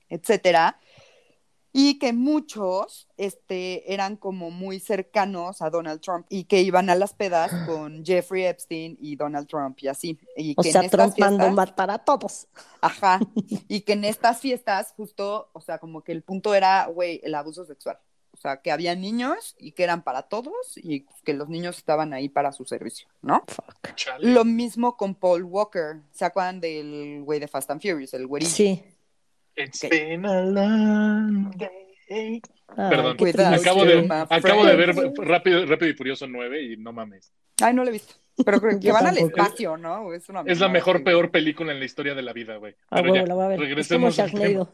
etcétera. 0.09 0.79
Y 1.71 1.99
que 1.99 2.13
muchos 2.13 3.07
este, 3.15 3.93
eran 3.93 4.17
como 4.17 4.49
muy 4.49 4.79
cercanos 4.79 5.61
a 5.61 5.69
Donald 5.69 6.01
Trump 6.01 6.25
y 6.27 6.45
que 6.45 6.61
iban 6.61 6.89
a 6.89 6.95
las 6.95 7.13
pedas 7.13 7.51
con 7.67 8.03
Jeffrey 8.03 8.45
Epstein 8.45 8.97
y 8.99 9.15
Donald 9.15 9.47
Trump 9.47 9.77
y 9.81 9.87
así. 9.87 10.19
Y 10.35 10.55
O 10.57 10.63
que 10.63 10.71
sea, 10.71 10.81
en 10.81 10.85
estas 10.85 11.13
Trump 11.15 11.19
mandó 11.19 11.37
fiestas- 11.45 11.55
matar 11.55 11.91
a 11.91 11.99
todos. 11.99 12.47
Ajá. 12.81 13.19
Y 13.67 13.81
que 13.81 13.93
en 13.93 14.03
estas 14.03 14.39
fiestas, 14.39 14.93
justo, 14.97 15.49
o 15.53 15.61
sea, 15.61 15.77
como 15.77 16.03
que 16.03 16.11
el 16.11 16.23
punto 16.23 16.55
era, 16.55 16.87
güey, 16.87 17.21
el 17.23 17.35
abuso 17.35 17.63
sexual. 17.65 17.99
O 18.39 18.41
sea, 18.41 18.61
que 18.61 18.71
había 18.71 18.95
niños 18.95 19.53
y 19.59 19.73
que 19.73 19.83
eran 19.83 20.01
para 20.01 20.21
todos 20.21 20.77
y 20.77 21.05
que 21.25 21.33
los 21.33 21.49
niños 21.49 21.77
estaban 21.77 22.13
ahí 22.13 22.29
para 22.29 22.53
su 22.53 22.63
servicio, 22.63 23.09
¿no? 23.21 23.43
Fuck. 23.45 23.97
Lo 24.19 24.45
mismo 24.45 24.95
con 24.95 25.13
Paul 25.13 25.43
Walker. 25.43 25.97
¿Se 26.11 26.23
acuerdan 26.23 26.61
del 26.61 27.21
güey 27.25 27.41
de 27.41 27.49
Fast 27.49 27.69
and 27.69 27.81
Furious, 27.81 28.13
el 28.13 28.27
güerillo? 28.27 28.49
Sí. 28.49 28.81
It's 29.57 29.81
been 29.89 30.25
a 30.25 30.41
long 30.41 31.51
day. 31.57 31.89
Ay, 32.09 32.41
Perdón, 32.89 33.17
acabo 33.53 33.83
de, 33.83 34.03
my 34.03 34.07
acabo 34.29 34.65
de 34.65 34.75
ver 34.77 34.95
rápido, 35.17 35.65
rápido 35.65 35.91
y 35.91 35.93
Furioso 35.95 36.25
9 36.25 36.63
y 36.63 36.77
no 36.77 36.93
mames. 36.93 37.33
Ay, 37.61 37.73
no 37.73 37.83
lo 37.83 37.89
he 37.89 37.93
visto. 37.93 38.13
Pero 38.45 38.61
creo 38.61 38.79
que 38.79 38.91
van 38.93 39.07
al 39.07 39.17
espacio, 39.17 39.75
¿no? 39.75 40.13
Es, 40.13 40.29
una 40.29 40.43
Es 40.45 40.61
la 40.61 40.69
mejor, 40.69 41.03
peor 41.03 41.29
película 41.29 41.73
en 41.73 41.79
la 41.79 41.85
historia 41.85 42.15
de 42.15 42.21
la 42.21 42.31
vida, 42.31 42.55
güey. 42.55 42.73
Ah, 42.89 43.01
Pero 43.01 43.15
ya, 43.15 43.25
la 43.25 43.33
voy 43.33 43.43
a 43.43 43.47
ver. 43.49 43.55
Es 43.77 43.89
como 43.89 44.09
regresemos. 44.09 44.69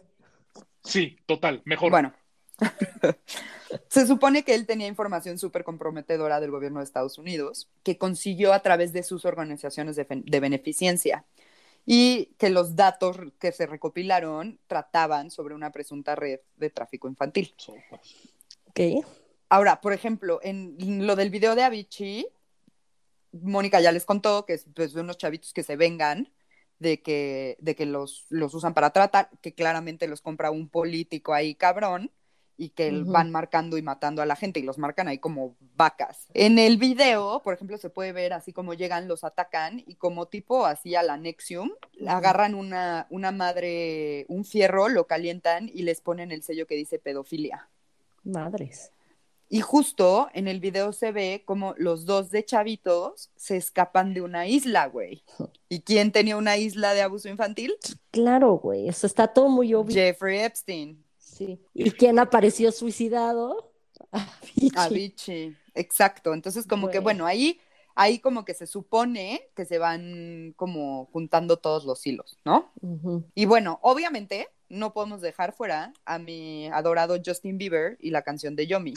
Sí, 0.83 1.17
total, 1.25 1.63
mejor. 1.65 1.89
Bueno. 1.89 2.13
Se 3.89 4.07
supone 4.07 4.43
que 4.43 4.55
él 4.55 4.65
tenía 4.65 4.87
información 4.87 5.37
súper 5.39 5.63
comprometedora 5.63 6.39
del 6.39 6.51
gobierno 6.51 6.79
de 6.79 6.85
Estados 6.85 7.17
Unidos, 7.17 7.69
que 7.83 7.97
consiguió 7.97 8.53
a 8.53 8.61
través 8.61 8.93
de 8.93 9.03
sus 9.03 9.25
organizaciones 9.25 9.95
de, 9.95 10.39
beneficencia, 10.39 11.25
y 11.85 12.33
que 12.37 12.49
los 12.49 12.75
datos 12.75 13.17
que 13.39 13.51
se 13.51 13.67
recopilaron 13.67 14.59
trataban 14.67 15.29
sobre 15.29 15.53
una 15.53 15.71
presunta 15.71 16.15
red 16.15 16.39
de 16.57 16.69
tráfico 16.69 17.07
infantil. 17.07 17.53
Ok. 18.69 19.05
Ahora, 19.49 19.81
por 19.81 19.93
ejemplo, 19.93 20.39
en 20.41 21.05
lo 21.05 21.15
del 21.15 21.29
video 21.29 21.55
de 21.55 21.63
Avicii, 21.63 22.27
Mónica 23.31 23.81
ya 23.81 23.91
les 23.91 24.05
contó 24.05 24.45
que 24.45 24.53
es 24.53 24.65
pues, 24.73 24.93
de 24.93 25.01
unos 25.01 25.17
chavitos 25.17 25.53
que 25.53 25.61
se 25.61 25.75
vengan 25.75 26.31
de 26.79 27.01
que, 27.01 27.57
de 27.59 27.75
que 27.75 27.85
los, 27.85 28.25
los 28.29 28.53
usan 28.53 28.73
para 28.73 28.91
tratar, 28.91 29.29
que 29.41 29.53
claramente 29.53 30.07
los 30.07 30.21
compra 30.21 30.51
un 30.51 30.69
político 30.69 31.33
ahí 31.33 31.55
cabrón 31.55 32.11
y 32.57 32.69
que 32.69 32.91
van 32.91 33.31
marcando 33.31 33.77
y 33.77 33.81
matando 33.81 34.21
a 34.21 34.25
la 34.25 34.35
gente 34.35 34.59
y 34.59 34.63
los 34.63 34.77
marcan 34.77 35.07
ahí 35.07 35.17
como 35.17 35.55
vacas. 35.75 36.27
En 36.33 36.57
el 36.59 36.77
video, 36.77 37.41
por 37.43 37.53
ejemplo, 37.53 37.77
se 37.77 37.89
puede 37.89 38.13
ver 38.13 38.33
así 38.33 38.53
como 38.53 38.73
llegan, 38.73 39.07
los 39.07 39.23
atacan 39.23 39.83
y 39.85 39.95
como 39.95 40.27
tipo 40.27 40.65
así 40.65 40.95
al 40.95 41.09
anexium, 41.09 41.71
agarran 42.07 42.55
una, 42.55 43.07
una 43.09 43.31
madre, 43.31 44.25
un 44.29 44.45
fierro, 44.45 44.89
lo 44.89 45.07
calientan 45.07 45.69
y 45.73 45.83
les 45.83 46.01
ponen 46.01 46.31
el 46.31 46.43
sello 46.43 46.67
que 46.67 46.75
dice 46.75 46.99
pedofilia. 46.99 47.69
Madres. 48.23 48.91
Y 49.47 49.61
justo 49.61 50.29
en 50.33 50.47
el 50.47 50.59
video 50.59 50.91
se 50.91 51.11
ve 51.11 51.43
como 51.45 51.75
los 51.77 52.05
dos 52.05 52.31
de 52.31 52.43
chavitos 52.43 53.29
se 53.35 53.57
escapan 53.57 54.13
de 54.13 54.21
una 54.21 54.47
isla, 54.47 54.87
güey. 54.87 55.23
¿Y 55.69 55.81
quién 55.81 56.11
tenía 56.11 56.37
una 56.37 56.57
isla 56.57 56.93
de 56.93 57.01
abuso 57.01 57.29
infantil? 57.29 57.75
Claro, 58.11 58.53
güey. 58.53 58.89
Eso 58.89 59.05
está 59.05 59.27
todo 59.27 59.49
muy 59.49 59.73
obvio. 59.73 59.93
Jeffrey 59.93 60.39
Epstein. 60.39 61.04
Sí. 61.35 61.59
¿Y 61.73 61.91
quién 61.91 62.17
apareció 62.17 62.71
suicidado? 62.71 63.73
Avicii. 64.11 64.71
Avicii. 64.75 65.57
Exacto. 65.73 66.33
Entonces, 66.33 66.65
como 66.65 66.89
que, 66.89 66.99
bueno, 66.99 67.25
ahí, 67.25 67.59
ahí 67.95 68.19
como 68.19 68.45
que 68.45 68.53
se 68.53 68.67
supone 68.67 69.49
que 69.53 69.65
se 69.65 69.77
van 69.77 70.53
como 70.55 71.05
juntando 71.11 71.57
todos 71.57 71.83
los 71.83 72.05
hilos, 72.07 72.39
¿no? 72.45 72.71
Y 73.35 73.45
bueno, 73.45 73.79
obviamente 73.81 74.47
no 74.69 74.93
podemos 74.93 75.19
dejar 75.21 75.53
fuera 75.53 75.91
a 76.05 76.17
mi 76.19 76.67
adorado 76.67 77.17
Justin 77.23 77.57
Bieber 77.57 77.97
y 77.99 78.11
la 78.11 78.21
canción 78.21 78.55
de 78.55 78.67
Yomi. 78.67 78.93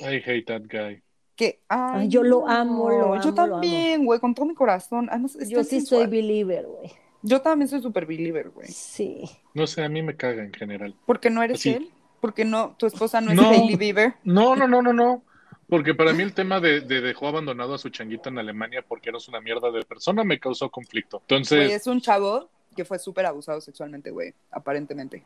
I 0.00 0.22
hate 0.26 0.46
that 0.46 0.62
guy. 0.62 1.02
Que, 1.36 1.62
ay, 1.68 2.02
Ay, 2.02 2.08
yo 2.08 2.22
lo 2.22 2.46
amo, 2.48 2.90
lo 2.90 2.98
Yo 2.98 3.04
amo, 3.14 3.24
lo 3.24 3.34
también, 3.34 4.04
güey, 4.04 4.20
con 4.20 4.34
todo 4.34 4.44
mi 4.44 4.54
corazón. 4.54 5.08
Además, 5.08 5.38
Yo 5.48 5.62
sí 5.64 5.80
sensual. 5.80 6.02
soy 6.02 6.10
believer, 6.10 6.66
güey. 6.66 6.90
Yo 7.22 7.40
también 7.40 7.68
soy 7.68 7.82
super 7.82 8.06
believer, 8.06 8.50
güey. 8.50 8.68
Sí. 8.68 9.24
No 9.54 9.66
sé, 9.66 9.84
a 9.84 9.88
mí 9.88 10.02
me 10.02 10.16
caga 10.16 10.42
en 10.42 10.52
general. 10.52 10.94
¿Por 11.06 11.20
qué 11.20 11.30
no 11.30 11.42
eres 11.42 11.64
él? 11.66 11.90
Porque 12.20 12.44
no, 12.44 12.74
tu 12.78 12.86
esposa 12.86 13.20
no 13.20 13.32
es. 13.32 13.38
Hailey 13.38 13.76
Bieber. 13.76 14.14
No, 14.24 14.56
no, 14.56 14.66
no, 14.66 14.82
no, 14.82 14.92
no. 14.92 15.22
Porque 15.68 15.94
para 15.94 16.12
mí 16.12 16.22
el 16.22 16.34
tema 16.34 16.60
de, 16.60 16.80
de 16.80 17.00
dejó 17.00 17.28
abandonado 17.28 17.74
a 17.74 17.78
su 17.78 17.90
changuito 17.90 18.28
en 18.28 18.38
Alemania 18.38 18.84
porque 18.86 19.10
eres 19.10 19.28
una 19.28 19.40
mierda 19.40 19.70
de 19.70 19.84
persona 19.84 20.24
me 20.24 20.40
causó 20.40 20.68
conflicto. 20.68 21.18
Güey, 21.18 21.24
Entonces, 21.40 21.72
es 21.72 21.86
un 21.86 22.00
chavo 22.00 22.48
que 22.74 22.84
fue 22.84 22.98
súper 22.98 23.26
abusado 23.26 23.60
sexualmente, 23.60 24.10
güey, 24.10 24.34
aparentemente. 24.50 25.22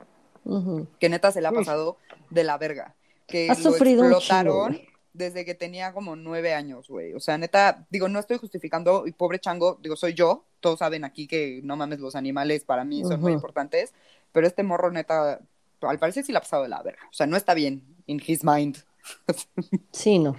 Que 1.00 1.09
neta 1.09 1.33
se 1.33 1.40
le 1.40 1.46
ha 1.46 1.50
Uf. 1.50 1.59
pasado 1.59 1.96
de 2.28 2.44
la 2.44 2.59
verga. 2.59 2.94
Que 3.26 3.48
Ha 3.50 3.54
lo 3.54 3.61
sufrido 3.61 4.02
un 4.02 4.12
explotaron 4.12 4.72
güey. 4.72 4.88
Desde 5.14 5.44
que 5.44 5.55
tenía 5.55 5.92
como 5.94 6.16
nueve 6.16 6.53
años, 6.53 6.88
güey. 6.88 7.14
O 7.14 7.20
sea, 7.20 7.38
neta, 7.38 7.87
digo, 7.88 8.09
no 8.09 8.18
estoy 8.18 8.37
justificando, 8.37 9.07
y 9.07 9.12
pobre 9.12 9.38
chango, 9.38 9.79
digo, 9.81 9.96
soy 9.96 10.12
yo. 10.12 10.44
Todos 10.61 10.81
saben 10.81 11.05
aquí 11.05 11.27
que 11.27 11.61
no 11.62 11.77
mames, 11.77 12.00
los 12.00 12.16
animales 12.16 12.64
para 12.64 12.85
mí 12.85 13.03
son 13.03 13.20
muy 13.20 13.33
importantes. 13.33 13.94
Pero 14.33 14.46
este 14.46 14.62
morro, 14.62 14.90
neta, 14.90 15.40
al 15.81 15.98
parecer 15.98 16.24
sí 16.24 16.33
le 16.33 16.38
ha 16.38 16.42
pasado 16.42 16.64
de 16.64 16.68
la 16.68 16.83
verga. 16.83 17.03
O 17.09 17.12
sea, 17.14 17.27
no 17.27 17.37
está 17.37 17.55
bien 17.55 17.83
in 18.07 18.20
his 18.27 18.44
mind. 18.44 18.79
Sí, 19.92 20.18
no. 20.18 20.35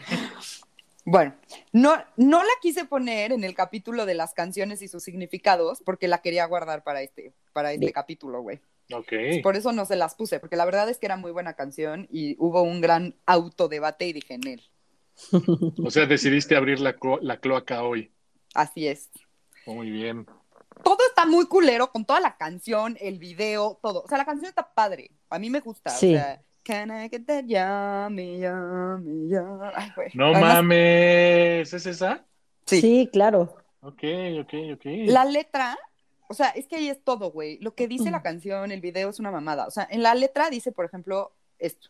Bueno, 1.05 1.35
no, 1.71 1.95
no 2.17 2.39
la 2.39 2.49
quise 2.61 2.85
poner 2.85 3.31
en 3.31 3.43
el 3.43 3.53
capítulo 3.53 4.07
de 4.07 4.15
las 4.15 4.33
canciones 4.33 4.81
y 4.81 4.87
sus 4.87 5.03
significados 5.03 5.83
porque 5.85 6.07
la 6.07 6.17
quería 6.17 6.45
guardar 6.45 6.83
para 6.83 7.03
este, 7.03 7.31
para 7.53 7.73
este 7.73 7.91
capítulo, 7.91 8.41
güey. 8.41 8.59
Por 9.41 9.55
eso 9.55 9.71
no 9.71 9.85
se 9.85 9.95
las 9.95 10.15
puse, 10.15 10.39
porque 10.39 10.55
la 10.55 10.65
verdad 10.65 10.89
es 10.89 10.97
que 10.97 11.05
era 11.07 11.17
muy 11.17 11.31
buena 11.31 11.53
canción 11.55 12.07
y 12.11 12.35
hubo 12.39 12.61
un 12.61 12.81
gran 12.81 13.15
autodebate 13.25 14.07
y 14.07 14.13
dije 14.13 14.35
en 14.35 14.47
él. 14.47 14.61
O 15.83 15.89
sea, 15.91 16.05
decidiste 16.05 16.55
abrir 16.55 16.79
la, 16.79 16.95
clo- 16.97 17.19
la 17.21 17.37
cloaca 17.39 17.83
hoy. 17.83 18.11
Así 18.53 18.87
es. 18.87 19.09
Muy 19.65 19.89
bien. 19.89 20.25
Todo 20.83 20.97
está 21.07 21.25
muy 21.25 21.47
culero 21.47 21.91
con 21.91 22.05
toda 22.05 22.19
la 22.19 22.35
canción, 22.37 22.97
el 22.99 23.17
video, 23.17 23.79
todo. 23.81 24.03
O 24.03 24.07
sea, 24.07 24.17
la 24.17 24.25
canción 24.25 24.49
está 24.49 24.73
padre. 24.73 25.11
A 25.29 25.39
mí 25.39 25.49
me 25.49 25.61
gusta. 25.61 25.89
Sí. 25.89 26.15
O 26.15 26.17
sea, 26.17 26.41
Can 26.63 26.89
I 26.89 27.09
get 27.09 27.25
that 27.27 27.43
yummy, 27.45 28.39
yummy, 28.41 29.29
yummy? 29.29 29.69
Ay, 29.75 29.91
güey. 29.95 30.09
No 30.15 30.25
Además, 30.31 30.55
mames. 30.55 31.73
¿Es 31.73 31.85
esa? 31.85 32.25
Sí. 32.65 32.81
Sí, 32.81 33.09
claro. 33.13 33.55
Ok, 33.81 34.03
ok, 34.41 34.53
ok. 34.73 34.85
La 35.05 35.25
letra, 35.25 35.77
o 36.29 36.33
sea, 36.33 36.49
es 36.49 36.67
que 36.67 36.75
ahí 36.77 36.89
es 36.89 37.03
todo, 37.03 37.31
güey. 37.31 37.59
Lo 37.59 37.75
que 37.75 37.87
dice 37.87 38.11
la 38.11 38.21
canción, 38.21 38.71
el 38.71 38.81
video 38.81 39.09
es 39.09 39.19
una 39.19 39.31
mamada. 39.31 39.67
O 39.67 39.71
sea, 39.71 39.87
en 39.89 40.03
la 40.03 40.15
letra 40.15 40.49
dice, 40.49 40.71
por 40.71 40.85
ejemplo, 40.85 41.33
esto. 41.59 41.89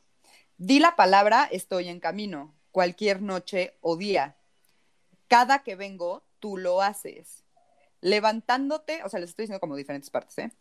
Di 0.57 0.79
la 0.79 0.95
palabra, 0.95 1.47
estoy 1.51 1.89
en 1.89 1.99
camino, 1.99 2.53
cualquier 2.71 3.21
noche 3.21 3.77
o 3.81 3.97
día. 3.97 4.35
Cada 5.27 5.63
que 5.63 5.75
vengo, 5.75 6.23
tú 6.39 6.57
lo 6.57 6.81
haces. 6.81 7.43
levantándote, 8.05 9.03
o 9.03 9.09
sea, 9.09 9.19
les 9.19 9.31
estoy 9.31 9.43
diciendo 9.43 9.59
como 9.59 9.75
diferentes 9.75 10.11
partes, 10.11 10.37
¿eh? 10.37 10.51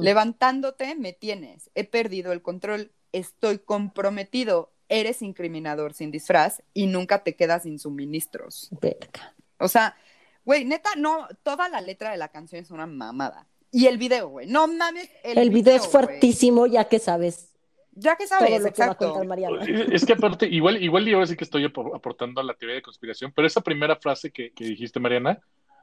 Levantándote 0.00 0.94
me 0.94 1.12
tienes, 1.12 1.70
he 1.74 1.84
perdido 1.84 2.32
el 2.32 2.40
control, 2.40 2.92
estoy 3.12 3.58
comprometido, 3.58 4.72
eres 4.88 5.20
incriminador 5.20 5.92
sin 5.92 6.10
disfraz 6.10 6.62
y 6.72 6.86
nunca 6.86 7.22
te 7.22 7.36
quedas 7.36 7.64
sin 7.64 7.78
suministros. 7.78 8.70
Verga. 8.80 9.34
O 9.58 9.68
sea, 9.68 9.96
güey, 10.44 10.64
neta, 10.64 10.90
no, 10.96 11.26
toda 11.42 11.68
la 11.68 11.80
letra 11.80 12.10
de 12.10 12.16
la 12.16 12.28
canción 12.28 12.62
es 12.62 12.70
una 12.70 12.86
mamada. 12.86 13.46
Y 13.70 13.86
el 13.86 13.98
video, 13.98 14.28
güey, 14.28 14.46
no 14.46 14.66
mames. 14.68 15.10
El, 15.24 15.50
video, 15.50 15.74
es 15.74 15.82
güey. 15.82 15.90
fuertísimo, 15.92 16.66
ya 16.66 16.84
que 16.88 16.98
sabes 17.00 17.50
Ya 17.92 18.14
que 18.16 18.26
todo 18.26 18.38
sabes, 18.38 18.50
lo 18.50 18.56
que 18.56 18.62
va 18.62 18.66
a 18.66 18.70
exacto. 18.70 19.08
contar 19.10 19.26
Mariana. 19.26 19.64
Es 19.92 20.04
que 20.06 20.12
aparte, 20.12 20.46
igual, 20.46 20.82
igual 20.82 21.04
yo 21.06 21.24
sí 21.26 21.36
que 21.36 21.44
estoy 21.44 21.64
apor- 21.64 21.94
aportando 21.96 22.40
a 22.40 22.44
la 22.44 22.54
teoría 22.54 22.76
de 22.76 22.82
conspiración, 22.82 23.32
pero 23.34 23.46
esa 23.48 23.60
primera 23.62 23.96
frase 23.96 24.30
que, 24.30 24.52
que 24.52 24.64
dijiste, 24.64 25.00
Mariana, 25.00 25.40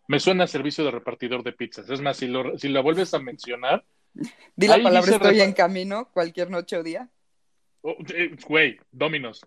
me 0.07 0.19
suena 0.19 0.45
a 0.45 0.47
servicio 0.47 0.83
de 0.85 0.91
repartidor 0.91 1.43
de 1.43 1.51
pizzas. 1.53 1.89
Es 1.89 1.99
más, 2.01 2.17
si, 2.17 2.27
lo, 2.27 2.57
si 2.57 2.69
la 2.69 2.81
vuelves 2.81 3.13
a 3.13 3.19
mencionar, 3.19 3.83
Di 4.55 4.67
la 4.67 4.81
palabra 4.81 5.11
estoy 5.15 5.39
en 5.41 5.53
camino 5.53 6.09
cualquier 6.13 6.49
noche 6.49 6.77
o 6.77 6.83
día. 6.83 7.09
oh, 7.81 7.95
eh, 8.13 8.35
güey, 8.47 8.77
Dominos. 8.91 9.45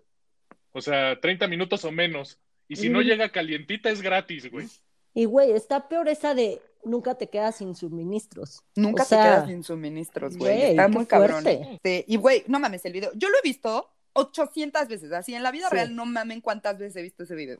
O 0.71 0.81
sea, 0.81 1.19
30 1.19 1.47
minutos 1.47 1.85
o 1.85 1.91
menos. 1.91 2.39
Y 2.67 2.75
si 2.75 2.89
no 2.89 2.99
Mm. 2.99 3.03
llega 3.03 3.29
calientita, 3.29 3.89
es 3.89 4.01
gratis, 4.01 4.51
güey. 4.51 4.67
Y 5.15 5.25
güey, 5.25 5.51
está 5.51 5.87
peor 5.87 6.07
esa 6.09 6.35
de 6.35 6.61
nunca 6.83 7.15
te 7.15 7.29
quedas 7.29 7.55
sin 7.55 7.73
suministros. 7.75 8.61
Nunca 8.75 9.03
O 9.03 9.05
sea, 9.05 9.17
te 9.17 9.23
quedas 9.23 9.47
sin 9.47 9.63
suministros, 9.63 10.37
güey. 10.37 10.61
Está 10.61 10.87
muy 10.87 11.05
cabrón. 11.05 11.47
Este, 11.47 12.05
y, 12.07 12.17
güey, 12.17 12.43
no 12.47 12.59
mames 12.59 12.85
el 12.85 12.93
video. 12.93 13.11
Yo 13.15 13.29
lo 13.29 13.37
he 13.37 13.41
visto 13.41 13.89
800 14.13 14.87
veces. 14.87 15.11
Así 15.13 15.33
en 15.33 15.41
la 15.41 15.51
vida 15.51 15.69
Sí. 15.69 15.75
real, 15.75 15.95
no 15.95 16.05
mamen 16.05 16.41
cuántas 16.41 16.77
veces 16.77 16.97
he 16.97 17.01
visto 17.01 17.23
ese 17.23 17.33
video. 17.33 17.59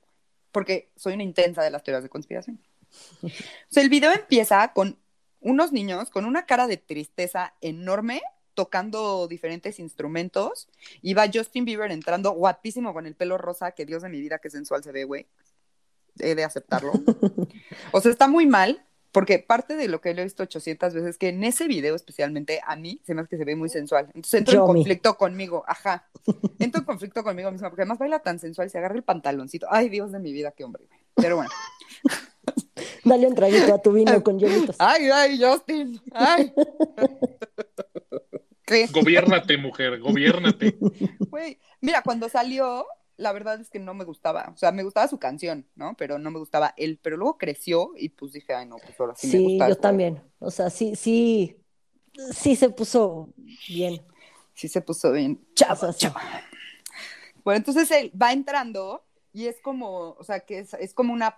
Porque 0.52 0.92
soy 0.96 1.14
una 1.14 1.24
intensa 1.24 1.64
de 1.64 1.72
las 1.72 1.82
teorías 1.82 2.04
de 2.04 2.10
conspiración. 2.10 2.62
O 3.24 3.30
sea, 3.70 3.84
el 3.84 3.90
video 3.90 4.12
empieza 4.12 4.72
con 4.74 5.00
unos 5.40 5.72
niños 5.72 6.10
con 6.10 6.26
una 6.26 6.46
cara 6.46 6.68
de 6.68 6.78
tristeza 6.78 7.54
enorme 7.62 8.22
tocando 8.56 9.28
diferentes 9.28 9.80
instrumentos 9.80 10.68
y 11.02 11.14
va 11.14 11.30
Justin 11.32 11.66
Bieber 11.66 11.92
entrando 11.92 12.32
guapísimo 12.32 12.94
con 12.94 13.06
el 13.06 13.16
pelo 13.16 13.38
rosa, 13.38 13.72
que 13.72 13.86
Dios 13.86 14.02
de 14.02 14.10
mi 14.10 14.20
vida, 14.20 14.40
qué 14.40 14.50
sensual 14.50 14.84
se 14.84 14.92
ve, 14.92 15.04
güey. 15.04 15.28
He 16.20 16.36
de 16.36 16.44
aceptarlo. 16.44 16.94
O 17.92 18.02
sea, 18.02 18.12
está 18.12 18.28
muy 18.28 18.46
mal, 18.46 18.86
porque 19.12 19.40
parte 19.40 19.76
de 19.76 19.88
lo 19.88 20.02
que 20.02 20.14
lo 20.14 20.22
he 20.22 20.26
visto 20.26 20.44
800 20.44 20.94
veces 20.94 21.10
es 21.12 21.18
que 21.18 21.30
en 21.30 21.44
ese 21.44 21.68
video 21.68 21.96
especialmente 21.96 22.62
a 22.66 22.76
mí 22.76 23.02
se 23.06 23.14
me 23.14 23.22
hace 23.22 23.30
que 23.30 23.38
se 23.38 23.46
ve 23.46 23.56
muy 23.56 23.70
sensual. 23.70 24.08
Entonces 24.08 24.40
entro 24.40 24.60
en 24.60 24.66
conflicto 24.66 25.18
conmigo, 25.18 25.64
ajá. 25.68 26.08
Entro 26.60 26.82
en 26.82 26.86
conflicto 26.86 27.24
conmigo 27.24 27.52
misma, 27.52 27.70
porque 27.70 27.84
además 27.84 27.98
baila 27.98 28.20
tan 28.20 28.40
sensual, 28.40 28.70
se 28.70 28.78
agarra 28.78 28.96
el 28.96 29.04
pantaloncito. 29.04 29.68
Ay, 29.70 29.90
Dios 29.90 30.12
de 30.12 30.20
mi 30.20 30.34
vida, 30.34 30.52
qué 30.52 30.66
hombre, 30.66 30.84
güey. 30.88 31.00
Pero 31.16 31.38
bueno. 31.38 31.52
Dale 33.06 33.28
un 33.28 33.36
traguito 33.36 33.74
a 33.74 33.82
tu 33.82 33.94
vino 33.94 34.22
con 34.24 34.40
hielitos. 34.40 34.76
Ay, 34.80 35.10
ay, 35.10 35.42
Justin. 35.42 36.02
Ay. 36.12 36.54
¿Qué? 38.66 38.88
Gobiérnate, 38.88 39.58
mujer, 39.58 40.00
gobiérnate. 40.00 40.76
Güey, 41.30 41.60
mira, 41.82 42.02
cuando 42.02 42.28
salió, 42.28 42.86
la 43.18 43.32
verdad 43.34 43.60
es 43.62 43.70
que 43.70 43.80
no 43.80 43.94
me 43.94 44.04
gustaba. 44.06 44.52
O 44.54 44.58
sea, 44.58 44.72
me 44.72 44.84
gustaba 44.84 45.08
su 45.08 45.20
canción, 45.20 45.68
¿no? 45.76 45.96
Pero 45.98 46.20
no 46.20 46.32
me 46.32 46.40
gustaba 46.40 46.74
él. 46.78 47.00
Pero 47.02 47.18
luego 47.18 47.38
creció 47.38 47.92
y 47.98 48.10
pues 48.10 48.34
dije, 48.34 48.54
ay, 48.54 48.66
no, 48.68 48.82
pues 48.86 49.00
ahora 49.00 49.16
sí, 49.16 49.28
me 49.28 49.38
Sí, 49.38 49.40
gusta. 49.40 49.70
yo 49.70 49.78
güey. 49.78 49.82
también. 49.82 50.24
O 50.40 50.52
sea, 50.52 50.70
sí, 50.70 50.96
sí, 50.96 51.58
sí 52.32 52.56
se 52.56 52.70
puso 52.70 53.34
bien. 53.68 54.02
Sí 54.54 54.68
se 54.68 54.82
puso 54.82 55.12
bien. 55.12 55.46
Sí. 55.56 55.98
chavo. 55.98 56.24
Bueno, 57.44 57.58
entonces 57.58 57.90
él 57.92 58.12
va 58.20 58.34
entrando 58.34 59.06
y 59.34 59.48
es 59.48 59.60
como, 59.62 60.12
o 60.12 60.24
sea, 60.24 60.40
que 60.42 60.60
es, 60.60 60.74
es 60.76 60.94
como 60.94 61.14
una 61.14 61.38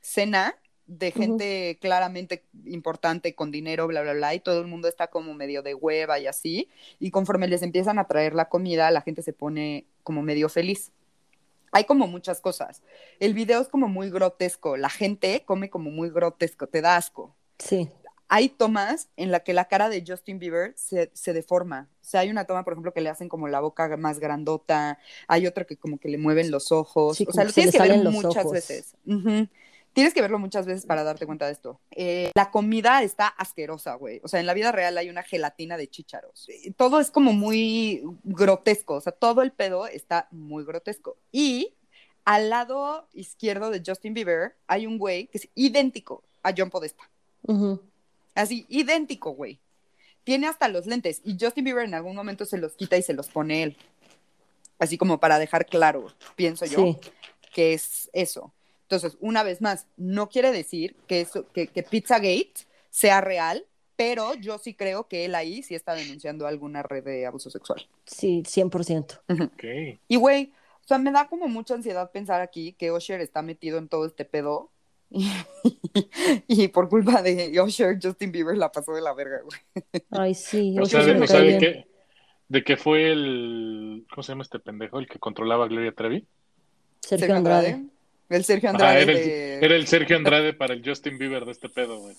cena 0.00 0.56
de 0.86 1.10
gente 1.12 1.78
claramente 1.80 2.48
importante 2.64 3.34
con 3.34 3.50
dinero, 3.50 3.86
bla, 3.86 4.02
bla, 4.02 4.14
bla, 4.14 4.34
y 4.34 4.40
todo 4.40 4.60
el 4.60 4.66
mundo 4.66 4.88
está 4.88 5.08
como 5.08 5.34
medio 5.34 5.62
de 5.62 5.74
hueva 5.74 6.18
y 6.18 6.26
así, 6.26 6.68
y 6.98 7.10
conforme 7.10 7.46
les 7.46 7.62
empiezan 7.62 7.98
a 7.98 8.06
traer 8.08 8.34
la 8.34 8.48
comida, 8.48 8.90
la 8.90 9.02
gente 9.02 9.22
se 9.22 9.34
pone 9.34 9.86
como 10.02 10.22
medio 10.22 10.48
feliz. 10.48 10.92
Hay 11.72 11.84
como 11.84 12.06
muchas 12.06 12.40
cosas. 12.40 12.82
El 13.20 13.34
video 13.34 13.60
es 13.60 13.68
como 13.68 13.88
muy 13.88 14.10
grotesco, 14.10 14.76
la 14.76 14.90
gente 14.90 15.44
come 15.46 15.70
como 15.70 15.90
muy 15.90 16.10
grotesco, 16.10 16.66
te 16.68 16.80
da 16.82 16.96
asco 16.96 17.34
Sí. 17.58 17.90
hay 18.28 18.50
tomas 18.50 19.08
en 19.16 19.30
la 19.32 19.40
que 19.40 19.54
la 19.54 19.66
cara 19.68 19.88
de 19.88 20.04
Justin 20.06 20.38
Bieber 20.38 20.74
se, 20.76 21.10
se 21.14 21.32
deforma. 21.32 21.88
O 22.02 22.04
sea, 22.04 22.20
hay 22.20 22.30
una 22.30 22.44
toma, 22.44 22.62
por 22.64 22.74
ejemplo, 22.74 22.92
que 22.92 23.00
le 23.00 23.08
hacen 23.08 23.28
como 23.28 23.48
la 23.48 23.60
boca 23.60 23.96
más 23.96 24.18
grandota, 24.20 24.98
hay 25.28 25.46
otra 25.46 25.64
que 25.64 25.76
como 25.78 25.98
que 25.98 26.08
le 26.08 26.18
mueven 26.18 26.50
los 26.50 26.70
ojos. 26.72 27.16
Sí, 27.16 27.26
o 27.26 27.32
sea, 27.32 27.44
lo 27.44 27.50
se 27.50 27.54
tienes 27.54 27.72
que 27.72 27.78
ver 27.80 28.04
muchas 28.04 28.44
ojos. 28.44 28.52
veces. 28.52 28.96
Tienes 29.92 30.14
que 30.14 30.20
verlo 30.20 30.38
muchas 30.38 30.64
veces 30.66 30.86
para 30.86 31.02
darte 31.02 31.26
cuenta 31.26 31.46
de 31.46 31.52
esto. 31.52 31.80
Eh, 31.90 32.30
la 32.34 32.50
comida 32.50 33.02
está 33.02 33.26
asquerosa, 33.26 33.94
güey. 33.94 34.20
O 34.22 34.28
sea, 34.28 34.38
en 34.38 34.46
la 34.46 34.54
vida 34.54 34.70
real 34.70 34.96
hay 34.96 35.10
una 35.10 35.22
gelatina 35.24 35.76
de 35.76 35.88
chícharos. 35.88 36.48
Eh, 36.48 36.72
Todo 36.76 37.00
es 37.00 37.10
como 37.10 37.32
muy 37.32 38.02
grotesco. 38.22 38.94
O 38.94 39.00
sea, 39.00 39.12
todo 39.12 39.42
el 39.42 39.50
pedo 39.52 39.86
está 39.88 40.28
muy 40.30 40.64
grotesco. 40.64 41.16
Y 41.32 41.74
al 42.24 42.50
lado 42.50 43.08
izquierdo 43.12 43.70
de 43.70 43.82
Justin 43.84 44.14
Bieber 44.14 44.54
hay 44.68 44.86
un 44.86 44.98
güey 44.98 45.26
que 45.28 45.38
es 45.38 45.48
idéntico 45.54 46.22
a 46.42 46.52
John 46.56 46.70
Podesta. 46.70 47.08
Ujú. 47.42 47.80
Así, 48.34 48.66
idéntico, 48.68 49.30
güey. 49.32 49.58
Tiene 50.22 50.46
hasta 50.46 50.68
los 50.68 50.86
lentes 50.86 51.22
y 51.24 51.36
Justin 51.40 51.64
Bieber 51.64 51.84
en 51.86 51.94
algún 51.94 52.14
momento 52.14 52.44
se 52.44 52.58
los 52.58 52.74
quita 52.74 52.96
y 52.96 53.02
se 53.02 53.14
los 53.14 53.28
pone 53.28 53.62
él. 53.64 53.76
Así 54.78 54.96
como 54.96 55.18
para 55.18 55.38
dejar 55.40 55.66
claro, 55.66 56.06
pienso 56.36 56.66
yo, 56.66 56.76
Sí. 56.76 56.96
que 57.52 57.72
es 57.72 58.10
eso. 58.12 58.52
Entonces, 58.88 59.18
una 59.20 59.42
vez 59.42 59.60
más, 59.60 59.86
no 59.98 60.30
quiere 60.30 60.50
decir 60.50 60.96
que, 61.06 61.20
eso, 61.20 61.46
que, 61.52 61.66
que 61.66 61.82
Pizzagate 61.82 62.54
sea 62.88 63.20
real, 63.20 63.66
pero 63.96 64.32
yo 64.34 64.56
sí 64.56 64.72
creo 64.72 65.08
que 65.08 65.26
él 65.26 65.34
ahí 65.34 65.62
sí 65.62 65.74
está 65.74 65.92
denunciando 65.94 66.46
alguna 66.46 66.82
red 66.82 67.04
de 67.04 67.26
abuso 67.26 67.50
sexual. 67.50 67.86
Sí, 68.06 68.42
100%. 68.44 69.20
Ok. 69.44 69.98
Y, 70.08 70.16
güey, 70.16 70.52
o 70.82 70.86
sea, 70.88 70.96
me 70.96 71.12
da 71.12 71.28
como 71.28 71.48
mucha 71.48 71.74
ansiedad 71.74 72.10
pensar 72.10 72.40
aquí 72.40 72.72
que 72.78 72.90
Usher 72.90 73.20
está 73.20 73.42
metido 73.42 73.76
en 73.76 73.88
todo 73.88 74.06
este 74.06 74.24
pedo. 74.24 74.70
Y, 76.46 76.68
por 76.68 76.88
culpa 76.88 77.20
de 77.20 77.60
Usher, 77.60 77.98
Justin 78.02 78.32
Bieber 78.32 78.56
la 78.56 78.72
pasó 78.72 78.92
de 78.92 79.02
la 79.02 79.12
verga, 79.12 79.40
güey. 79.42 79.82
Ay, 80.10 80.34
sí. 80.34 80.78
O 80.78 80.82
o 80.82 80.86
sea, 80.86 81.02
sea, 81.02 81.12
de, 81.12 81.18
me 81.18 81.24
o 81.24 81.28
sea, 81.28 81.40
cae 81.40 81.52
de 81.52 81.58
que, 81.58 81.86
de 82.48 82.64
que 82.64 82.76
fue 82.76 83.10
el. 83.12 84.06
¿Cómo 84.10 84.22
se 84.22 84.32
llama 84.32 84.44
este 84.44 84.60
pendejo? 84.60 84.98
El 84.98 85.08
que 85.08 85.18
controlaba 85.18 85.64
a 85.64 85.68
Gloria 85.68 85.92
Trevi. 85.92 86.26
Sergio 87.00 87.34
Andrade. 87.34 87.84
El 88.28 88.44
Sergio 88.44 88.68
Ajá, 88.68 88.76
Andrade 88.76 89.02
era, 89.02 89.12
el, 89.12 89.18
de... 89.18 89.54
era 89.64 89.76
el 89.76 89.86
Sergio 89.86 90.16
Andrade 90.16 90.52
para 90.52 90.74
el 90.74 90.82
Justin 90.84 91.18
Bieber 91.18 91.44
de 91.44 91.52
este 91.52 91.68
pedo, 91.68 91.98
güey. 91.98 92.14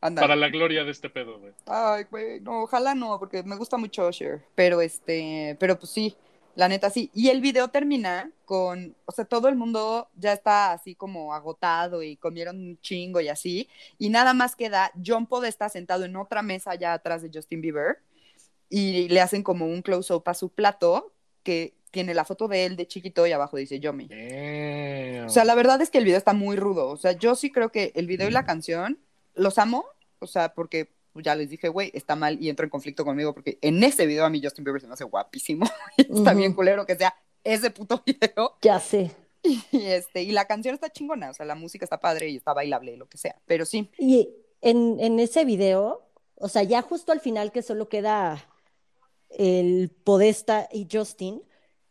Para 0.00 0.36
la 0.36 0.48
gloria 0.48 0.84
de 0.84 0.92
este 0.92 1.10
pedo, 1.10 1.40
güey. 1.40 1.52
Ay, 1.66 2.04
güey, 2.10 2.40
no, 2.40 2.62
ojalá 2.62 2.94
no, 2.94 3.18
porque 3.18 3.42
me 3.42 3.56
gusta 3.56 3.76
mucho 3.76 4.06
Usher. 4.06 4.44
Pero 4.54 4.80
este, 4.80 5.56
pero 5.58 5.78
pues 5.78 5.90
sí, 5.90 6.16
la 6.54 6.68
neta 6.68 6.90
sí. 6.90 7.10
Y 7.14 7.28
el 7.28 7.40
video 7.40 7.68
termina 7.68 8.30
con, 8.44 8.94
o 9.06 9.12
sea, 9.12 9.24
todo 9.24 9.48
el 9.48 9.56
mundo 9.56 10.08
ya 10.16 10.32
está 10.32 10.72
así 10.72 10.94
como 10.94 11.34
agotado 11.34 12.02
y 12.02 12.16
comieron 12.16 12.56
un 12.56 12.80
chingo 12.80 13.20
y 13.20 13.28
así. 13.28 13.68
Y 13.98 14.08
nada 14.08 14.34
más 14.34 14.56
queda 14.56 14.92
John 15.04 15.26
Podesta 15.26 15.68
sentado 15.68 16.04
en 16.04 16.16
otra 16.16 16.42
mesa 16.42 16.72
allá 16.72 16.92
atrás 16.92 17.22
de 17.22 17.30
Justin 17.32 17.60
Bieber. 17.60 17.98
Y 18.68 19.08
le 19.08 19.20
hacen 19.20 19.42
como 19.42 19.66
un 19.66 19.82
close-up 19.82 20.22
a 20.26 20.34
su 20.34 20.50
plato 20.50 21.12
que 21.42 21.74
tiene 21.90 22.14
la 22.14 22.24
foto 22.24 22.48
de 22.48 22.66
él 22.66 22.76
de 22.76 22.86
chiquito 22.86 23.26
y 23.26 23.32
abajo 23.32 23.56
dice 23.56 23.80
Yomi. 23.80 24.08
Damn. 24.08 25.26
O 25.26 25.30
sea, 25.30 25.44
la 25.44 25.54
verdad 25.54 25.80
es 25.80 25.90
que 25.90 25.98
el 25.98 26.04
video 26.04 26.18
está 26.18 26.32
muy 26.32 26.56
rudo. 26.56 26.88
O 26.88 26.96
sea, 26.96 27.12
yo 27.12 27.34
sí 27.34 27.50
creo 27.50 27.70
que 27.70 27.92
el 27.94 28.06
video 28.06 28.28
y 28.28 28.32
la 28.32 28.44
canción 28.44 28.98
los 29.34 29.58
amo. 29.58 29.84
O 30.20 30.26
sea, 30.26 30.54
porque 30.54 30.90
ya 31.14 31.34
les 31.34 31.50
dije, 31.50 31.68
güey, 31.68 31.90
está 31.94 32.16
mal 32.16 32.42
y 32.42 32.48
entro 32.48 32.64
en 32.64 32.70
conflicto 32.70 33.04
conmigo 33.04 33.34
porque 33.34 33.58
en 33.60 33.82
ese 33.82 34.06
video 34.06 34.24
a 34.24 34.30
mí 34.30 34.40
Justin 34.42 34.64
Bieber 34.64 34.80
se 34.80 34.86
me 34.86 34.94
hace 34.94 35.04
guapísimo. 35.04 35.66
está 35.96 36.34
bien 36.34 36.52
culero 36.52 36.86
que 36.86 36.96
sea 36.96 37.14
ese 37.44 37.70
puto 37.70 38.02
video. 38.04 38.56
Ya 38.62 38.80
sé. 38.80 39.10
Y, 39.70 39.86
este, 39.86 40.24
y 40.24 40.32
la 40.32 40.46
canción 40.46 40.74
está 40.74 40.90
chingona. 40.90 41.30
O 41.30 41.32
sea, 41.32 41.46
la 41.46 41.54
música 41.54 41.84
está 41.84 42.00
padre 42.00 42.28
y 42.28 42.36
está 42.36 42.52
bailable, 42.52 42.96
lo 42.96 43.08
que 43.08 43.18
sea. 43.18 43.36
Pero 43.46 43.64
sí, 43.64 43.88
Y 43.96 44.28
en, 44.60 44.98
en 44.98 45.20
ese 45.20 45.44
video, 45.44 46.02
o 46.34 46.48
sea, 46.48 46.64
ya 46.64 46.82
justo 46.82 47.12
al 47.12 47.20
final 47.20 47.52
que 47.52 47.62
solo 47.62 47.88
queda 47.88 48.44
el 49.30 49.90
Podesta 50.04 50.68
y 50.72 50.88
Justin, 50.90 51.42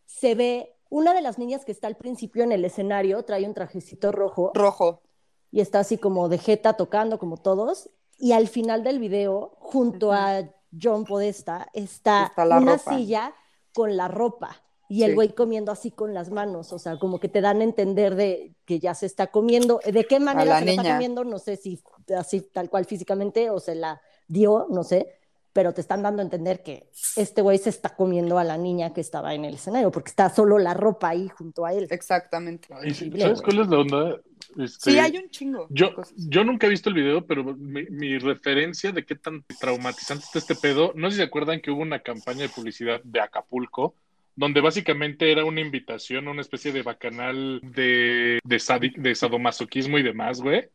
se 0.07 0.33
ve 0.33 0.73
una 0.89 1.13
de 1.13 1.21
las 1.21 1.37
niñas 1.37 1.63
que 1.65 1.71
está 1.71 1.85
al 1.87 1.97
principio 1.97 2.43
en 2.43 2.51
el 2.51 2.65
escenario, 2.65 3.23
trae 3.23 3.45
un 3.45 3.53
trajecito 3.53 4.11
rojo 4.11 4.51
rojo. 4.55 5.03
y 5.51 5.59
está 5.61 5.79
así 5.81 5.97
como 5.99 6.27
de 6.29 6.39
jeta 6.39 6.73
tocando 6.73 7.19
como 7.19 7.37
todos, 7.37 7.89
y 8.17 8.31
al 8.31 8.47
final 8.47 8.83
del 8.83 8.97
video, 8.99 9.55
junto 9.59 10.11
a 10.11 10.43
John 10.81 11.05
Podesta, 11.05 11.67
está, 11.73 12.33
una 12.37 12.77
ropa. 12.77 12.95
silla 12.95 13.35
con 13.73 13.95
la 13.95 14.07
ropa. 14.07 14.63
Y 14.89 15.03
el 15.03 15.11
Sí. 15.11 15.15
güey 15.15 15.29
comiendo 15.35 15.71
así 15.71 15.91
con 15.91 16.13
las 16.13 16.31
manos, 16.31 16.71
o 16.71 16.79
sea, 16.79 16.97
como 16.97 17.19
que 17.19 17.27
te 17.27 17.41
dan 17.41 17.59
a 17.59 17.63
entender 17.65 18.15
de 18.15 18.55
que 18.65 18.79
ya 18.79 18.95
se 18.95 19.05
está 19.05 19.27
comiendo. 19.27 19.81
¿De 19.85 20.05
qué 20.05 20.19
manera 20.21 20.59
se 20.59 20.65
la 20.65 20.71
está 20.71 20.93
comiendo? 20.93 21.25
No 21.25 21.39
sé 21.39 21.57
si 21.57 21.83
así 22.17 22.41
tal 22.41 22.69
cual 22.69 22.85
físicamente 22.85 23.49
o 23.49 23.59
se 23.59 23.75
la 23.75 24.01
dio, 24.27 24.65
no 24.69 24.83
sé. 24.85 25.16
Pero 25.57 25.73
te 25.73 25.81
están 25.81 26.03
dando 26.03 26.21
a 26.21 26.23
entender 26.23 26.61
que 26.61 26.87
este 27.15 27.41
güey 27.41 27.57
se 27.57 27.71
está 27.71 27.95
comiendo 27.95 28.37
a 28.37 28.43
la 28.43 28.59
niña 28.59 28.93
que 28.93 29.01
estaba 29.01 29.33
en 29.33 29.43
el 29.43 29.55
escenario, 29.55 29.89
porque 29.89 30.09
está 30.09 30.29
solo 30.29 30.59
la 30.59 30.75
ropa 30.75 31.09
ahí 31.09 31.29
junto 31.29 31.65
a 31.65 31.73
él. 31.73 31.87
Exactamente. 31.89 32.67
Ay, 32.79 32.93
¿Sabes 32.93 33.09
güey. 33.09 33.35
cuál 33.41 33.59
es 33.61 33.67
la 33.67 33.79
onda? 33.79 34.17
Este, 34.59 34.91
Sí, 34.91 34.99
hay 34.99 35.17
un 35.17 35.27
chingo. 35.31 35.65
Yo, 35.71 35.95
yo 36.15 36.43
nunca 36.43 36.67
he 36.67 36.69
visto 36.69 36.89
el 36.89 36.95
video, 36.95 37.25
pero 37.25 37.43
mi, 37.43 37.85
mi 37.89 38.19
referencia 38.19 38.91
de 38.91 39.03
qué 39.03 39.15
tan 39.15 39.43
traumatizante 39.59 40.25
está 40.25 40.37
este 40.37 40.53
pedo, 40.53 40.91
no 40.95 41.07
sé 41.09 41.15
si 41.15 41.21
se 41.21 41.27
acuerdan 41.27 41.59
que 41.59 41.71
hubo 41.71 41.81
una 41.81 42.01
campaña 42.03 42.43
de 42.43 42.49
publicidad 42.49 43.01
de 43.03 43.19
Acapulco, 43.19 43.95
donde 44.35 44.61
básicamente 44.61 45.31
era 45.31 45.43
una 45.43 45.61
invitación, 45.61 46.27
una 46.27 46.41
especie 46.41 46.71
de 46.71 46.83
bacanal 46.83 47.61
de, 47.63 48.37
de, 48.43 48.57
sadi- 48.57 48.95
de 48.95 49.15
sadomasoquismo 49.15 49.97
y 49.97 50.03
demás, 50.03 50.39
güey. 50.39 50.69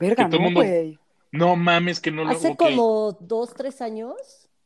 Verga, 0.00 0.24
que 0.24 0.30
todo 0.30 0.36
el 0.38 0.42
no, 0.42 0.50
mundo- 0.50 0.60
güey. 0.68 0.98
No 1.32 1.56
mames, 1.56 2.00
que 2.00 2.10
no 2.10 2.24
lo... 2.24 2.30
Hace 2.30 2.56
como 2.56 3.16
dos, 3.20 3.54
tres 3.54 3.80
años. 3.80 4.14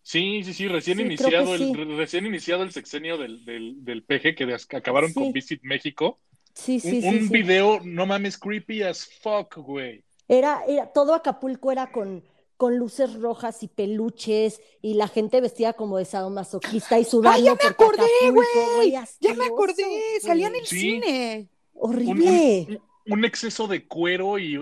Sí, 0.03 0.43
sí, 0.45 0.55
sí, 0.55 0.69
recién 0.69 0.99
Sí, 0.99 1.05
iniciado, 1.05 1.57
sí. 1.57 1.63
el, 1.71 1.75
re- 1.75 1.97
recién 1.97 2.27
iniciado 2.27 2.63
el 2.63 2.73
sexenio 2.73 3.17
del, 3.19 3.45
del, 3.45 3.85
del 3.85 4.03
PG, 4.03 4.35
que 4.35 4.57
acabaron 4.77 5.11
Sí. 5.13 5.15
con 5.15 5.33
Visit 5.33 5.61
México. 5.63 6.19
Sí, 6.55 6.75
Un, 6.75 6.81
sí, 6.81 7.03
sí. 7.03 7.09
un 7.09 7.29
sí. 7.29 7.33
video, 7.33 7.81
no 7.85 8.07
mames, 8.07 8.37
creepy 8.39 8.83
as 8.83 9.07
fuck, 9.23 9.57
güey. 9.57 10.03
Era, 10.27 10.63
era, 10.67 10.87
todo 10.93 11.15
Acapulco 11.15 11.71
era 11.73 11.93
con, 11.93 12.25
con 12.57 12.77
luces 12.77 13.15
rojas 13.21 13.63
y 13.63 13.69
peluches 13.69 14.61
y 14.83 14.95
la 14.95 15.07
gente 15.09 15.41
vestida 15.41 15.73
como 15.75 15.99
de 15.99 16.05
sadomasoquista 16.05 16.99
y 16.99 17.05
sudando 17.05 17.37
¡Ay, 17.39 17.45
ya 17.45 17.55
me 17.55 17.69
acordé, 17.69 18.03
Acapulco, 18.23 18.43
güey! 18.77 18.91
Ya 19.21 19.35
me 19.35 19.45
acordé, 19.47 19.85
salía 20.21 20.49
en 20.49 20.57
el 20.57 20.67
Sí. 20.67 20.81
cine. 20.81 21.49
Un, 21.73 21.91
Horrible. 21.95 22.67
un- 22.69 22.75
un 22.77 22.90
exceso 23.25 23.67
de 23.67 23.87
cuero 23.87 24.39
y, 24.39 24.57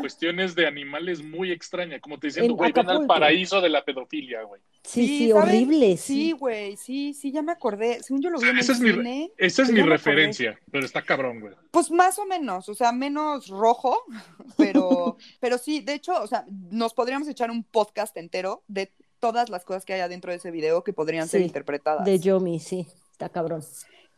cuestiones 0.00 0.54
de 0.54 0.66
animales 0.66 1.22
muy 1.22 1.50
extraña, 1.50 1.98
como 2.00 2.18
te 2.18 2.28
diciendo, 2.28 2.52
En 2.52 2.56
güey, 2.56 2.72
ven 2.72 2.88
al 2.88 3.06
paraíso 3.06 3.60
de 3.60 3.68
la 3.68 3.84
pedofilia, 3.84 4.42
güey. 4.42 4.60
Sí, 4.82 5.06
sí, 5.06 5.32
horrible. 5.32 5.96
Sí, 5.96 6.14
Sí. 6.14 6.32
güey, 6.32 6.76
sí, 6.76 7.14
sí, 7.14 7.32
ya 7.32 7.42
me 7.42 7.52
acordé. 7.52 8.02
Según 8.02 8.22
yo 8.22 8.30
lo 8.30 8.38
vi 8.38 8.48
en 8.48 8.58
Esa 8.58 8.72
el 8.72 8.78
es 8.90 8.96
mi- 8.96 9.30
Esa 9.36 9.62
es 9.62 9.70
mi 9.70 9.80
acordé. 9.80 9.96
referencia, 9.96 10.58
pero 10.70 10.84
está 10.86 11.02
cabrón, 11.02 11.40
güey. 11.40 11.54
pues 11.70 11.90
más 11.90 12.18
o 12.18 12.26
menos, 12.26 12.68
o 12.68 12.74
sea, 12.74 12.92
menos 12.92 13.48
rojo, 13.48 13.96
pero, 14.56 15.16
pero 15.40 15.58
sí, 15.58 15.80
de 15.80 15.94
hecho, 15.94 16.12
o 16.22 16.26
sea, 16.26 16.44
nos 16.70 16.94
podríamos 16.94 17.28
echar 17.28 17.50
un 17.50 17.62
podcast 17.64 18.16
entero 18.16 18.62
de 18.68 18.92
todas 19.20 19.50
las 19.50 19.64
cosas 19.64 19.84
que 19.84 19.92
hay 19.92 20.00
adentro 20.00 20.30
de 20.32 20.38
ese 20.38 20.50
video 20.50 20.82
que 20.82 20.92
podrían 20.92 21.28
ser 21.28 21.42
interpretadas. 21.42 22.04
De 22.04 22.18
Yomi, 22.18 22.58
sí. 22.58 22.86
Está 23.12 23.28
cabrón. 23.28 23.62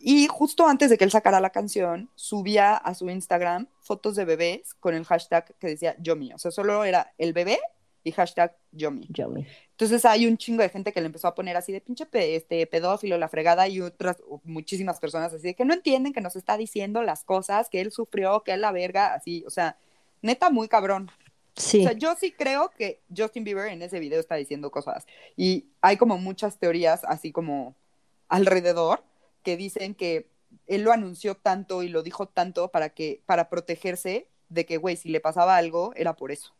Y 0.05 0.27
justo 0.27 0.67
antes 0.67 0.91
de 0.91 0.99
que 0.99 1.05
él 1.05 1.13
sacara 1.13 1.41
la 1.41 1.51
canción, 1.51 2.11
subía 2.17 2.75
a 2.75 2.93
su 2.93 3.09
Instagram 3.09 3.69
fotos 3.81 4.17
de 4.17 4.25
bebés 4.25 4.75
con 4.75 4.95
el 4.95 5.05
hashtag 5.05 5.55
que 5.61 5.69
decía 5.69 5.95
Yomi. 6.01 6.33
O 6.33 6.39
sea, 6.39 6.51
solo 6.51 6.83
era 6.83 7.13
el 7.19 7.33
bebé 7.33 7.61
y 8.03 8.11
hashtag 8.11 8.57
Yomi. 8.73 9.07
Yomi. 9.11 9.47
Entonces 9.71 10.05
hay 10.05 10.27
un 10.27 10.37
chingo 10.37 10.63
de 10.63 10.71
gente 10.71 10.93
que 10.93 11.01
le 11.01 11.07
empezó 11.07 11.29
a 11.29 11.37
poner 11.37 11.57
así 11.57 11.71
de 11.71 11.81
pinche 11.81 12.05
pe- 12.05 12.35
este, 12.35 12.67
pedófilo, 12.67 13.17
la 13.17 13.29
fregada, 13.29 13.69
y 13.69 13.81
otras, 13.81 14.17
muchísimas 14.43 14.99
personas 14.99 15.33
así 15.33 15.45
de 15.45 15.55
que 15.55 15.65
no 15.65 15.73
entienden 15.73 16.13
que 16.13 16.21
nos 16.21 16.35
está 16.35 16.57
diciendo 16.57 17.05
las 17.05 17.23
cosas, 17.23 17.69
que 17.69 17.81
él 17.81 17.93
sufrió, 17.93 18.43
que 18.43 18.55
él 18.55 18.61
la 18.61 18.73
verga, 18.73 19.15
así, 19.15 19.45
o 19.47 19.51
sea, 19.51 19.77
neta 20.21 20.51
muy 20.51 20.67
cabrón. 20.67 21.13
Sí. 21.55 21.81
O 21.81 21.83
sea, 21.85 21.93
yo 21.93 22.17
sí 22.19 22.33
creo 22.33 22.71
que 22.71 23.03
Justin 23.17 23.45
Bieber 23.45 23.69
en 23.69 23.83
ese 23.83 24.01
video 24.01 24.19
está 24.19 24.35
diciendo 24.35 24.73
cosas. 24.73 25.07
Y 25.37 25.67
hay 25.81 25.97
como 25.97 26.19
muchas 26.19 26.59
teorías 26.59 27.05
así 27.05 27.31
como 27.31 27.77
alrededor 28.29 29.05
que 29.43 29.57
dicen 29.57 29.95
que 29.95 30.29
él 30.67 30.83
lo 30.83 30.93
anunció 30.93 31.35
tanto 31.35 31.83
y 31.83 31.89
lo 31.89 32.03
dijo 32.03 32.27
tanto 32.27 32.69
para 32.69 32.91
que, 32.91 33.23
para 33.27 33.49
protegerse 33.49 34.29
de 34.49 34.67
que, 34.67 34.77
güey, 34.77 34.97
si 34.97 35.09
le 35.09 35.21
pasaba 35.21 35.57
algo, 35.57 35.93
era 35.97 36.15
por 36.15 36.31
eso. 36.31 36.53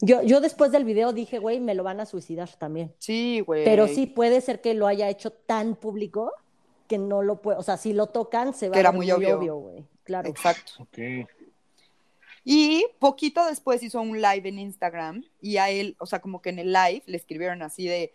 Yo, 0.00 0.22
yo 0.22 0.40
después 0.42 0.70
del 0.70 0.84
video 0.84 1.14
dije, 1.14 1.38
güey, 1.38 1.60
me 1.60 1.74
lo 1.74 1.82
van 1.82 1.98
a 1.98 2.04
suicidar 2.04 2.50
también. 2.58 2.92
Sí, 2.98 3.40
güey. 3.40 3.64
Pero 3.64 3.88
sí 3.88 4.06
puede 4.06 4.42
ser 4.42 4.60
que 4.60 4.74
lo 4.74 4.86
haya 4.86 5.08
hecho 5.08 5.30
tan 5.30 5.76
público 5.76 6.32
que 6.88 6.98
no 6.98 7.22
lo 7.22 7.40
puede, 7.40 7.56
o 7.58 7.62
sea, 7.62 7.78
si 7.78 7.94
lo 7.94 8.08
tocan 8.08 8.52
se 8.52 8.68
va 8.68 8.74
Que 8.74 8.80
era 8.80 8.88
a 8.90 8.92
ver 8.92 8.98
muy 8.98 9.10
obvio. 9.10 9.56
güey. 9.56 9.84
Claro. 10.04 10.28
Exacto. 10.28 10.86
Y 12.44 12.84
poquito 12.98 13.46
después 13.46 13.82
hizo 13.82 14.00
un 14.00 14.20
live 14.20 14.48
en 14.48 14.58
Instagram 14.58 15.24
y 15.40 15.58
a 15.58 15.70
él, 15.70 15.96
o 16.00 16.06
sea, 16.06 16.20
como 16.20 16.42
que 16.42 16.50
en 16.50 16.58
el 16.58 16.72
live 16.72 17.02
le 17.06 17.16
escribieron 17.16 17.62
así 17.62 17.86
de, 17.86 18.12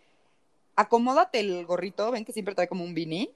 acomódate 0.74 1.40
el 1.40 1.64
gorrito, 1.64 2.10
ven 2.10 2.24
que 2.24 2.32
siempre 2.32 2.54
trae 2.54 2.68
como 2.68 2.84
un 2.84 2.94
beanie, 2.94 3.32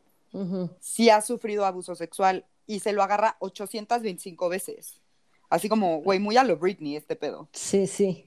Si 0.81 1.11
ha 1.11 1.21
sufrido 1.21 1.65
abuso 1.65 1.95
sexual 1.95 2.47
y 2.67 2.81
se 2.81 2.93
lo 2.93 3.03
agarra 3.03 3.37
825 3.41 4.49
veces. 4.49 5.01
Así 5.49 5.69
como, 5.69 6.01
güey, 6.03 6.19
muy 6.21 6.37
a 6.37 6.45
lo 6.45 6.57
Britney 6.57 6.97
este 6.97 7.17
pedo. 7.17 7.49
Sí, 7.53 7.87
sí. 7.87 8.27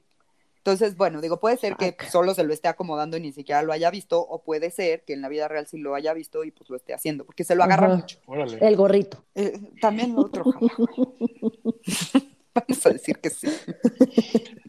Entonces, 0.57 0.95
bueno, 0.95 1.19
digo, 1.19 1.41
puede 1.41 1.57
ser 1.57 1.75
que 1.75 1.97
solo 2.09 2.33
se 2.33 2.45
lo 2.45 2.53
esté 2.53 2.69
acomodando 2.69 3.17
y 3.17 3.19
ni 3.19 3.33
siquiera 3.33 3.61
lo 3.63 3.73
haya 3.73 3.91
visto, 3.91 4.21
o 4.21 4.43
puede 4.43 4.71
ser 4.71 5.03
que 5.03 5.11
en 5.11 5.21
la 5.21 5.27
vida 5.27 5.49
real 5.49 5.67
sí 5.67 5.77
lo 5.77 5.93
haya 5.93 6.13
visto 6.13 6.45
y 6.45 6.51
pues 6.51 6.69
lo 6.69 6.77
esté 6.77 6.93
haciendo, 6.93 7.25
porque 7.25 7.43
se 7.43 7.55
lo 7.55 7.65
agarra 7.65 7.87
Ajá. 7.87 7.95
mucho. 7.97 8.19
Órale. 8.27 8.59
El 8.61 8.77
gorrito. 8.77 9.25
Eh, 9.35 9.59
también 9.81 10.15
lo 10.15 10.21
otro. 10.21 10.45
Vamos 12.53 12.85
a 12.85 12.89
decir 12.91 13.19
que 13.19 13.29
sí. 13.29 13.47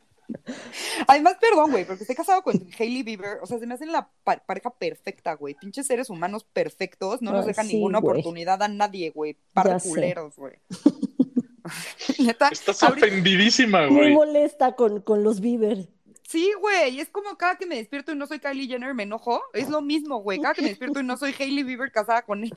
Además, 1.09 1.37
perdón, 1.41 1.71
güey, 1.71 1.85
porque 1.85 2.03
estoy 2.05 2.17
casado 2.17 2.43
con 2.43 2.55
Hailey 2.79 3.03
Bieber. 3.03 3.39
O 3.43 3.47
sea, 3.47 3.59
se 3.59 3.67
me 3.67 3.75
hacen 3.75 3.93
la 3.93 4.11
pa- 4.25 4.43
pareja 4.45 4.71
perfecta, 4.71 5.35
güey. 5.35 5.55
Pinches 5.55 5.87
seres 5.87 6.11
humanos 6.11 6.45
perfectos. 6.45 7.23
No 7.23 7.33
nos 7.33 7.47
dejan 7.47 7.67
sí, 7.67 7.75
ninguna 7.75 8.01
güey. 8.01 8.13
oportunidad 8.21 8.63
a 8.63 8.69
nadie, 8.69 9.11
güey. 9.11 9.37
Par 9.53 9.81
culeros, 9.83 10.37
güey. 10.37 10.55
Neta. 12.19 12.49
Estás 12.49 12.83
ahorita- 12.83 13.07
ofendidísima, 13.07 13.87
Muy 13.89 13.97
güey. 13.97 14.15
molesta 14.15 14.73
con, 14.77 15.01
con 15.01 15.23
los 15.23 15.41
Bieber. 15.41 15.89
Sí, 16.27 16.51
güey. 16.61 17.01
Es 17.01 17.11
como 17.11 17.37
cada 17.37 17.57
que 17.57 17.67
me 17.67 17.77
despierto 17.77 18.13
y 18.13 18.17
no 18.17 18.27
soy 18.27 18.39
Kylie 18.41 18.67
Jenner, 18.67 18.95
me 18.95 19.03
enojo. 19.03 19.43
Es 19.53 19.69
lo 19.69 19.83
mismo, 19.83 20.19
güey. 20.23 20.41
Cada 20.41 20.55
que 20.55 20.63
me 20.63 20.69
despierto 20.71 21.01
y 21.01 21.05
no 21.05 21.17
soy 21.17 21.35
Hailey 21.39 21.63
Bieber 21.65 21.93
casada 21.93 22.23
con 22.23 22.45
él. 22.45 22.57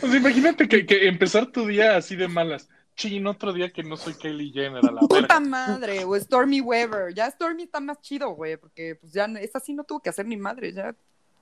Pues 0.00 0.14
imagínate 0.14 0.68
que, 0.68 0.84
que 0.86 1.08
empezar 1.08 1.46
tu 1.52 1.66
día 1.66 1.96
así 1.96 2.16
de 2.16 2.28
malas. 2.28 2.68
Chin, 2.96 3.26
otro 3.26 3.52
día 3.52 3.70
que 3.70 3.82
no 3.82 3.96
soy 3.96 4.14
Kylie 4.14 4.50
Jenner 4.52 4.84
a 4.86 4.90
la 4.90 5.00
Puta 5.00 5.16
verga. 5.20 5.40
madre, 5.40 6.04
o 6.04 6.16
Stormy 6.18 6.60
Weaver. 6.62 7.12
Ya 7.14 7.30
Stormy 7.30 7.64
está 7.64 7.78
más 7.78 8.00
chido, 8.00 8.30
güey, 8.30 8.56
porque 8.56 8.96
pues 8.96 9.12
ya 9.12 9.26
esa 9.40 9.60
sí 9.60 9.74
no 9.74 9.84
tuvo 9.84 10.00
que 10.00 10.08
hacer 10.08 10.26
ni 10.26 10.36
madre, 10.38 10.72
ya 10.72 10.94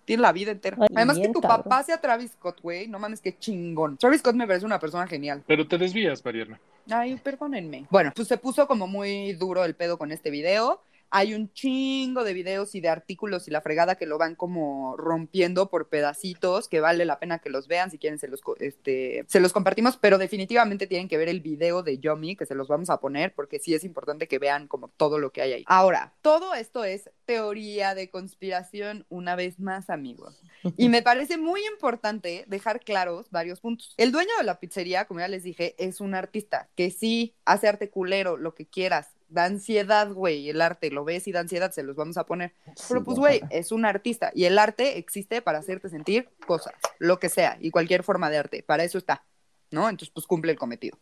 tiene 0.05 0.23
la 0.23 0.33
vida 0.33 0.51
entera. 0.51 0.77
Ay, 0.81 0.89
Además 0.97 1.17
que 1.19 1.29
tu 1.29 1.41
cabrón. 1.41 1.63
papá 1.63 1.83
sea 1.85 2.01
Travis 2.01 2.33
Scott, 2.33 2.61
güey, 2.61 2.89
no 2.89 2.99
mames, 2.99 3.21
qué 3.21 3.39
chingón. 3.39 3.97
Travis 3.99 4.19
Scott 4.21 4.35
me 4.35 4.47
parece 4.49 4.67
una 4.67 4.81
persona 4.81 5.07
genial. 5.07 5.45
Pero 5.47 5.67
te 5.67 5.79
desvías, 5.79 6.25
Mariana. 6.25 6.59
Ay, 6.91 7.17
perdónenme. 7.23 7.87
Bueno, 7.89 8.13
pues 8.15 8.27
se 8.27 8.37
puso 8.37 8.67
como 8.67 8.89
muy 8.89 9.33
duro 9.35 9.65
el 9.65 9.75
pedo 9.77 9.97
con 9.97 10.11
este 10.11 10.31
video. 10.31 10.83
Hay 11.17 11.33
un 11.33 11.53
chingo 11.53 12.25
de 12.25 12.33
videos 12.33 12.75
y 12.75 12.81
de 12.81 12.89
artículos 12.89 13.47
y 13.47 13.53
la 13.53 13.61
fregada 13.61 13.95
que 13.95 14.05
lo 14.05 14.19
van 14.19 14.35
como 14.35 14.97
rompiendo 14.97 15.71
por 15.71 15.89
pedacitos, 15.89 16.67
que 16.67 16.81
vale 16.81 17.05
la 17.05 17.21
pena 17.21 17.39
que 17.39 17.51
los 17.51 17.69
vean, 17.69 17.93
si 17.93 17.99
quieren 17.99 18.19
se 18.19 18.27
los, 18.27 18.41
este, 18.59 19.25
se 19.29 19.39
los 19.39 19.53
compartimos, 19.53 19.97
pero 19.97 20.19
definitivamente 20.19 20.89
tienen 20.89 21.07
que 21.07 21.17
ver 21.17 21.29
el 21.29 21.41
video 21.41 21.85
de 21.85 22.01
Yomi, 22.01 22.35
que 22.35 22.47
se 22.47 22.57
los 22.57 22.67
vamos 22.67 22.91
a 22.91 22.99
poner, 22.99 23.33
porque 23.33 23.61
sí 23.61 23.75
es 23.75 23.85
importante 23.85 24.27
que 24.27 24.41
vean 24.41 24.67
como 24.67 24.89
todo 24.89 25.21
lo 25.21 25.31
que 25.31 25.43
hay 25.43 25.53
ahí. 25.53 25.65
Ahora, 25.69 26.15
todo 26.21 26.53
esto 26.53 26.83
es 26.83 27.09
teoría 27.27 27.95
de 27.95 28.11
conspiración 28.11 29.07
una 29.09 29.37
vez 29.37 29.61
más, 29.61 29.91
amigos. 29.91 30.43
Y 30.77 30.89
me 30.89 31.03
parece 31.03 31.37
muy 31.37 31.65
importante 31.73 32.45
dejar 32.49 32.81
claros 32.81 33.31
varios 33.31 33.61
puntos. 33.61 33.95
El 33.99 34.11
dueño 34.11 34.33
de 34.39 34.45
la 34.45 34.59
pizzería, 34.59 35.05
como 35.05 35.21
ya 35.21 35.29
les 35.29 35.45
dije, 35.45 35.77
es 35.79 36.01
un 36.01 36.15
artista 36.15 36.69
que 36.75 36.91
sí 36.91 37.35
hace 37.45 37.69
arte 37.69 37.89
culero, 37.89 38.37
lo 38.37 38.57
que 38.57 38.67
quieras. 38.67 39.11
Da 39.35 39.47
ansiedad, 39.47 40.13
güey, 40.13 40.49
el 40.49 40.61
arte, 40.61 40.93
lo 40.93 41.05
ves 41.05 41.27
y 41.27 41.33
da 41.33 41.41
ansiedad, 41.41 41.73
se 41.73 41.83
los 41.83 41.97
vamos 41.97 42.17
a 42.19 42.25
poner. 42.25 42.55
Pero 42.89 43.03
pues, 43.03 43.19
güey, 43.19 43.41
es 43.51 43.73
un 43.73 43.85
artista 43.85 44.31
y 44.33 44.45
el 44.45 44.61
arte 44.61 44.97
existe 44.97 45.43
para 45.43 45.59
hacerte 45.59 45.89
sentir 45.89 46.29
cosas, 46.47 46.73
lo 47.01 47.19
que 47.19 47.29
sea, 47.29 47.59
y 47.61 47.73
cualquier 47.73 48.05
forma 48.05 48.31
de 48.31 48.39
arte. 48.39 48.63
Para 48.63 48.85
eso 48.85 48.97
está, 48.97 49.25
¿no? 49.73 49.89
Entonces, 49.89 50.13
pues 50.15 50.29
cumple 50.29 50.53
el 50.53 50.59
cometido. 50.59 50.99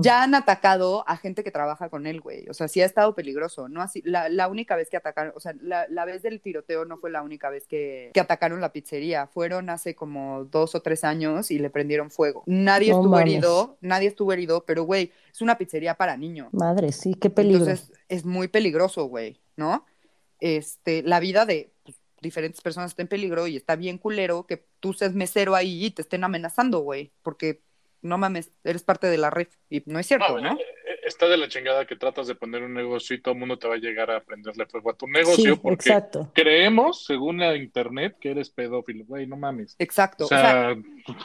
Ya 0.00 0.22
han 0.22 0.34
atacado 0.34 1.04
a 1.06 1.16
gente 1.16 1.42
que 1.44 1.50
trabaja 1.50 1.88
con 1.88 2.06
él, 2.06 2.20
güey. 2.20 2.48
O 2.48 2.54
sea, 2.54 2.68
sí 2.68 2.80
ha 2.80 2.86
estado 2.86 3.14
peligroso. 3.14 3.68
No 3.68 3.82
así, 3.82 4.02
la, 4.04 4.28
la 4.28 4.48
única 4.48 4.76
vez 4.76 4.88
que 4.90 4.96
atacaron, 4.96 5.32
o 5.36 5.40
sea, 5.40 5.54
la, 5.60 5.86
la 5.88 6.04
vez 6.04 6.22
del 6.22 6.40
tiroteo 6.40 6.84
no 6.84 6.98
fue 6.98 7.10
la 7.10 7.22
única 7.22 7.50
vez 7.50 7.66
que, 7.66 8.10
que 8.12 8.20
atacaron 8.20 8.60
la 8.60 8.72
pizzería. 8.72 9.26
Fueron 9.26 9.70
hace 9.70 9.94
como 9.94 10.44
dos 10.44 10.74
o 10.74 10.82
tres 10.82 11.04
años 11.04 11.50
y 11.50 11.58
le 11.58 11.70
prendieron 11.70 12.10
fuego. 12.10 12.42
Nadie 12.46 12.90
estuvo 12.90 13.10
mames. 13.10 13.26
herido, 13.26 13.76
nadie 13.80 14.08
estuvo 14.08 14.32
herido, 14.32 14.64
pero 14.64 14.84
güey, 14.84 15.12
es 15.32 15.40
una 15.40 15.58
pizzería 15.58 15.94
para 15.94 16.16
niños. 16.16 16.48
Madre, 16.52 16.92
sí, 16.92 17.14
qué 17.14 17.30
peligro. 17.30 17.64
Entonces 17.64 17.92
es 18.08 18.24
muy 18.24 18.48
peligroso, 18.48 19.06
güey, 19.06 19.40
¿no? 19.56 19.86
Este, 20.40 21.02
la 21.02 21.20
vida 21.20 21.46
de 21.46 21.72
pues, 21.84 21.96
diferentes 22.20 22.60
personas 22.60 22.90
está 22.90 23.02
en 23.02 23.08
peligro 23.08 23.46
y 23.46 23.56
está 23.56 23.76
bien 23.76 23.98
culero 23.98 24.46
que 24.46 24.66
tú 24.80 24.92
seas 24.92 25.14
mesero 25.14 25.54
ahí 25.54 25.86
y 25.86 25.90
te 25.92 26.02
estén 26.02 26.24
amenazando, 26.24 26.80
güey, 26.80 27.12
porque 27.22 27.62
no 28.02 28.18
mames, 28.18 28.50
eres 28.64 28.82
parte 28.82 29.06
de 29.06 29.16
la 29.18 29.30
red. 29.30 29.48
Y 29.70 29.82
no 29.86 29.98
es 29.98 30.06
cierto, 30.06 30.38
¿no? 30.40 30.52
eh, 30.52 30.58
Está 31.04 31.26
de 31.28 31.36
la 31.36 31.48
chingada 31.48 31.84
que 31.86 31.96
tratas 31.96 32.26
de 32.28 32.34
poner 32.36 32.62
un 32.62 32.74
negocio 32.74 33.16
y 33.16 33.20
todo 33.20 33.34
el 33.34 33.40
mundo 33.40 33.58
te 33.58 33.66
va 33.66 33.74
a 33.74 33.78
llegar 33.78 34.10
a 34.10 34.22
prenderle 34.22 34.66
fuego 34.66 34.90
a 34.90 34.94
tu 34.96 35.06
negocio 35.08 35.54
Sí, 35.54 35.60
porque 35.60 35.88
exacto. 35.88 36.30
creemos, 36.32 37.04
según 37.04 37.38
la 37.38 37.56
internet, 37.56 38.16
que 38.20 38.30
eres 38.30 38.50
pedófilo. 38.50 39.04
Güey, 39.06 39.26
no 39.26 39.36
mames. 39.36 39.74
Exacto. 39.80 40.24
O 40.24 40.26
O 40.26 40.28
sea, 40.28 40.76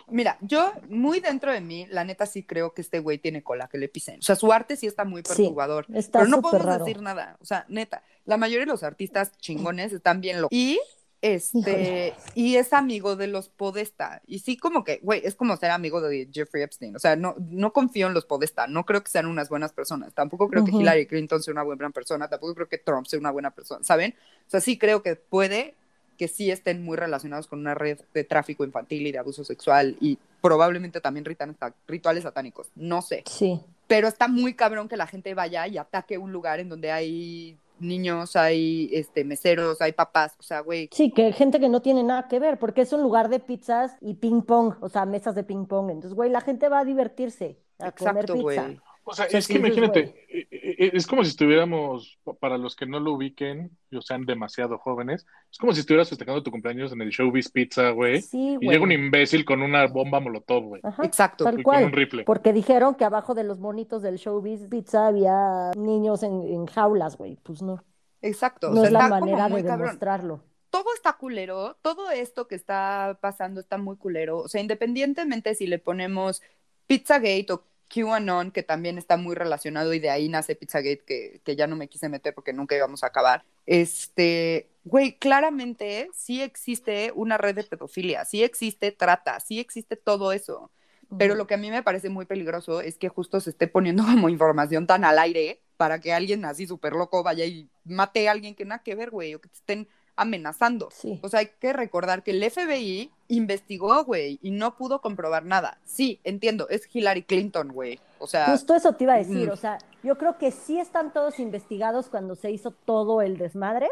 mira, 0.07 0.37
yo 0.41 0.73
muy 0.89 1.19
dentro 1.19 1.51
de 1.51 1.61
mí, 1.61 1.85
la 1.91 2.03
neta 2.03 2.25
sí 2.25 2.43
creo 2.43 2.73
que 2.73 2.81
este 2.81 2.99
güey 2.99 3.19
tiene 3.19 3.43
cola 3.43 3.67
que 3.67 3.77
le 3.77 3.87
pisen. 3.87 4.19
O 4.19 4.23
sea, 4.23 4.35
su 4.35 4.51
arte 4.51 4.75
sí 4.75 4.87
está 4.87 5.05
muy 5.05 5.21
Sí, 5.23 5.27
perturbador. 5.43 5.85
está 5.93 6.19
pero 6.19 6.29
no 6.31 6.41
podemos 6.41 6.65
raro. 6.65 6.83
decir 6.85 7.01
nada. 7.01 7.37
O 7.39 7.45
sea, 7.45 7.65
neta, 7.69 8.03
la 8.25 8.37
mayoría 8.37 8.65
de 8.65 8.71
los 8.71 8.83
artistas 8.83 9.31
chingones 9.37 9.93
están 9.93 10.21
bien 10.21 10.41
locos. 10.41 10.57
Y 10.57 10.79
este, 11.21 11.59
Híjole. 11.59 12.13
y 12.35 12.55
es 12.57 12.73
amigo 12.73 13.15
de 13.15 13.27
los 13.27 13.49
Podesta. 13.49 14.21
Y 14.27 14.39
sí, 14.39 14.57
como 14.57 14.83
que, 14.83 14.99
güey, 15.01 15.21
es 15.23 15.35
como 15.35 15.57
ser 15.57 15.71
amigo 15.71 15.99
de 16.01 16.29
Jeffrey 16.31 16.63
Epstein. 16.63 16.95
O 16.95 16.99
sea, 16.99 17.15
no, 17.15 17.35
no 17.49 17.73
confío 17.73 18.07
en 18.07 18.13
los 18.13 18.25
Podesta. 18.25 18.67
No 18.67 18.85
creo 18.85 19.03
que 19.03 19.09
sean 19.11 19.25
unas 19.25 19.49
buenas 19.49 19.73
personas. 19.73 20.13
Tampoco 20.13 20.47
creo 20.47 20.63
que 20.63 20.71
Hillary 20.71 21.05
Clinton 21.07 21.41
sea 21.41 21.51
una 21.53 21.63
buena 21.63 21.89
persona. 21.89 22.27
Tampoco 22.27 22.53
creo 22.55 22.69
que 22.69 22.77
Trump 22.77 23.07
sea 23.07 23.19
una 23.19 23.31
buena 23.31 23.51
persona. 23.51 23.83
¿Saben? 23.83 24.15
O 24.47 24.49
sea, 24.49 24.61
sí 24.61 24.77
creo 24.77 25.01
que 25.03 25.15
puede 25.15 25.73
que 26.17 26.27
sí 26.27 26.49
estén 26.49 26.83
muy 26.83 26.97
relacionados 26.97 27.45
con 27.47 27.59
una 27.59 27.75
red 27.75 27.99
de 28.13 28.23
tráfico 28.23 28.63
infantil 28.63 29.05
y 29.05 29.11
de 29.11 29.19
abuso 29.19 29.43
sexual 29.43 29.95
y 30.01 30.17
probablemente 30.41 30.99
también 30.99 31.25
ritan- 31.25 31.55
rituales 31.87 32.23
satánicos. 32.23 32.69
No 32.75 33.03
sé 33.03 33.21
Sí. 33.27 33.59
pero 33.85 34.07
está 34.07 34.27
muy 34.27 34.55
cabrón 34.55 34.87
que 34.89 34.97
la 34.97 35.05
gente 35.05 35.35
vaya 35.35 35.67
y 35.67 35.77
ataque 35.77 36.17
un 36.17 36.31
lugar 36.31 36.59
en 36.59 36.69
donde 36.69 36.91
hay 36.91 37.55
niños, 37.79 38.35
hay 38.35 38.89
este 38.93 39.23
meseros, 39.23 39.81
hay 39.81 39.93
papás, 39.93 40.35
o 40.39 40.43
sea, 40.43 40.61
güey, 40.61 40.91
Sí, 40.91 41.11
que 41.11 41.31
gente 41.33 41.59
que 41.59 41.69
no 41.69 41.81
tiene 41.81 42.03
nada 42.03 42.27
que 42.27 42.39
ver, 42.39 42.57
porque 42.59 42.81
es 42.81 42.93
un 42.93 43.01
lugar 43.03 43.29
de 43.29 43.39
pizzas 43.39 43.97
y 44.01 44.15
ping 44.15 44.41
pong, 44.41 44.75
o 44.81 44.89
sea, 44.89 45.05
mesas 45.05 45.35
de 45.35 45.43
ping 45.43 45.65
pong. 45.67 45.89
Entonces, 45.91 46.13
güey, 46.15 46.29
la 46.29 46.41
gente 46.41 46.69
va 46.69 46.79
a 46.79 46.85
divertirse, 46.85 47.59
a 47.79 47.91
exacto, 47.91 47.97
comer 47.97 48.31
pizza. 48.31 48.73
güey. 48.73 48.81
O 49.09 49.13
sea, 49.13 49.25
O 49.25 49.29
sea, 49.29 49.39
es 49.39 49.47
que 49.47 49.55
imagínate, 49.57 50.25
eh, 50.29 50.47
eh, 50.51 50.91
es 50.93 51.07
como 51.07 51.23
si 51.23 51.29
estuviéramos, 51.29 52.19
pa- 52.23 52.33
para 52.33 52.57
los 52.57 52.75
que 52.75 52.85
no 52.85 52.99
lo 52.99 53.13
ubiquen, 53.13 53.71
o 53.95 54.01
sean 54.01 54.25
demasiado 54.25 54.77
jóvenes, 54.77 55.25
es 55.51 55.57
como 55.57 55.73
si 55.73 55.79
estuvieras 55.79 56.09
festejando 56.09 56.43
tu 56.43 56.51
cumpleaños 56.51 56.91
en 56.91 57.01
el 57.01 57.09
Showbiz 57.09 57.49
Pizza, 57.51 57.89
güey, 57.91 58.21
Sí, 58.21 58.57
y 58.59 58.67
llega 58.69 58.83
un 58.83 58.91
imbécil 58.91 59.45
con 59.45 59.61
una 59.61 59.87
bomba 59.87 60.19
molotov, 60.19 60.63
güey, 60.65 60.81
Exacto. 61.03 61.43
tal 61.45 61.59
y 61.59 61.63
con 61.63 61.75
un 61.75 61.81
cual. 61.83 61.91
rifle. 61.93 62.23
Porque 62.25 62.51
dijeron 62.53 62.95
que 62.95 63.05
abajo 63.05 63.33
de 63.33 63.43
los 63.45 63.59
monitos 63.59 64.01
del 64.01 64.17
showbiz 64.17 64.67
pizza 64.69 65.07
había 65.07 65.71
niños 65.77 66.23
en, 66.23 66.43
en 66.47 66.65
jaulas, 66.65 67.17
güey. 67.17 67.37
Pues 67.43 67.61
no, 67.61 67.83
Exacto, 68.21 68.67
o 68.67 68.73
no 68.73 68.81
sea, 68.81 68.87
es 68.87 68.91
la 68.93 69.07
manera 69.07 69.47
de 69.49 69.63
cabrón. 69.63 69.79
demostrarlo. 69.79 70.43
Todo 70.69 70.93
está 70.95 71.13
culero, 71.13 71.77
todo 71.81 72.11
esto 72.11 72.47
que 72.47 72.55
está 72.55 73.17
pasando 73.21 73.61
está 73.61 73.77
muy 73.77 73.95
culero, 73.95 74.39
o 74.39 74.47
sea, 74.49 74.59
independientemente 74.59 75.55
si 75.55 75.65
le 75.65 75.79
ponemos 75.79 76.41
Pizzagate 76.87 77.47
o 77.53 77.63
QAnon, 77.87 78.51
que 78.51 78.63
también 78.63 78.97
está 78.97 79.17
muy 79.17 79.35
relacionado 79.35 79.93
y 79.93 79.99
de 79.99 80.09
ahí 80.09 80.29
nace 80.29 80.55
Pizzagate, 80.55 81.03
que, 81.05 81.41
que 81.43 81.55
ya 81.55 81.67
no 81.67 81.75
me 81.75 81.87
quise 81.87 82.09
meter 82.09 82.33
porque 82.33 82.53
nunca 82.53 82.75
íbamos 82.75 83.03
a 83.03 83.07
acabar. 83.07 83.43
Este, 83.65 84.69
güey, 84.83 85.17
claramente 85.17 86.09
sí 86.13 86.41
existe 86.41 87.11
una 87.15 87.37
red 87.37 87.55
de 87.55 87.63
pedofilia, 87.63 88.25
sí 88.25 88.43
existe 88.43 88.91
trata, 88.91 89.39
sí 89.39 89.59
existe 89.59 89.95
todo 89.95 90.31
eso. 90.31 90.71
Pero 91.17 91.35
lo 91.35 91.47
que 91.47 91.53
a 91.53 91.57
mí 91.57 91.71
me 91.71 91.83
parece 91.83 92.09
muy 92.09 92.25
peligroso 92.25 92.81
es 92.81 92.97
que 92.97 93.07
justo 93.07 93.39
se 93.39 93.51
esté 93.51 93.67
poniendo 93.67 94.03
como 94.05 94.29
información 94.29 94.87
tan 94.87 95.05
al 95.05 95.19
aire 95.19 95.61
para 95.77 95.99
que 95.99 96.13
alguien 96.13 96.43
así 96.43 96.67
súper 96.67 96.93
loco 96.93 97.23
vaya 97.23 97.45
y 97.45 97.69
mate 97.85 98.27
a 98.27 98.31
alguien 98.31 98.55
que 98.55 98.65
nada 98.65 98.83
que 98.83 98.95
ver, 98.95 99.11
güey, 99.11 99.35
o 99.35 99.41
que 99.41 99.49
te 99.49 99.55
estén 99.55 99.87
amenazando. 100.15 100.89
Sí. 100.91 101.19
O 101.21 101.29
sea, 101.29 101.41
hay 101.41 101.51
que 101.59 101.71
recordar 101.71 102.23
que 102.23 102.31
el 102.31 102.43
FBI 102.43 103.11
investigó, 103.27 104.03
güey, 104.03 104.39
y 104.41 104.51
no 104.51 104.75
pudo 104.75 105.01
comprobar 105.01 105.45
nada. 105.45 105.79
Sí, 105.85 106.19
entiendo, 106.23 106.67
es 106.69 106.87
Hillary 106.93 107.23
Clinton, 107.23 107.69
güey. 107.69 107.99
O 108.19 108.27
sea, 108.27 108.47
Justo 108.47 108.75
eso 108.75 108.93
te 108.93 109.03
iba 109.03 109.13
a 109.13 109.17
decir, 109.17 109.49
mm. 109.49 109.51
o 109.51 109.55
sea, 109.55 109.77
yo 110.03 110.17
creo 110.17 110.37
que 110.37 110.51
sí 110.51 110.79
están 110.79 111.13
todos 111.13 111.39
investigados 111.39 112.09
cuando 112.09 112.35
se 112.35 112.51
hizo 112.51 112.71
todo 112.71 113.21
el 113.21 113.37
desmadre, 113.37 113.89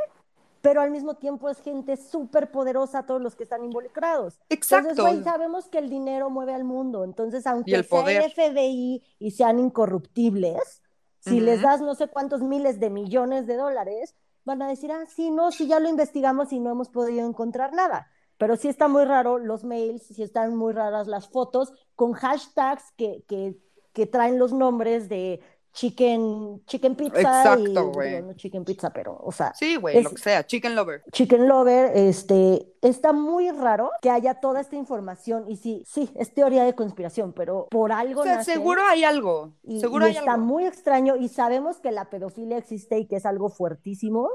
pero 0.62 0.82
al 0.82 0.90
mismo 0.90 1.16
tiempo 1.16 1.50
es 1.50 1.62
gente 1.62 1.96
súper 1.96 2.50
poderosa 2.50 3.06
todos 3.06 3.22
los 3.22 3.36
que 3.36 3.44
están 3.44 3.64
involucrados. 3.64 4.40
exacto. 4.50 4.90
Entonces, 4.90 5.16
güey, 5.16 5.24
sabemos 5.24 5.68
que 5.68 5.78
el 5.78 5.90
dinero 5.90 6.30
mueve 6.30 6.54
al 6.54 6.64
mundo, 6.64 7.04
entonces 7.04 7.46
aunque 7.46 7.76
el 7.76 7.86
sea 7.86 8.00
poder. 8.02 8.24
el 8.24 8.32
FBI 8.32 9.04
y 9.20 9.32
sean 9.32 9.60
incorruptibles, 9.60 10.82
si 11.20 11.40
les 11.40 11.62
das 11.62 11.82
no 11.82 11.96
sé 11.96 12.08
cuántos 12.08 12.42
miles 12.42 12.80
de 12.80 12.90
millones 12.90 13.48
de 13.48 13.56
dólares, 13.56 14.16
van 14.44 14.62
a 14.62 14.68
decir, 14.68 14.92
ah, 14.92 15.06
sí, 15.08 15.32
no, 15.32 15.52
sí, 15.52 15.68
ya 15.68 15.80
lo 15.80 15.90
investigamos 15.90 16.54
y 16.54 16.60
no 16.60 16.72
hemos 16.72 16.90
podido 16.90 17.28
encontrar 17.28 17.74
nada. 17.74 18.08
Pero 18.38 18.56
sí 18.58 18.68
está 18.68 18.88
muy 18.88 19.06
raro 19.06 19.38
los 19.40 19.64
mails, 19.64 20.04
sí 20.04 20.22
están 20.24 20.56
muy 20.56 20.74
raras 20.74 21.08
las 21.08 21.30
fotos 21.30 21.74
con 21.96 22.14
hashtags 22.14 22.92
que, 22.98 23.24
que, 23.28 23.56
que 23.94 24.06
traen 24.06 24.40
los 24.40 24.52
nombres 24.54 25.08
de 25.10 25.40
chicken, 25.74 26.64
chicken 26.66 26.96
pizza 26.96 27.20
Exacto, 27.20 27.92
güey. 27.92 28.22
no 28.22 28.34
chicken 28.34 28.64
pizza, 28.64 28.92
pero, 28.92 29.18
o 29.22 29.32
sea, 29.34 29.54
Sí, 29.54 29.76
güey, 29.76 30.02
lo 30.02 30.10
que 30.12 30.18
sea, 30.22 30.46
chicken 30.46 30.74
lover. 30.76 31.04
Chicken 31.12 31.48
Lover, 31.50 31.92
este, 31.98 32.66
está 32.82 33.12
muy 33.12 33.52
raro 33.52 33.92
que 34.02 34.10
haya 34.10 34.36
toda 34.40 34.62
esta 34.62 34.78
información 34.78 35.46
y 35.50 35.58
sí, 35.58 35.84
sí, 35.86 36.10
es 36.16 36.34
teoría 36.34 36.64
de 36.64 36.76
conspiración, 36.76 37.34
pero 37.34 37.68
por 37.70 37.92
algo 37.92 38.22
O 38.22 38.24
sea, 38.24 38.42
seguro 38.44 38.84
hay 38.86 39.04
algo. 39.04 39.54
y, 39.64 39.82
seguro 39.82 40.08
y 40.08 40.12
hay 40.12 40.18
está 40.18 40.36
algo. 40.36 40.46
muy 40.46 40.66
extraño 40.66 41.18
y 41.18 41.28
sabemos 41.28 41.80
que 41.82 41.92
la 41.92 42.10
pedofilia 42.10 42.58
existe 42.58 42.98
y 43.00 43.08
que 43.08 43.18
es 43.18 43.26
algo 43.26 43.50
fuertísimo 43.50 44.30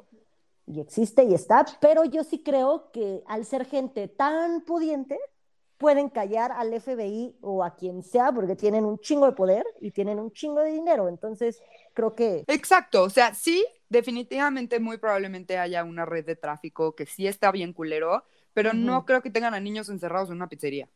y 0.71 0.81
existe 0.81 1.25
y 1.25 1.35
está, 1.35 1.65
pero 1.81 2.05
yo 2.05 2.25
sí 2.25 2.43
creo 2.43 2.91
que 2.93 3.23
al 3.27 3.45
ser 3.45 3.65
gente 3.67 4.09
tan 4.09 4.63
pudiente 4.63 5.19
pueden 5.79 6.09
callar 6.11 6.53
al 6.53 6.73
FBI 6.75 7.37
o 7.43 7.65
a 7.65 7.77
quien 7.77 8.03
sea 8.03 8.33
porque 8.33 8.57
tienen 8.57 8.85
un 8.85 8.99
chingo 9.01 9.27
de 9.27 9.33
poder 9.33 9.65
y 9.81 9.91
tienen 9.93 10.19
un 10.19 10.33
chingo 10.33 10.61
de 10.61 10.71
dinero, 10.73 11.09
entonces 11.09 11.63
creo 11.95 12.15
que 12.15 12.47
Exacto, 12.47 13.05
o 13.05 13.11
sea, 13.11 13.33
sí, 13.35 13.65
definitivamente 13.89 14.81
muy 14.81 14.99
probablemente 14.99 15.57
haya 15.59 15.85
una 15.85 16.05
red 16.05 16.25
de 16.27 16.35
tráfico 16.37 16.95
que 16.97 17.07
sí 17.07 17.27
está 17.29 17.53
bien 17.53 17.73
culero, 17.73 18.25
pero 18.53 18.73
no 18.75 19.05
creo 19.05 19.23
que 19.23 19.31
tengan 19.31 19.55
a 19.55 19.61
niños 19.61 19.89
encerrados 19.89 20.31
en 20.31 20.37
una 20.37 20.49
pizzería. 20.49 20.89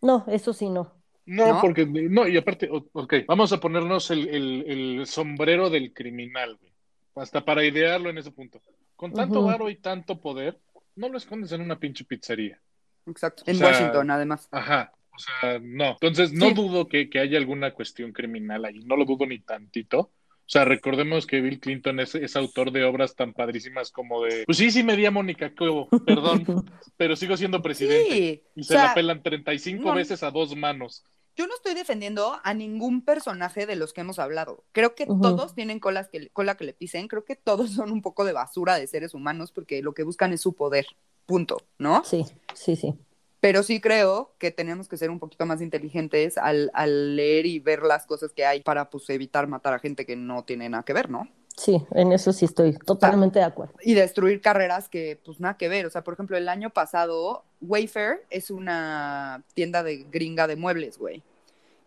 no, 0.00 0.24
eso 0.28 0.52
sí 0.52 0.68
no. 0.70 0.92
No, 1.26 1.54
¿No? 1.54 1.60
porque, 1.60 1.84
no, 1.86 2.26
y 2.26 2.36
aparte, 2.38 2.68
ok, 2.70 3.14
vamos 3.26 3.52
a 3.52 3.60
ponernos 3.60 4.10
el, 4.10 4.28
el- 4.28 4.64
el 4.98 5.06
sombrero 5.06 5.68
del 5.68 5.92
criminal, 5.92 6.56
güey. 6.56 6.72
Hasta 7.16 7.44
para 7.44 7.64
idearlo 7.64 8.08
en 8.10 8.18
ese 8.18 8.30
punto. 8.32 8.62
Con 8.98 9.12
tanto 9.12 9.38
Ujú. 9.38 9.46
varo 9.48 9.70
y 9.70 9.76
tanto 9.76 10.20
poder, 10.20 10.58
no 10.96 11.08
lo 11.08 11.18
escondes 11.18 11.52
en 11.52 11.60
una 11.60 11.78
pinche 11.78 12.04
pizzería. 12.04 12.60
Exacto. 13.06 13.44
O 13.46 13.50
En 13.50 13.56
sea, 13.56 13.68
Washington, 13.68 14.10
además. 14.10 14.48
Ajá, 14.50 14.92
o 15.14 15.18
sea, 15.20 15.60
no. 15.62 15.92
Entonces, 15.92 16.32
no 16.32 16.48
Sí. 16.48 16.54
dudo 16.54 16.88
que, 16.88 17.08
que 17.08 17.20
haya 17.20 17.38
alguna 17.38 17.72
cuestión 17.72 18.10
criminal 18.12 18.64
ahí, 18.64 18.80
no 18.80 18.96
lo 18.96 19.04
dudo 19.04 19.24
ni 19.24 19.38
tantito. 19.38 20.00
O 20.00 20.50
sea, 20.50 20.64
recordemos 20.64 21.26
que 21.28 21.40
Bill 21.40 21.60
Clinton 21.60 22.00
es, 22.00 22.16
es 22.16 22.34
autor 22.34 22.72
de 22.72 22.82
obras 22.82 23.14
tan 23.14 23.34
padrísimas 23.34 23.92
como 23.92 24.24
de, 24.24 24.42
pues 24.46 24.58
sí, 24.58 24.70
sí 24.72 24.82
me 24.82 24.96
di 24.96 25.06
a 25.06 25.10
Mónica, 25.12 25.52
¿qué 25.54 25.64
hubo? 25.64 25.88
perdón, 26.04 26.44
pero 26.96 27.14
sigo 27.14 27.36
siendo 27.36 27.62
presidente. 27.62 28.10
Sí, 28.10 28.42
Y 28.56 28.60
o 28.62 28.64
se 28.64 28.72
sea, 28.74 28.84
la 28.86 28.94
pelan 28.94 29.22
35 29.22 29.84
no- 29.84 29.94
veces 29.94 30.24
a 30.24 30.32
dos 30.32 30.56
manos. 30.56 31.04
Yo 31.38 31.46
no 31.46 31.54
estoy 31.54 31.74
defendiendo 31.74 32.40
a 32.42 32.52
ningún 32.52 33.04
personaje 33.04 33.64
de 33.64 33.76
los 33.76 33.92
que 33.92 34.00
hemos 34.00 34.18
hablado. 34.18 34.64
Creo 34.72 34.96
que 34.96 35.06
todos 35.06 35.54
tienen 35.54 35.78
colas 35.78 36.08
que, 36.08 36.30
cola 36.30 36.56
que 36.56 36.64
le 36.64 36.72
pisen. 36.72 37.06
Creo 37.06 37.24
que 37.24 37.36
todos 37.36 37.70
son 37.74 37.92
un 37.92 38.02
poco 38.02 38.24
de 38.24 38.32
basura 38.32 38.74
de 38.74 38.88
seres 38.88 39.14
humanos 39.14 39.52
porque 39.52 39.80
lo 39.80 39.94
que 39.94 40.02
buscan 40.02 40.32
es 40.32 40.40
su 40.40 40.54
poder. 40.54 40.86
Punto, 41.26 41.58
¿no? 41.78 42.02
Sí, 42.04 42.24
sí, 42.54 42.74
sí. 42.74 42.94
Pero 43.38 43.62
sí 43.62 43.80
creo 43.80 44.34
que 44.38 44.50
tenemos 44.50 44.88
que 44.88 44.96
ser 44.96 45.10
un 45.10 45.20
poquito 45.20 45.46
más 45.46 45.62
inteligentes 45.62 46.38
al, 46.38 46.72
al 46.74 47.14
leer 47.14 47.46
y 47.46 47.60
ver 47.60 47.82
las 47.82 48.04
cosas 48.04 48.32
que 48.32 48.44
hay 48.44 48.62
para 48.62 48.90
pues 48.90 49.08
evitar 49.10 49.46
matar 49.46 49.74
a 49.74 49.78
gente 49.78 50.06
que 50.06 50.16
no 50.16 50.42
tiene 50.42 50.68
nada 50.68 50.82
que 50.82 50.92
ver, 50.92 51.08
¿no? 51.08 51.28
Sí, 51.58 51.84
en 51.90 52.12
eso 52.12 52.32
sí 52.32 52.44
estoy 52.44 52.78
totalmente 52.78 53.40
de 53.40 53.44
acuerdo. 53.44 53.74
y 53.82 53.94
destruir 53.94 54.40
carreras 54.40 54.88
que 54.88 55.18
pues 55.24 55.40
nada 55.40 55.56
que 55.56 55.68
ver. 55.68 55.86
O 55.86 55.90
sea, 55.90 56.04
por 56.04 56.14
ejemplo, 56.14 56.36
el 56.36 56.48
año 56.48 56.70
pasado 56.70 57.42
Wayfair 57.60 58.20
es 58.30 58.52
una 58.52 59.42
tienda 59.54 59.82
de 59.82 60.06
gringa 60.08 60.46
de 60.46 60.54
muebles, 60.54 60.98
güey. 60.98 61.24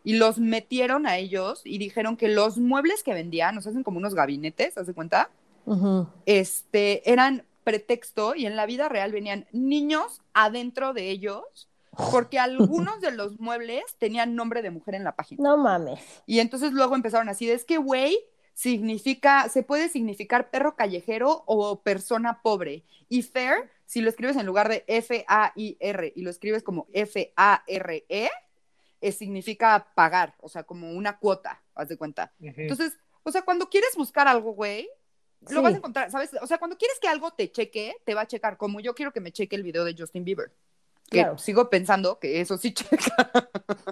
Y 0.03 0.17
los 0.17 0.39
metieron 0.39 1.07
a 1.07 1.17
ellos 1.17 1.61
y 1.63 1.77
dijeron 1.77 2.17
que 2.17 2.27
los 2.27 2.57
muebles 2.57 3.01
que 3.01 3.13
vendían, 3.13 3.55
nos 3.55 3.65
hacen 3.65 3.83
como 3.83 3.97
unos 3.97 4.13
gabinetes, 4.13 4.77
¿haz 4.77 4.87
de 4.87 4.93
cuenta? 4.93 5.29
Este, 6.25 7.09
eran 7.09 7.45
pretexto 7.63 8.35
y 8.35 8.47
en 8.47 8.57
la 8.57 8.65
vida 8.65 8.89
real 8.89 9.13
venían 9.13 9.45
niños 9.53 10.21
adentro 10.33 10.93
de 10.93 11.09
ellos 11.09 11.69
porque 12.11 12.39
algunos 12.39 12.99
de 12.99 13.11
los 13.11 13.39
muebles 13.39 13.83
tenían 13.99 14.35
nombre 14.35 14.61
de 14.61 14.71
mujer 14.71 14.95
en 14.95 15.05
la 15.05 15.15
página. 15.15 15.43
No 15.43 15.57
mames. 15.57 16.01
Y 16.25 16.39
entonces 16.39 16.73
luego 16.73 16.95
empezaron 16.95 17.29
así, 17.29 17.45
de, 17.45 17.53
es 17.53 17.63
que 17.63 17.77
güey 17.77 18.17
significa, 18.53 19.49
se 19.49 19.63
puede 19.63 19.89
significar 19.89 20.49
perro 20.49 20.75
callejero 20.75 21.43
o 21.45 21.81
persona 21.81 22.41
pobre. 22.41 22.83
Y 23.09 23.23
fair, 23.23 23.69
si 23.85 24.01
lo 24.01 24.09
escribes 24.09 24.37
en 24.37 24.45
lugar 24.45 24.69
de 24.69 24.83
F-A-I-R 24.87 26.13
y 26.15 26.21
lo 26.21 26.29
escribes 26.29 26.63
como 26.63 26.87
F-A-R-E, 26.93 28.29
eh, 29.01 29.11
significa 29.11 29.87
pagar, 29.95 30.35
o 30.39 30.47
sea, 30.49 30.63
como 30.63 30.91
una 30.91 31.17
cuota, 31.17 31.61
haz 31.75 31.89
de 31.89 31.97
cuenta. 31.97 32.33
Entonces, 32.39 32.93
o 33.23 33.31
sea, 33.31 33.41
cuando 33.41 33.67
quieres 33.69 33.95
buscar 33.95 34.27
algo, 34.27 34.51
güey, 34.53 34.87
lo 35.41 35.49
Sí. 35.49 35.55
vas 35.63 35.73
a 35.73 35.77
encontrar, 35.77 36.11
¿sabes? 36.11 36.29
O 36.41 36.45
sea, 36.47 36.59
cuando 36.59 36.77
quieres 36.77 36.99
que 36.99 37.07
algo 37.07 37.31
te 37.31 37.51
cheque, 37.51 37.95
te 38.05 38.13
va 38.13 38.21
a 38.21 38.27
checar, 38.27 38.57
como 38.57 38.79
yo 38.79 38.93
quiero 38.93 39.11
que 39.11 39.19
me 39.21 39.31
cheque 39.31 39.55
el 39.55 39.63
video 39.63 39.83
de 39.83 39.95
Justin 39.97 40.23
Bieber. 40.23 40.51
Que 41.09 41.17
Claro. 41.19 41.37
sigo 41.39 41.69
pensando 41.69 42.19
que 42.19 42.39
eso 42.41 42.57
sí 42.57 42.73
checa. 42.75 43.49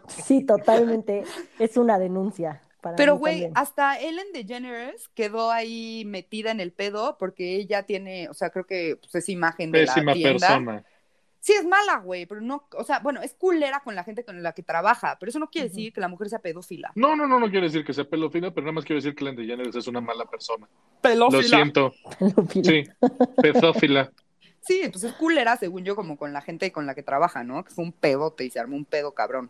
Sí, 0.08 0.46
totalmente. 0.46 1.24
Es 1.58 1.76
una 1.76 1.98
denuncia 2.00 2.62
para 2.82 2.96
Pero, 2.96 3.18
güey, 3.18 3.50
hasta 3.56 4.00
Ellen 4.00 4.32
DeGeneres 4.34 5.10
quedó 5.10 5.52
ahí 5.52 6.04
metida 6.06 6.52
en 6.52 6.60
el 6.60 6.72
pedo 6.72 7.18
porque 7.18 7.56
ella 7.56 7.84
tiene, 7.84 8.30
o 8.30 8.34
sea, 8.34 8.50
creo 8.50 8.66
que 8.66 8.98
pues, 9.02 9.16
es 9.16 9.30
imagen 9.30 9.72
de 9.72 9.82
Pésima 9.82 10.12
la 10.12 10.14
tienda. 10.14 10.48
persona. 10.48 10.86
Sí, 11.42 11.54
es 11.54 11.66
mala, 11.66 12.00
güey, 12.00 12.26
pero 12.26 12.42
no, 12.42 12.68
o 12.74 12.84
sea, 12.84 13.00
bueno, 13.00 13.22
es 13.22 13.34
culera 13.34 13.80
con 13.80 13.96
la 13.96 14.04
gente 14.04 14.26
con 14.26 14.44
la 14.44 14.52
que 14.52 14.62
trabaja, 14.62 15.16
pero 15.20 15.30
eso 15.30 15.40
no 15.40 15.50
quiere 15.50 15.70
decir 15.70 15.94
que 15.94 16.02
la 16.02 16.10
mujer 16.10 16.28
sea 16.28 16.40
pedófila. 16.40 16.92
No, 16.96 17.16
no, 17.16 17.28
no, 17.28 17.40
no 17.40 17.50
quiero 17.50 17.66
decir 17.66 17.86
que 17.86 17.94
sea 17.94 18.04
pelofila, 18.04 18.52
pero 18.52 18.66
nada 18.66 18.74
más 18.74 18.84
quiero 18.84 19.02
decir 19.02 19.16
que 19.16 19.24
Ellen 19.24 19.38
DeGeneres 19.38 19.76
es 19.76 19.88
una 19.88 20.02
mala 20.02 20.26
persona. 20.26 20.68
Pedófila. 21.02 21.42
Lo 21.42 21.48
siento. 21.48 21.94
Pedófila. 22.20 22.64
Sí, 22.64 22.84
pedófila. 23.42 24.12
Sí, 24.62 24.82
pues 24.92 25.04
es 25.04 25.14
culera, 25.14 25.56
según 25.56 25.86
yo, 25.86 25.96
como 25.96 26.18
con 26.18 26.34
la 26.34 26.42
gente 26.42 26.72
con 26.72 26.86
la 26.86 26.94
que 26.94 27.04
trabaja, 27.04 27.44
¿no? 27.44 27.64
Que 27.64 27.72
fue 27.72 27.86
un 27.86 27.94
pedote 27.94 28.44
y 28.44 28.52
se 28.52 28.60
armó 28.60 28.76
un 28.76 28.86
pedo 28.86 29.14
cabrón. 29.14 29.50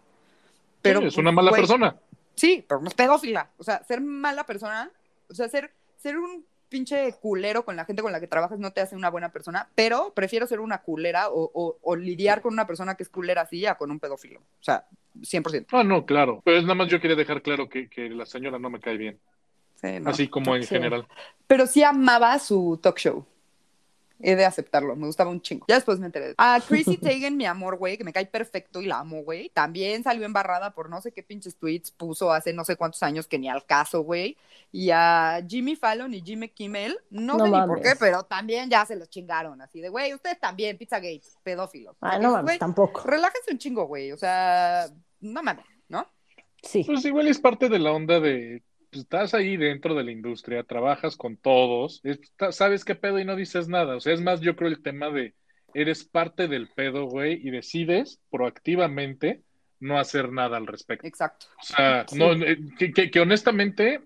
Pero 0.81 1.01
es 1.01 1.17
una 1.17 1.31
mala 1.31 1.51
persona. 1.51 1.95
Sí, 2.39 2.63
pero 2.67 2.81
no 2.81 2.87
es 2.87 2.93
pedófila. 2.93 3.49
O 3.57 3.63
sea, 3.63 3.83
ser 3.83 4.01
mala 4.01 4.45
persona, 4.45 4.89
o 5.29 5.33
sea, 5.33 5.49
ser, 5.49 5.71
ser 5.97 6.17
un 6.17 6.45
pinche 6.69 7.13
culero 7.19 7.65
con 7.65 7.75
la 7.75 7.83
gente 7.85 8.01
con 8.03 8.11
la 8.11 8.19
que 8.19 8.27
trabajas 8.27 8.59
no 8.59 8.71
te 8.71 8.79
hace 8.81 8.95
una 8.95 9.09
buena 9.09 9.31
persona, 9.31 9.67
pero 9.75 10.13
prefiero 10.13 10.45
ser 10.47 10.59
una 10.59 10.81
culera 10.83 11.29
o, 11.29 11.49
o- 11.53 11.77
o 11.81 11.95
lidiar 11.95 12.41
con 12.41 12.53
una 12.53 12.67
persona 12.67 12.95
que 12.95 13.03
es 13.03 13.09
culera 13.09 13.41
así 13.41 13.65
a 13.65 13.75
con 13.75 13.89
un 13.91 13.99
pedófilo. 13.99 14.39
O 14.39 14.63
sea, 14.63 14.85
100%. 15.21 15.65
Ah, 15.71 15.83
no, 15.83 16.05
claro. 16.05 16.41
Pero 16.45 16.57
es 16.57 16.63
nada 16.63 16.75
más 16.75 16.87
yo 16.87 17.01
quería 17.01 17.15
dejar 17.17 17.41
claro 17.41 17.67
que, 17.67 17.89
que 17.89 18.09
la 18.09 18.25
señora 18.25 18.59
no 18.59 18.69
me 18.69 18.79
cae 18.79 18.97
bien. 18.97 19.19
Sí, 19.81 19.99
no. 19.99 20.11
Así 20.11 20.27
como 20.27 20.55
en 20.55 20.61
Sí. 20.63 20.69
general. 20.69 21.07
Pero 21.47 21.65
sí 21.65 21.81
amaba 21.83 22.37
su 22.37 22.79
talk 22.81 22.97
show. 22.99 23.25
He 24.21 24.35
de 24.35 24.43
aceptarlo, 24.43 24.95
me 24.97 25.05
gustaba 25.05 25.31
un 25.31 25.41
chingo. 25.41 25.65
Ya 25.69 25.75
después 25.75 25.97
me 25.97 26.07
enteré. 26.07 26.33
A 26.37 26.59
Chrissy 26.67 26.97
Teigen, 27.01 27.37
mi 27.37 27.45
amor, 27.45 27.77
güey, 27.77 27.97
que 27.97 28.03
me 28.03 28.11
cae 28.11 28.25
perfecto 28.25 28.81
y 28.81 28.85
la 28.85 28.99
amo, 28.99 29.23
güey. 29.23 29.49
También 29.49 30.03
salió 30.03 30.25
embarrada 30.25 30.71
por 30.73 30.89
no 30.89 30.99
sé 31.01 31.13
qué 31.13 31.23
pinches 31.23 31.55
tweets 31.57 31.91
puso 31.91 32.31
hace 32.31 32.51
no 32.51 32.65
sé 32.65 32.75
cuántos 32.75 33.01
años 33.01 33.27
que 33.27 33.39
ni 33.39 33.47
al 33.47 33.65
caso, 33.65 34.01
güey. 34.01 34.37
Y 34.71 34.89
a 34.91 35.43
Jimmy 35.47 35.75
Fallon 35.77 36.13
y 36.13 36.21
Jimmy 36.21 36.49
Kimmel, 36.49 36.99
no, 37.09 37.37
No 37.37 37.45
sé 37.45 37.51
ni 37.51 37.67
por 37.67 37.81
qué, 37.81 37.93
pero 37.97 38.23
también 38.23 38.69
ya 38.69 38.85
se 38.85 38.97
los 38.97 39.09
chingaron. 39.09 39.61
Así 39.61 39.79
de, 39.79 39.87
güey, 39.87 40.13
ustedes 40.13 40.39
también, 40.39 40.77
Pizzagate, 40.77 41.23
pedófilos. 41.41 41.95
Ah, 42.01 42.19
no 42.19 42.33
mames, 42.33 42.59
tampoco. 42.59 43.01
Relájense 43.05 43.51
un 43.51 43.57
chingo, 43.57 43.85
güey. 43.85 44.11
O 44.11 44.17
sea, 44.17 44.87
no 45.21 45.41
mames, 45.41 45.65
¿no? 45.87 46.05
Sí. 46.61 46.83
Pues 46.85 47.05
igual 47.05 47.27
es 47.27 47.39
parte 47.39 47.69
de 47.69 47.79
la 47.79 47.93
onda 47.93 48.19
de. 48.19 48.63
Pues, 48.89 49.03
estás 49.03 49.33
ahí 49.33 49.57
dentro 49.57 49.95
de 49.95 50.03
la 50.03 50.11
industria, 50.11 50.63
trabajas 50.63 51.15
con 51.17 51.37
todos, 51.37 52.01
sabes 52.51 52.83
qué 52.85 52.95
pedo 52.95 53.19
y 53.19 53.25
no 53.25 53.35
dices 53.35 53.67
nada. 53.67 53.95
O 53.95 53.99
sea, 53.99 54.13
es 54.13 54.21
más, 54.21 54.41
yo 54.41 54.55
creo 54.55 54.69
el 54.69 54.81
tema 54.81 55.09
de 55.09 55.33
eres 55.73 56.03
parte 56.03 56.47
del 56.47 56.67
pedo, 56.69 57.05
güey, 57.05 57.39
y 57.47 57.51
decides 57.51 58.19
proactivamente 58.31 59.43
no 59.79 59.97
hacer 59.99 60.31
nada 60.31 60.57
al 60.57 60.67
respecto. 60.67 61.07
Exacto. 61.07 61.45
O 61.61 61.63
sea, 61.63 62.05
Sí. 62.07 62.17
no, 62.17 62.33
eh, 62.33 62.57
que, 62.77 62.91
que- 62.91 63.09
que 63.11 63.19
honestamente, 63.19 64.01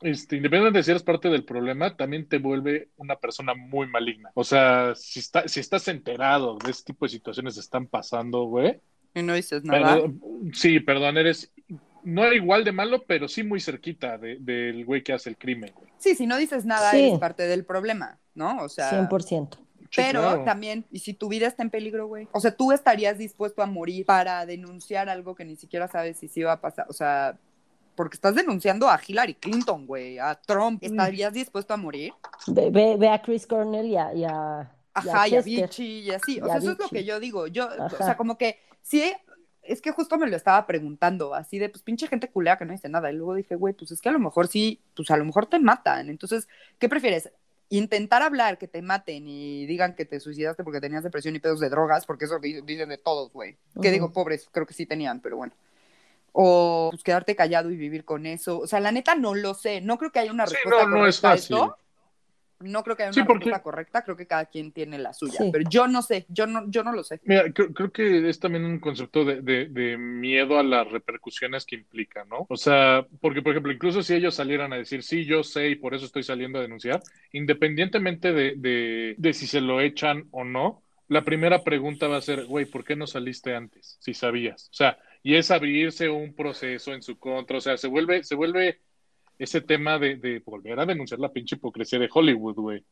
este, 0.00 0.36
independientemente 0.36 0.78
de 0.78 0.82
si 0.82 0.90
eres 0.90 1.02
parte 1.02 1.28
del 1.28 1.44
problema, 1.44 1.96
también 1.96 2.26
te 2.28 2.38
vuelve 2.38 2.88
una 2.96 3.16
persona 3.16 3.54
muy 3.54 3.86
maligna. 3.86 4.30
O 4.34 4.42
sea, 4.44 4.94
si, 4.94 5.20
está, 5.20 5.46
si 5.48 5.60
estás 5.60 5.86
enterado 5.88 6.58
de 6.64 6.70
este 6.70 6.92
tipo 6.92 7.04
de 7.06 7.10
situaciones 7.10 7.54
que 7.54 7.60
están 7.60 7.86
pasando, 7.86 8.44
güey, 8.44 8.80
Y 9.14 9.22
no 9.22 9.34
dices 9.34 9.62
nada. 9.64 9.94
pero- 9.96 10.12
sí, 10.54 10.80
perdón, 10.80 11.18
eres 11.18 11.52
no 12.06 12.32
igual 12.32 12.64
de 12.64 12.72
malo, 12.72 13.02
pero 13.06 13.26
sí 13.28 13.42
muy 13.42 13.60
cerquita 13.60 14.16
de- 14.16 14.38
del 14.40 14.84
güey 14.84 15.02
que 15.02 15.12
hace 15.12 15.28
el 15.28 15.36
crimen, 15.36 15.72
güey. 15.74 15.90
Sí, 15.98 16.14
si 16.14 16.26
no 16.26 16.36
dices 16.36 16.64
nada, 16.64 16.90
Sí. 16.92 17.00
eres 17.08 17.18
parte 17.18 17.42
del 17.46 17.64
problema, 17.64 18.18
¿no? 18.34 18.62
O 18.62 18.68
sea. 18.68 18.90
100%. 18.90 19.58
Sí, 19.90 20.02
Pero 20.02 20.20
claro. 20.20 20.44
también, 20.44 20.84
¿y 20.90 20.98
si 21.00 21.14
tu 21.14 21.28
vida 21.28 21.46
está 21.46 21.62
en 21.62 21.70
peligro, 21.70 22.06
güey? 22.08 22.28
O 22.32 22.40
sea, 22.40 22.50
tú 22.56 22.72
estarías 22.72 23.18
dispuesto 23.18 23.62
a 23.62 23.66
morir 23.66 24.04
para 24.06 24.44
denunciar 24.46 25.08
algo 25.08 25.34
que 25.34 25.44
ni 25.44 25.56
siquiera 25.56 25.86
sabes 25.88 26.18
si 26.18 26.28
sí 26.28 26.42
va 26.42 26.52
a 26.52 26.60
pasar. 26.60 26.86
O 26.88 26.92
sea, 26.92 27.38
porque 27.94 28.16
estás 28.16 28.34
denunciando 28.34 28.88
a 28.88 29.00
Hillary 29.06 29.34
Clinton, 29.34 29.86
güey, 29.86 30.18
a 30.18 30.34
Trump. 30.34 30.82
Mm. 30.82 30.86
¿Estarías 30.86 31.32
dispuesto 31.32 31.72
a 31.72 31.76
morir? 31.76 32.12
Ve, 32.48 32.70
ve- 32.70 32.96
ve 32.98 33.08
a 33.08 33.22
Chris 33.22 33.46
Cornell 33.46 33.86
y 33.86 33.96
a, 33.96 34.12
y 34.12 34.24
a, 34.24 34.28
y 35.04 35.08
a 35.08 35.12
Ajá, 35.12 35.28
y 35.28 35.36
a 35.36 35.42
Chester. 35.42 35.62
Vichy 35.68 35.84
y 36.00 36.10
así. 36.10 36.40
O 36.40 36.46
Y 36.46 36.48
sea, 36.48 36.58
eso 36.58 36.70
es 36.72 36.78
lo 36.78 36.88
que 36.88 37.04
yo 37.04 37.18
digo. 37.20 37.46
Yo, 37.46 37.68
o 37.68 37.88
sea, 37.96 38.16
como 38.16 38.36
que 38.36 38.58
sí, 38.82 39.02
es 39.68 39.80
que 39.82 39.92
justo 39.92 40.18
me 40.18 40.28
lo 40.28 40.36
estaba 40.36 40.66
preguntando, 40.66 41.34
así 41.34 41.58
de, 41.58 41.68
pues 41.68 41.82
pinche 41.82 42.06
gente 42.08 42.30
culera 42.30 42.58
que 42.58 42.64
no 42.64 42.72
dice 42.72 42.88
nada. 42.88 43.10
Y 43.10 43.14
luego 43.16 43.34
dije, 43.34 43.54
güey, 43.56 43.74
pues 43.74 43.90
es 43.92 44.00
que 44.00 44.08
a 44.08 44.12
lo 44.12 44.18
mejor 44.18 44.48
sí, 44.48 44.80
pues 44.94 45.10
a 45.10 45.16
lo 45.16 45.24
mejor 45.24 45.46
te 45.46 45.58
matan. 45.58 46.08
Entonces, 46.10 46.48
¿qué 46.78 46.88
prefieres? 46.88 47.30
Intentar 47.68 48.22
hablar 48.22 48.58
que 48.58 48.68
te 48.68 48.80
maten 48.82 49.26
y 49.28 49.66
digan 49.66 49.94
que 49.96 50.04
te 50.04 50.20
suicidaste 50.20 50.62
porque 50.64 50.80
tenías 50.80 51.02
depresión 51.02 51.34
y 51.36 51.40
pedos 51.40 51.60
de 51.60 51.68
drogas, 51.68 52.06
porque 52.06 52.26
eso 52.26 52.38
di- 52.38 52.60
dicen 52.62 52.88
de 52.88 52.98
todos, 52.98 53.32
güey. 53.32 53.56
Que 53.80 53.90
Ujú. 53.90 53.90
digo, 53.90 54.12
pobres, 54.12 54.48
creo 54.52 54.66
que 54.66 54.74
sí 54.74 54.86
tenían, 54.86 55.20
pero 55.20 55.36
bueno. 55.36 55.52
O 56.32 56.88
pues 56.90 57.02
quedarte 57.02 57.34
callado 57.34 57.70
y 57.70 57.76
vivir 57.76 58.04
con 58.04 58.26
eso. 58.26 58.58
O 58.60 58.66
sea, 58.66 58.80
la 58.80 58.92
neta 58.92 59.14
no 59.14 59.34
lo 59.34 59.54
sé. 59.54 59.80
No 59.80 59.98
creo 59.98 60.12
que 60.12 60.18
haya 60.20 60.32
una 60.32 60.44
Sí, 60.44 60.54
respuesta 60.54 60.84
no, 60.86 60.96
no 60.98 61.06
es 61.06 61.20
fácil. 61.20 61.56
esto. 61.56 61.78
No 62.60 62.82
creo 62.82 62.96
que 62.96 63.02
haya 63.02 63.12
Sí, 63.12 63.20
una 63.20 63.26
porque- 63.26 63.44
respuesta 63.44 63.62
correcta, 63.62 64.02
creo 64.04 64.16
que 64.16 64.26
cada 64.26 64.46
quien 64.46 64.72
tiene 64.72 64.98
la 64.98 65.12
suya, 65.12 65.34
Sí. 65.38 65.50
pero 65.52 65.68
yo 65.68 65.86
no 65.86 66.00
sé, 66.02 66.24
yo 66.28 66.46
no, 66.46 66.70
yo 66.70 66.82
no 66.82 66.92
lo 66.92 67.04
sé. 67.04 67.20
Mira, 67.24 67.52
creo, 67.52 67.72
creo 67.74 67.92
que 67.92 68.28
es 68.28 68.40
también 68.40 68.64
un 68.64 68.78
concepto 68.80 69.24
de, 69.24 69.42
de- 69.42 69.66
de 69.66 69.98
miedo 69.98 70.58
a 70.58 70.62
las 70.62 70.90
repercusiones 70.90 71.66
que 71.66 71.76
implica, 71.76 72.24
¿no? 72.24 72.46
O 72.48 72.56
sea, 72.56 73.06
porque, 73.20 73.42
por 73.42 73.52
ejemplo, 73.52 73.72
incluso 73.72 74.02
si 74.02 74.14
ellos 74.14 74.34
salieran 74.34 74.72
a 74.72 74.76
decir, 74.76 75.02
sí, 75.02 75.24
yo 75.26 75.42
sé 75.44 75.68
y 75.68 75.74
por 75.76 75.94
eso 75.94 76.06
estoy 76.06 76.22
saliendo 76.22 76.58
a 76.58 76.62
denunciar, 76.62 77.02
independientemente 77.32 78.32
de, 78.32 78.54
de- 78.56 79.14
de 79.18 79.32
si 79.32 79.46
se 79.46 79.60
lo 79.60 79.80
echan 79.80 80.24
o 80.30 80.44
no, 80.44 80.82
la 81.08 81.24
primera 81.24 81.62
pregunta 81.62 82.08
va 82.08 82.16
a 82.16 82.20
ser, 82.22 82.46
güey, 82.46 82.64
¿por 82.66 82.84
qué 82.84 82.96
no 82.96 83.06
saliste 83.06 83.54
antes? 83.54 83.96
Si 84.00 84.12
sabías. 84.14 84.68
O 84.72 84.74
sea, 84.74 84.98
y 85.22 85.36
es 85.36 85.50
abrirse 85.50 86.08
un 86.08 86.34
proceso 86.34 86.92
en 86.92 87.02
su 87.02 87.18
contra, 87.18 87.58
o 87.58 87.60
sea, 87.60 87.76
se 87.76 87.86
vuelve, 87.88 88.24
se 88.24 88.34
vuelve 88.34 88.80
ese 89.38 89.60
tema 89.60 89.98
de, 89.98 90.16
de 90.16 90.42
volver 90.44 90.78
a 90.78 90.86
denunciar 90.86 91.20
la 91.20 91.32
pinche 91.32 91.56
hipocresía 91.56 91.98
de 91.98 92.08
Hollywood, 92.12 92.54
güey. 92.56 92.84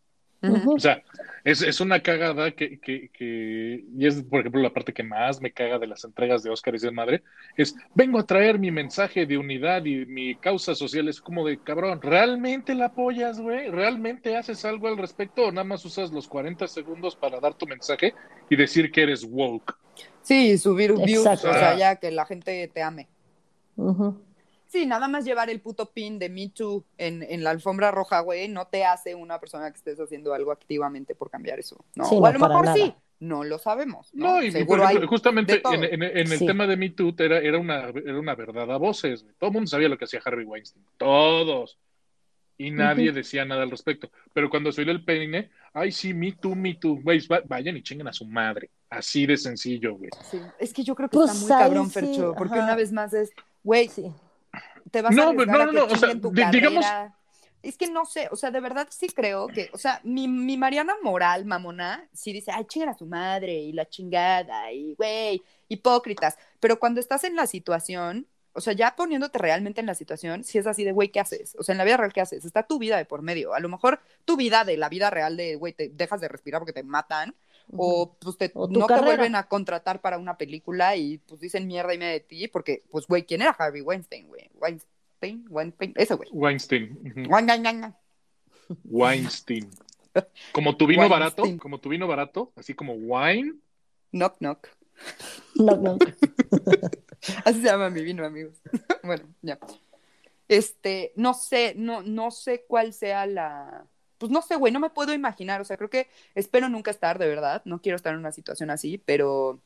O 0.67 0.79
sea, 0.79 1.03
es, 1.43 1.63
es 1.63 1.81
una 1.81 2.01
cagada 2.01 2.51
que, 2.51 2.79
que, 2.79 3.09
que, 3.09 3.85
y 3.97 4.07
es, 4.07 4.23
por 4.25 4.41
ejemplo, 4.41 4.61
la 4.61 4.73
parte 4.73 4.93
que 4.93 5.03
más 5.03 5.41
me 5.41 5.53
caga 5.53 5.79
de 5.79 5.87
las 5.87 6.05
entregas 6.05 6.43
de 6.43 6.51
Oscar 6.51 6.75
y 6.75 6.79
de 6.79 6.91
madre, 6.91 7.23
es, 7.57 7.75
vengo 7.95 8.19
a 8.19 8.27
traer 8.27 8.59
mi 8.59 8.71
mensaje 8.71 9.27
de 9.27 9.39
unidad 9.39 9.85
y 9.85 10.05
mi 10.07 10.35
causa 10.37 10.75
social, 10.75 11.09
es 11.09 11.21
como 11.21 11.47
de, 11.47 11.59
cabrón, 11.59 12.01
¿realmente 12.03 12.75
la 12.75 12.87
apoyas, 12.87 13.41
güey? 13.41 13.71
¿Realmente 13.71 14.37
haces 14.37 14.65
algo 14.65 14.89
al 14.89 14.99
respecto 14.99 15.47
o 15.47 15.53
nada 15.53 15.65
más 15.65 15.85
usas 15.85 16.13
los 16.13 16.29
40 16.29 16.69
segundos 16.69 17.17
para 17.17 17.41
dar 17.41 17.55
tu 17.55 17.67
mensaje 17.67 18.15
y 18.51 18.57
decir 18.57 18.91
que 18.91 19.03
eres 19.03 19.25
woke? 19.25 19.77
Sí, 20.23 20.59
subir 20.59 20.93
views, 20.95 21.27
Exacto. 21.27 21.51
o 21.51 21.53
sea, 21.55 21.77
ya 21.77 21.97
que 21.97 22.11
la 22.11 22.27
gente 22.27 22.71
te 22.73 22.83
ame. 22.83 23.09
Ujú. 23.77 24.21
Sí, 24.75 24.87
nada 24.87 25.07
más 25.07 25.25
llevar 25.25 25.51
el 25.51 25.61
puto 25.61 25.93
pin 25.93 26.19
de 26.19 26.29
Me 26.29 26.49
Too 26.49 26.85
en, 26.99 27.23
en 27.23 27.45
la 27.45 27.51
alfombra 27.51 27.93
roja, 27.93 28.19
güey, 28.21 28.49
no 28.49 28.67
te 28.67 28.85
hace 28.85 29.15
una 29.15 29.39
persona 29.39 29.71
que 29.71 29.77
estés 29.77 30.01
haciendo 30.01 30.35
algo 30.35 30.51
activamente 30.51 31.15
por 31.15 31.31
cambiar 31.31 31.61
eso, 31.61 31.85
¿no? 31.95 32.05
Sí, 32.07 32.17
o 32.19 32.27
a 32.27 32.33
no, 32.33 32.39
lo 32.41 32.49
mejor 32.49 32.65
nada. 32.65 32.77
sí, 32.77 32.93
no 33.21 33.45
lo 33.45 33.61
sabemos, 33.61 34.13
¿no? 34.13 34.27
No, 34.35 34.43
y 34.43 34.51
Seguro 34.51 34.83
ejemplo, 34.83 35.03
hay 35.03 35.07
justamente 35.07 35.63
en, 35.65 35.85
en- 35.85 36.03
en 36.03 36.17
el 36.17 36.39
Sí. 36.39 36.45
tema 36.45 36.67
de 36.67 36.77
Me 36.77 36.91
Too 36.91 37.15
era, 37.19 37.39
era, 37.39 37.57
una, 37.59 37.85
era 37.91 38.19
una 38.19 38.35
verdad 38.35 38.69
a 38.73 38.77
voces. 38.77 39.23
güey. 39.23 39.35
Todo 39.39 39.49
el 39.51 39.55
mundo 39.55 39.69
sabía 39.69 39.89
lo 39.89 39.97
que 39.97 40.07
hacía 40.07 40.21
Harvey 40.25 40.45
Weinstein. 40.45 40.85
Todos. 40.99 41.79
Y 42.59 42.73
nadie 42.73 43.13
decía 43.13 43.45
nada 43.45 43.63
al 43.63 43.71
respecto. 43.71 44.11
Pero 44.33 44.51
cuando 44.51 44.73
salió 44.73 44.91
el 44.91 45.05
peine, 45.05 45.51
ay, 45.73 45.93
sí, 45.93 46.13
Me 46.15 46.33
Too, 46.33 46.57
Me 46.57 46.75
Too. 46.75 47.01
Güey, 47.01 47.25
va- 47.29 47.43
vayan 47.47 47.77
y 47.77 47.83
chinguen 47.83 48.09
a 48.09 48.13
su 48.13 48.27
madre. 48.27 48.71
Así 48.91 49.25
de 49.25 49.37
sencillo, 49.37 49.95
güey. 49.97 50.11
Sí, 50.31 50.41
Es 50.59 50.73
que 50.73 50.83
yo 50.83 50.97
creo 50.97 51.09
que 51.09 51.17
Pues 51.17 51.31
está 51.31 51.41
muy 51.41 51.49
cabrón, 51.65 51.87
sí, 51.91 52.01
Fercho, 52.01 52.35
porque 52.37 52.55
ajá. 52.55 52.65
una 52.65 52.75
vez 52.77 52.91
más 52.93 53.13
es, 53.15 53.31
güey, 53.63 53.89
Sí. 53.89 54.13
Te 54.91 55.03
vas 55.03 55.15
No, 55.15 55.23
a 55.23 55.29
arriesgar 55.31 55.57
no, 55.57 55.63
a 55.63 55.67
no, 55.67 55.71
que 55.73 55.77
no, 55.79 55.85
o 55.85 55.89
sea, 55.91 55.99
chinguen 55.99 56.21
tu 56.21 56.31
digamos- 56.31 56.85
Es 57.63 57.79
que 57.79 57.87
no 57.87 58.05
sé, 58.05 58.29
o 58.31 58.37
sea, 58.37 58.51
de 58.51 58.61
verdad 58.61 58.89
sí 58.91 59.07
creo 59.09 59.47
que, 59.47 59.71
o 59.73 59.79
sea, 59.79 59.99
mi, 60.05 60.29
mi 60.29 60.59
Mariana 60.59 60.95
Moral, 61.03 61.47
mamona, 61.47 62.07
sí 62.13 62.33
dice, 62.33 62.51
ay, 62.53 62.67
chingan 62.67 62.91
a 62.91 62.95
su 62.99 63.07
madre 63.07 63.55
y 63.55 63.73
la 63.73 63.89
chingada 63.89 64.71
y, 64.71 64.95
güey, 64.97 65.43
hipócritas. 65.69 66.37
Pero 66.61 66.79
cuando 66.79 67.01
estás 67.01 67.25
en 67.25 67.37
la 67.37 67.47
situación, 67.47 68.27
o 68.53 68.61
sea, 68.61 68.75
ya 68.75 68.95
poniéndote 68.95 69.39
realmente 69.39 69.81
en 69.81 69.87
la 69.87 69.95
situación, 69.95 70.45
si 70.45 70.59
es 70.59 70.67
así 70.67 70.85
de, 70.85 70.93
güey, 70.93 71.09
¿qué 71.09 71.21
haces? 71.21 71.57
O 71.59 71.63
sea, 71.63 71.73
en 71.73 71.79
la 71.79 71.85
vida 71.85 71.97
real, 71.97 72.13
¿qué 72.13 72.21
haces? 72.21 72.45
Está 72.45 72.65
tu 72.65 72.79
vida 72.79 72.99
de 72.99 73.07
por 73.07 73.23
medio. 73.23 73.55
A 73.55 73.61
lo 73.61 73.69
mejor 73.71 73.99
tu 74.27 74.37
vida 74.37 74.65
de 74.65 74.77
la 74.77 74.91
vida 74.91 75.09
real 75.09 75.37
de, 75.37 75.57
güey, 75.57 75.73
te 75.73 75.89
dejas 75.89 76.21
de 76.21 76.29
respirar 76.29 76.61
porque 76.61 76.75
te 76.75 76.83
matan, 76.83 77.35
o 77.73 78.17
pues 78.21 78.37
te- 78.37 78.51
O 78.55 78.69
no 78.69 78.87
te 78.87 79.01
vuelven 79.01 79.35
a 79.35 79.49
contratar 79.49 80.01
para 80.01 80.19
una 80.19 80.37
película 80.37 80.97
y 80.97 81.19
pues 81.19 81.41
dicen 81.41 81.67
mierda 81.67 81.95
y 81.95 81.99
media 81.99 82.13
de 82.13 82.21
ti, 82.21 82.49
porque, 82.49 82.83
pues, 82.91 83.07
güey, 83.07 83.25
¿quién 83.25 83.43
era 83.43 83.51
Harvey 83.59 83.83
Weinstein, 83.83 84.29
güey? 84.29 84.51
Weinstein, 84.55 85.47
Weinstein, 85.49 85.93
ese 85.97 86.15
güey. 86.15 86.29
Weinstein. 86.33 87.27
Weinstein. 87.29 87.95
Weinstein. 88.85 89.71
Como 90.53 90.77
tu 90.77 90.87
vino 90.87 91.03
Weinstein. 91.03 91.21
barato, 91.21 91.43
como 91.61 91.79
tu 91.81 91.89
vino 91.89 92.07
barato, 92.07 92.53
así 92.57 92.75
como 92.75 92.95
wine. 92.95 93.55
Knock, 94.13 94.39
knock. 94.39 94.69
No, 95.57 95.77
no. 95.77 95.99
Así 97.45 97.61
se 97.61 97.67
llama 97.67 97.91
mi 97.91 98.03
vino, 98.05 98.25
amigos. 98.25 98.55
bueno, 99.03 99.25
ya. 99.43 99.59
Este, 100.47 101.13
no 101.17 101.35
sé, 101.35 101.75
no, 101.77 102.03
no 102.03 102.31
sé 102.31 102.65
cuál 102.69 102.93
sea 102.93 103.27
la. 103.27 103.87
Pues 104.19 104.31
no 104.31 104.43
sé, 104.43 104.57
güey, 104.57 104.73
no 104.73 104.81
me 104.81 104.91
puedo 104.91 105.13
imaginar. 105.13 105.61
O 105.61 105.65
sea, 105.65 105.77
creo 105.77 105.91
que 105.91 106.09
espero 106.35 106.69
nunca 106.69 106.91
estar, 106.91 107.19
de 107.19 107.29
verdad. 107.29 107.63
No 107.65 107.81
quiero 107.81 107.97
estar 107.97 108.13
en 108.13 108.21
una 108.21 108.33
situación 108.33 108.71
así, 108.71 108.99
pero 108.99 109.61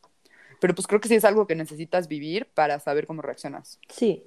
Pero 0.61 0.75
pues 0.75 0.87
creo 0.87 1.01
que 1.01 1.09
sí 1.09 1.15
es 1.15 1.25
algo 1.25 1.47
que 1.47 1.55
necesitas 1.55 2.09
vivir 2.09 2.49
para 2.53 2.81
saber 2.81 3.07
cómo 3.07 3.23
reaccionas. 3.23 3.79
Sí. 3.89 4.27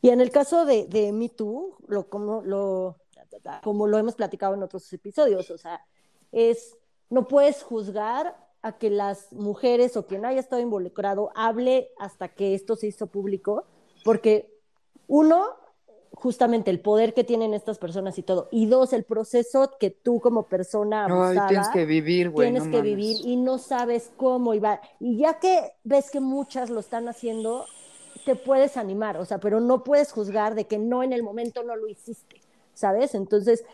Y 0.00 0.10
en 0.10 0.20
el 0.20 0.30
caso 0.30 0.64
de, 0.64 0.86
de 0.86 1.12
Me 1.12 1.28
Too, 1.28 1.76
lo, 1.88 2.08
como, 2.08 2.42
lo, 2.42 2.98
como 3.62 3.86
lo 3.86 3.98
hemos 3.98 4.14
platicado 4.14 4.54
en 4.54 4.62
otros 4.62 4.92
episodios, 4.92 5.50
o 5.50 5.58
sea, 5.58 5.84
es, 6.30 6.76
no 7.10 7.26
puedes 7.26 7.62
juzgar 7.62 8.36
a 8.62 8.78
que 8.78 8.90
las 8.90 9.32
mujeres 9.32 9.96
o 9.96 10.06
quien 10.06 10.24
haya 10.24 10.40
estado 10.40 10.62
involucrado 10.62 11.32
hable 11.34 11.90
hasta 11.98 12.28
que 12.28 12.54
esto 12.54 12.76
se 12.76 12.86
hizo 12.88 13.06
público, 13.08 13.66
porque 14.04 14.52
uno, 15.08 15.56
justamente 16.14 16.70
el 16.70 16.80
poder 16.80 17.14
que 17.14 17.24
tienen 17.24 17.54
estas 17.54 17.78
personas 17.78 18.18
y 18.18 18.22
todo, 18.22 18.48
y 18.50 18.66
dos, 18.66 18.92
el 18.92 19.04
proceso 19.04 19.72
que 19.80 19.90
tú 19.90 20.20
como 20.20 20.44
persona 20.44 21.06
abusada, 21.06 21.48
tienes 21.48 21.68
que 21.68 21.84
vivir, 21.84 22.30
güey. 22.30 22.48
tienes 22.48 22.64
no 22.66 22.70
que 22.70 22.76
mames. 22.78 22.96
vivir 22.96 23.16
y 23.24 23.36
no 23.36 23.58
sabes 23.58 24.10
cómo 24.16 24.54
y 24.54 24.58
va. 24.58 24.80
Y 25.00 25.18
ya 25.18 25.38
que 25.38 25.72
ves 25.84 26.10
que 26.10 26.20
muchas 26.20 26.70
lo 26.70 26.80
están 26.80 27.08
haciendo, 27.08 27.66
te 28.24 28.36
puedes 28.36 28.76
animar, 28.76 29.16
o 29.16 29.24
sea, 29.24 29.38
pero 29.38 29.60
no 29.60 29.84
puedes 29.84 30.12
juzgar 30.12 30.54
de 30.54 30.66
que 30.66 30.78
no 30.78 31.02
en 31.02 31.12
el 31.12 31.22
momento 31.22 31.62
no 31.62 31.76
lo 31.76 31.88
hiciste, 31.88 32.40
¿sabes? 32.74 33.14
Entonces, 33.14 33.64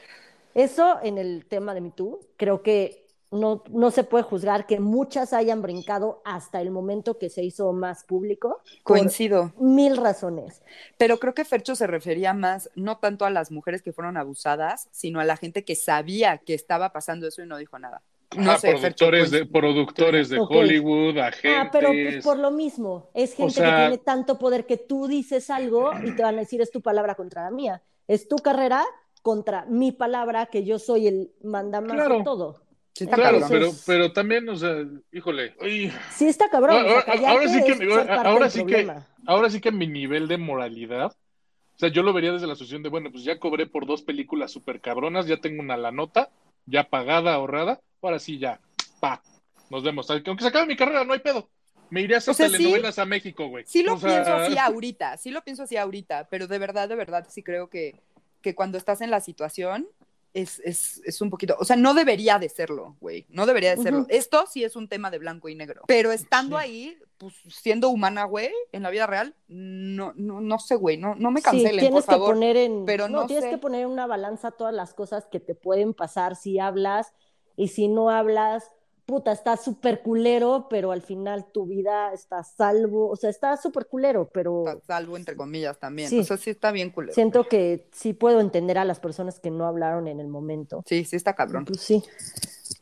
eso 0.55 0.99
en 1.03 1.18
el 1.18 1.45
tema 1.47 1.74
de 1.74 1.80
MeToo, 1.80 2.20
creo 2.36 2.62
que 2.62 3.08
no, 3.31 3.62
no 3.70 3.91
se 3.91 4.05
puede 4.05 4.24
juzgar 4.24 4.66
que 4.66 4.81
muchas 4.81 5.33
hayan 5.33 5.61
brincado 5.62 6.22
hasta 6.24 6.61
el 6.61 6.70
momento 6.70 7.18
que 7.18 7.29
se 7.29 7.45
hizo 7.45 7.72
más 7.72 8.05
público. 8.05 8.61
Coincido. 8.83 9.53
Mil 9.59 9.97
razones. 9.97 10.62
Pero 10.97 11.18
creo 11.18 11.35
que 11.35 11.45
Fercho 11.45 11.76
se 11.76 11.87
refería 11.87 12.33
más, 12.33 12.70
no 12.74 12.99
tanto 12.99 13.24
a 13.26 13.31
las 13.31 13.51
mujeres 13.51 13.83
que 13.83 13.93
fueron 13.93 14.16
abusadas, 14.16 14.89
sino 14.93 15.20
a 15.20 15.24
la 15.24 15.37
gente 15.37 15.64
que 15.64 15.74
sabía 15.74 16.39
que 16.39 16.55
estaba 16.55 16.93
pasando 16.93 17.26
eso 17.29 17.43
y 17.43 17.47
no 17.47 17.59
dijo 17.59 17.79
nada. 17.79 18.03
No 18.37 18.51
a 18.53 18.59
sé, 18.59 18.76
Fercho, 18.76 19.07
productores, 19.07 19.31
de, 19.31 19.47
productores 19.47 20.29
de. 20.29 20.39
Hollywood, 20.39 21.18
agentes. 21.18 21.53
Ah, 21.57 21.68
pero 21.72 21.89
pues 21.89 22.22
por 22.24 22.39
lo 22.39 22.51
mismo, 22.51 23.09
es 23.14 23.35
gente 23.35 23.55
sea- 23.55 23.70
que 23.70 23.76
tiene 23.83 23.99
tanto 23.99 24.39
poder 24.39 24.66
que 24.66 24.76
tú 24.76 25.07
dices 25.07 25.49
algo 25.51 25.91
y 26.05 26.14
te 26.14 26.22
van 26.22 26.37
a 26.37 26.41
decir 26.41 26.61
es 26.61 26.70
tu 26.70 26.83
palabra 26.83 27.14
contra 27.14 27.45
la 27.45 27.51
mía, 27.51 27.83
es 28.07 28.29
tu 28.29 28.37
carrera 28.37 28.85
contra 29.22 29.64
mi 29.66 29.93
palabra, 29.93 30.47
que 30.47 30.64
yo 30.64 30.79
soy 30.79 31.07
el 31.09 31.33
mandamás 31.43 31.93
Claro. 31.93 32.18
de 32.18 32.24
todo. 32.24 32.61
Sí, 32.99 33.05
está 33.05 33.15
Claro, 33.17 33.39
cabrón. 33.41 33.61
pero, 33.61 33.73
pero 33.87 34.13
también, 34.13 34.49
o 34.49 34.57
sea, 34.57 34.75
híjole. 35.13 35.55
ay, 35.61 35.93
Sí 36.11 36.27
está 36.27 36.49
cabrón, 36.51 36.77
o 36.77 36.81
sea, 36.81 36.89
Ahora- 36.91 37.05
callarte 37.05 37.27
ahora 37.29 37.49
sí 37.49 37.63
que 37.63 37.73
ahora 38.11 38.51
sí 38.51 38.65
que- 38.67 38.93
ahora 39.27 39.51
sí 39.51 39.61
que 39.61 39.71
mi 39.71 39.87
nivel 39.87 40.27
de 40.27 40.37
moralidad, 40.37 41.07
o 41.13 41.79
sea, 41.79 41.91
yo 41.91 42.03
lo 42.03 42.13
vería 42.13 42.33
desde 42.33 42.49
la 42.49 42.55
asociación 42.55 42.83
de, 42.83 42.89
bueno, 42.89 43.13
pues 43.13 43.23
ya 43.23 43.39
cobré 43.39 43.67
por 43.67 43.87
dos 43.87 44.03
películas 44.03 44.51
súper 44.51 44.81
cabronas, 44.81 45.27
ya 45.27 45.37
tengo 45.41 45.63
una 45.63 45.77
la 45.77 45.93
nota, 45.93 46.31
ya 46.67 46.85
pagada, 46.91 47.35
ahorrada, 47.35 47.81
ahora 48.03 48.19
sí 48.19 48.39
ya, 48.41 48.59
pa, 48.99 49.23
nos 49.71 49.85
vemos. 49.85 50.11
Aunque 50.11 50.35
se 50.41 50.49
acabe 50.49 50.67
mi 50.67 50.75
carrera, 50.77 51.05
no 51.05 51.13
hay 51.13 51.21
pedo. 51.21 51.49
Me 51.91 52.03
iré 52.03 52.17
a 52.17 52.19
hacer 52.19 52.33
O 52.33 52.35
sea, 52.35 52.49
sí. 52.49 52.57
telenovelas 52.57 52.99
a 52.99 53.05
México, 53.07 53.47
güey. 53.49 53.65
Sí 53.67 53.83
lo 53.85 53.95
O 53.95 53.99
sea, 53.99 54.11
pienso 54.25 54.35
así 54.35 54.59
ahorita, 54.59 55.17
sí 55.19 55.31
lo 55.31 55.43
pienso 55.45 55.63
así 55.63 55.77
ahorita, 55.77 56.27
pero 56.29 56.49
de 56.49 56.59
verdad, 56.59 56.89
de 56.89 56.97
verdad, 56.97 57.27
sí 57.31 57.45
creo 57.45 57.71
que, 57.71 57.95
que 58.43 58.57
cuando 58.57 58.77
estás 58.77 59.01
en 59.03 59.11
la 59.13 59.21
situación 59.21 59.87
es, 60.35 60.61
es, 60.61 61.01
es 61.05 61.20
un 61.20 61.31
poquito, 61.31 61.57
o 61.59 61.64
sea, 61.64 61.76
no 61.76 61.95
debería 61.95 62.39
de 62.39 62.49
serlo, 62.49 62.97
güey, 63.01 63.26
no 63.31 63.47
debería 63.47 63.74
de 63.74 63.83
serlo. 63.83 64.07
Esto 64.09 64.45
sí 64.51 64.62
es 64.64 64.76
un 64.76 64.89
tema 64.89 65.11
de 65.11 65.18
blanco 65.18 65.49
y 65.49 65.55
negro, 65.55 65.83
pero 65.87 66.12
estando 66.12 66.57
Sí. 66.59 66.62
ahí, 66.64 66.99
pues 67.16 67.35
siendo 67.49 67.89
humana, 67.89 68.24
güey, 68.24 68.51
en 68.72 68.83
la 68.83 68.91
vida 68.91 69.07
real, 69.07 69.35
no, 69.49 70.12
no, 70.16 70.41
no 70.41 70.59
sé, 70.59 70.76
güey, 70.76 70.97
no, 70.97 71.14
no 71.14 71.31
me 71.31 71.41
Sí, 71.41 71.45
cancelen, 71.45 71.81
tienes 71.81 72.05
por 72.05 72.14
favor. 72.14 72.29
que 72.29 72.35
poner 72.35 72.57
en, 72.57 72.85
pero 72.85 73.09
no, 73.09 73.22
no 73.22 73.26
tienes 73.26 73.45
sé. 73.45 73.51
que 73.51 73.59
poner 73.59 73.83
en 73.83 73.89
una 73.89 74.07
balanza 74.07 74.51
todas 74.53 74.74
las 74.74 74.95
cosas 74.95 75.26
que 75.26 75.41
te 75.41 75.55
pueden 75.55 75.95
pasar 75.95 76.37
si 76.37 76.59
hablas 76.59 77.12
y 77.57 77.68
si 77.68 77.89
no 77.89 78.11
hablas, 78.11 78.70
puta, 79.09 79.33
está 79.33 79.57
súper 79.57 80.03
culero, 80.03 80.67
pero 80.69 80.93
al 80.93 81.01
final 81.01 81.51
tu 81.51 81.65
vida 81.67 82.13
está 82.13 82.45
salvo, 82.45 83.09
o 83.09 83.17
sea, 83.17 83.31
está 83.31 83.57
súper 83.57 83.87
culero, 83.87 84.29
pero 84.29 84.69
Está 84.69 84.81
Salvo 84.99 85.17
entre 85.17 85.35
comillas 85.35 85.79
también, 85.79 86.11
Sí. 86.11 86.19
o 86.19 86.25
sea, 86.25 86.37
sí 86.37 86.51
está 86.51 86.71
bien 86.73 86.91
culero. 86.91 87.15
siento 87.15 87.49
que 87.49 87.89
sí 87.91 88.13
puedo 88.13 88.41
entender 88.43 88.77
a 88.77 88.85
las 88.85 89.01
personas 89.01 89.41
que 89.41 89.51
no 89.51 89.67
hablaron 89.67 90.09
en 90.09 90.21
el 90.21 90.29
momento. 90.29 90.83
Sí, 90.87 91.07
sí 91.07 91.17
está 91.17 91.35
cabrón. 91.35 91.65
Pues 91.65 91.81
sí. 91.81 92.05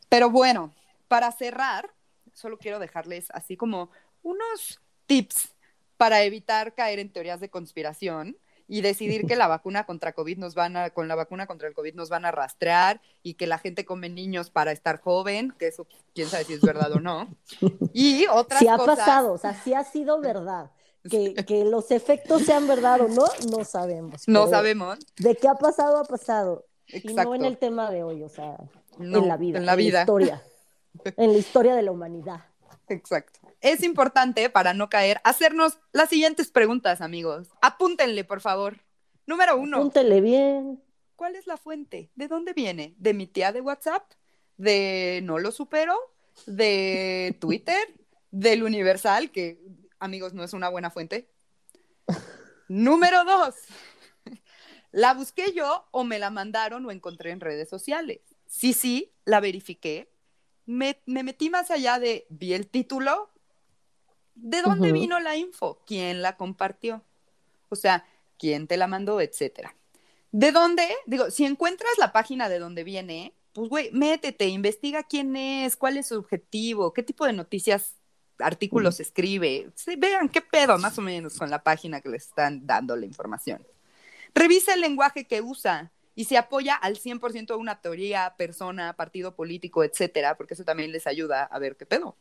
Pero 0.09 0.29
bueno, 0.29 0.73
para 1.07 1.31
cerrar, 1.31 1.91
solo 2.33 2.57
quiero 2.57 2.79
dejarles 2.79 3.27
así 3.31 3.55
como 3.55 3.89
unos 4.21 4.81
tips 5.05 5.55
para 5.95 6.23
evitar 6.23 6.75
caer 6.75 6.99
en 6.99 7.09
teorías 7.13 7.39
de 7.39 7.49
conspiración 7.49 8.35
y 8.67 8.81
decidir 8.81 9.25
que 9.25 9.35
la 9.35 9.47
vacuna 9.47 9.85
contra 9.85 10.13
COVID 10.13 10.37
nos 10.37 10.55
van 10.55 10.75
a, 10.77 10.89
con 10.89 11.07
la 11.07 11.15
vacuna 11.15 11.47
contra 11.47 11.67
el 11.67 11.73
COVID 11.73 11.95
nos 11.95 12.09
van 12.09 12.25
a 12.25 12.31
rastrear 12.31 13.01
y 13.23 13.35
que 13.35 13.47
la 13.47 13.57
gente 13.59 13.85
come 13.85 14.09
niños 14.09 14.49
para 14.49 14.71
estar 14.71 14.99
joven, 15.01 15.53
que 15.57 15.67
eso 15.67 15.87
quién 16.13 16.27
sabe 16.27 16.43
si 16.45 16.53
es 16.53 16.61
verdad 16.61 16.91
o 16.93 16.99
no. 16.99 17.27
Y 17.93 18.25
otras 18.31 18.59
Sí 18.59 18.67
ha 18.67 18.77
cosas. 18.77 18.97
pasado, 18.99 19.33
o 19.33 19.37
sea, 19.37 19.53
sí 19.63 19.73
ha 19.73 19.83
sido 19.83 20.19
verdad. 20.19 20.71
Que, 21.09 21.35
que 21.45 21.63
los 21.63 21.91
efectos 21.91 22.41
sean 22.41 22.67
verdad 22.67 22.99
o 22.99 23.07
no, 23.07 23.25
no 23.49 23.63
sabemos. 23.63 24.27
No 24.27 24.47
sabemos. 24.47 24.97
De 25.15 25.35
qué 25.35 25.47
ha 25.47 25.53
pasado, 25.53 25.99
ha 25.99 26.03
pasado. 26.03 26.65
Y 26.87 26.97
Exacto. 26.97 27.23
no 27.29 27.35
en 27.35 27.45
el 27.45 27.57
tema 27.57 27.89
de 27.91 28.03
hoy, 28.03 28.23
o 28.23 28.27
sea, 28.29 28.57
No, 28.97 29.19
en 29.19 29.27
la 29.29 29.37
vida. 29.37 29.57
En 29.59 29.65
la 29.65 29.75
vida. 29.77 30.01
historia. 30.01 30.43
en 31.05 31.31
la 31.31 31.37
historia 31.37 31.75
de 31.75 31.83
la 31.83 31.91
humanidad. 31.93 32.41
Exacto. 32.89 33.39
Es 33.61 33.83
importante 33.83 34.49
para 34.49 34.73
no 34.73 34.89
caer 34.89 35.19
hacernos 35.23 35.79
las 35.91 36.09
siguientes 36.09 36.51
preguntas, 36.51 37.01
amigos. 37.01 37.49
Apúntenle, 37.61 38.23
por 38.23 38.41
favor. 38.41 38.79
Número 39.25 39.57
uno. 39.57 39.77
Apúntele 39.77 40.21
bien. 40.21 40.81
¿Cuál 41.15 41.35
es 41.35 41.47
la 41.47 41.57
fuente? 41.57 42.11
¿De 42.15 42.27
dónde 42.27 42.53
viene? 42.53 42.93
¿De 42.97 43.13
mi 43.13 43.25
tía 43.25 43.51
de 43.51 43.61
WhatsApp? 43.61 44.11
¿De 44.57 45.21
No 45.23 45.39
lo 45.39 45.51
supero? 45.51 45.97
¿De 46.45 47.35
Twitter? 47.39 47.77
¿Del 48.31 48.63
Universal? 48.63 49.31
Que, 49.31 49.59
amigos, 49.99 50.33
no 50.33 50.43
es 50.43 50.53
una 50.53 50.69
buena 50.69 50.91
fuente. 50.91 51.31
Número 52.67 53.23
dos. 53.23 53.55
¿La 54.91 55.13
busqué 55.13 55.53
yo 55.53 55.87
o 55.91 56.03
me 56.03 56.19
la 56.19 56.29
mandaron 56.29 56.85
o 56.85 56.91
encontré 56.91 57.31
en 57.31 57.39
redes 57.39 57.69
sociales? 57.69 58.21
Sí, 58.45 58.73
sí, 58.73 59.13
la 59.25 59.39
verifiqué. 59.39 60.11
Me, 60.65 61.01
me 61.05 61.23
metí 61.23 61.49
más 61.49 61.71
allá 61.71 61.97
de, 61.97 62.27
vi 62.29 62.53
el 62.53 62.67
título. 62.67 63.31
¿De 64.39 64.61
dónde 64.61 64.91
vino 64.91 65.19
la 65.19 65.35
info? 65.35 65.79
¿Quién 65.85 66.21
la 66.21 66.37
compartió? 66.37 67.03
O 67.69 67.75
sea, 67.75 68.05
¿quién 68.37 68.67
te 68.67 68.77
la 68.77 68.87
mandó? 68.87 69.19
Etcétera. 69.19 69.75
¿De 70.31 70.51
dónde? 70.51 70.87
Digo, 71.05 71.31
si 71.31 71.45
encuentras 71.45 71.91
la 71.97 72.11
página 72.11 72.47
de 72.49 72.59
dónde 72.59 72.83
viene, 72.83 73.33
pues, 73.53 73.69
güey, 73.69 73.89
métete, 73.91 74.45
investiga 74.47 75.03
quién 75.03 75.35
es, 75.35 75.75
cuál 75.75 75.97
es 75.97 76.07
su 76.07 76.15
objetivo, 76.15 76.93
qué 76.93 77.01
tipo 77.01 77.25
de 77.25 77.33
noticias, 77.33 77.95
artículos 78.37 78.99
escribe. 78.99 79.71
Sí, 79.73 79.95
vean 79.97 80.29
qué 80.29 80.41
pedo, 80.41 80.77
más 80.77 80.97
o 80.99 81.01
menos, 81.01 81.37
con 81.37 81.49
la 81.49 81.63
página 81.63 82.01
que 82.01 82.09
les 82.09 82.25
están 82.25 82.67
dando 82.67 82.95
la 82.95 83.05
información. 83.05 83.65
Revisa 84.35 84.75
el 84.75 84.81
lenguaje 84.81 85.25
que 85.25 85.41
usa 85.41 85.91
y 86.13 86.25
se 86.25 86.37
apoya 86.37 86.75
al 86.75 86.97
100% 86.97 87.51
a 87.51 87.57
una 87.57 87.81
teoría, 87.81 88.35
persona, 88.37 88.93
partido 88.93 89.35
político, 89.35 89.83
etcétera, 89.83 90.37
porque 90.37 90.53
eso 90.53 90.63
también 90.63 90.91
les 90.91 91.07
ayuda 91.07 91.43
a 91.43 91.59
ver 91.59 91.77
qué 91.77 91.85
pedo. 91.85 92.15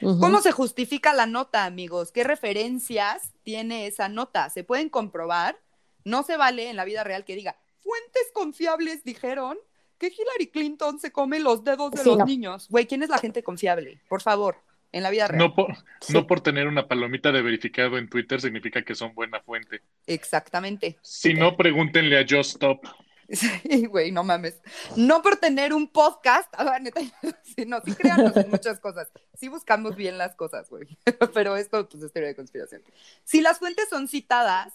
¿Cómo 0.00 0.40
se 0.40 0.52
justifica 0.52 1.12
la 1.14 1.26
nota, 1.26 1.64
amigos? 1.64 2.12
¿Qué 2.12 2.24
referencias 2.24 3.32
tiene 3.42 3.86
esa 3.86 4.08
nota? 4.08 4.48
¿Se 4.50 4.64
pueden 4.64 4.88
comprobar? 4.88 5.58
No 6.04 6.22
se 6.22 6.36
vale 6.36 6.70
en 6.70 6.76
la 6.76 6.84
vida 6.84 7.04
real 7.04 7.24
que 7.24 7.36
diga, 7.36 7.56
fuentes 7.80 8.30
confiables 8.32 9.04
dijeron 9.04 9.58
que 9.98 10.06
Hillary 10.06 10.46
Clinton 10.50 10.98
se 10.98 11.12
come 11.12 11.40
los 11.40 11.62
dedos 11.64 11.90
de 11.90 11.98
Sí, 11.98 12.08
los 12.08 12.18
no. 12.18 12.24
niños. 12.24 12.68
Güey, 12.70 12.86
¿quién 12.86 13.02
es 13.02 13.10
la 13.10 13.18
gente 13.18 13.42
confiable? 13.42 14.00
Por 14.08 14.22
favor, 14.22 14.56
en 14.92 15.02
la 15.02 15.10
vida 15.10 15.28
real. 15.28 15.38
No 15.38 15.54
por, 15.54 15.76
Sí. 16.00 16.14
no 16.14 16.26
por 16.26 16.40
tener 16.40 16.66
una 16.66 16.88
palomita 16.88 17.30
de 17.32 17.42
verificado 17.42 17.98
en 17.98 18.08
Twitter 18.08 18.40
significa 18.40 18.82
que 18.82 18.94
son 18.94 19.14
buena 19.14 19.40
fuente. 19.40 19.82
Exactamente. 20.06 20.98
Si 21.02 21.34
no, 21.34 21.56
pregúntenle 21.56 22.18
a 22.18 22.22
Just 22.28 22.52
Stop. 22.52 22.84
Sí, 23.62 23.86
güey, 23.86 24.10
no 24.10 24.24
mames. 24.24 24.60
No 24.96 25.22
por 25.22 25.36
tener 25.36 25.72
un 25.72 25.86
podcast, 25.88 26.52
a 26.56 26.64
la 26.64 26.78
neta, 26.80 27.00
sí, 27.44 27.64
no, 27.64 27.80
sí 27.84 27.94
créanos 27.94 28.36
en 28.36 28.50
muchas 28.50 28.80
cosas. 28.80 29.08
Sí 29.38 29.48
buscamos 29.48 29.94
bien 29.94 30.18
las 30.18 30.34
cosas, 30.34 30.68
güey. 30.68 30.98
Pero 31.34 31.56
esto, 31.56 31.88
pues, 31.88 32.02
es 32.02 32.12
teoría 32.12 32.28
de 32.30 32.36
conspiración. 32.36 32.82
Si 33.24 33.40
las 33.40 33.58
fuentes 33.58 33.88
son 33.88 34.08
citadas, 34.08 34.72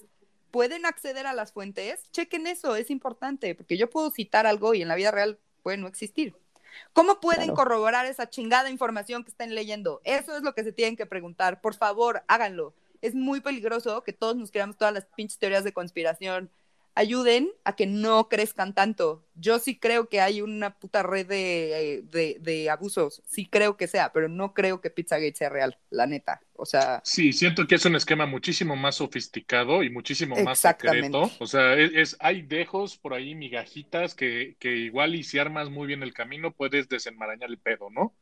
pueden 0.52 0.86
acceder 0.86 1.28
a 1.28 1.34
las 1.34 1.52
fuentes, 1.52 2.00
chequen 2.12 2.48
eso, 2.48 2.78
es 2.78 2.90
importante, 2.90 3.56
porque 3.56 3.78
yo 3.78 3.90
puedo 3.90 4.10
citar 4.10 4.48
algo 4.48 4.74
y 4.74 4.82
en 4.82 4.88
la 4.88 4.96
vida 4.96 5.12
real 5.12 5.38
puede 5.62 5.78
no 5.78 5.88
existir. 5.88 6.34
¿Cómo 6.94 7.20
pueden 7.20 7.46
Claro. 7.48 7.56
corroborar 7.56 8.06
esa 8.06 8.30
chingada 8.30 8.70
información 8.70 9.24
que 9.24 9.32
estén 9.32 9.54
leyendo? 9.54 10.02
Eso 10.06 10.36
es 10.36 10.44
lo 10.44 10.54
que 10.54 10.64
se 10.64 10.72
tienen 10.72 10.96
que 10.96 11.06
preguntar. 11.06 11.60
Por 11.62 11.76
favor, 11.76 12.24
háganlo. 12.28 12.74
Es 13.02 13.16
muy 13.16 13.42
peligroso 13.42 14.02
que 14.04 14.14
todos 14.14 14.36
nos 14.38 14.52
creamos 14.52 14.78
todas 14.78 14.94
las 14.94 15.06
pinches 15.06 15.38
teorías 15.40 15.64
de 15.64 15.74
conspiración 15.74 16.50
ayuden 16.96 17.50
a 17.64 17.76
que 17.76 17.88
no 17.88 18.30
crezcan 18.30 18.74
tanto. 18.74 19.26
Yo 19.36 19.60
sí 19.60 19.78
creo 19.80 20.10
que 20.10 20.22
hay 20.22 20.42
una 20.42 20.78
puta 20.80 21.04
red 21.04 21.28
de, 21.28 22.02
de, 22.12 22.38
de 22.42 22.70
abusos, 22.70 23.22
sí 23.28 23.46
creo 23.48 23.78
que 23.78 23.88
sea, 23.88 24.14
pero 24.14 24.28
no 24.30 24.54
creo 24.54 24.82
que 24.82 24.90
Pizzagate 24.90 25.36
sea 25.36 25.50
real, 25.50 25.78
la 25.90 26.08
neta. 26.08 26.42
O 26.54 26.66
sea, 26.66 27.04
Sí, 27.04 27.34
siento 27.34 27.68
que 27.68 27.76
es 27.76 27.86
un 27.86 27.96
esquema 27.96 28.26
muchísimo 28.26 28.76
más 28.76 28.96
sofisticado 28.96 29.84
y 29.84 29.92
muchísimo 29.92 30.40
más 30.40 30.60
secreto. 30.60 31.36
O 31.40 31.46
sea, 31.46 31.76
es, 31.76 31.92
es- 31.94 32.18
hay 32.20 32.42
dejos 32.42 32.98
por 32.98 33.14
ahí, 33.14 33.36
migajitas, 33.36 34.16
que, 34.16 34.58
que 34.60 34.76
igual 34.78 35.14
y 35.16 35.24
si 35.24 35.38
armas 35.38 35.70
muy 35.70 35.86
bien 35.88 36.02
el 36.02 36.14
camino 36.16 36.52
puedes 36.54 36.90
desenmarañar 36.90 37.50
el 37.52 37.60
pedo, 37.60 37.90
¿no? 37.92 38.16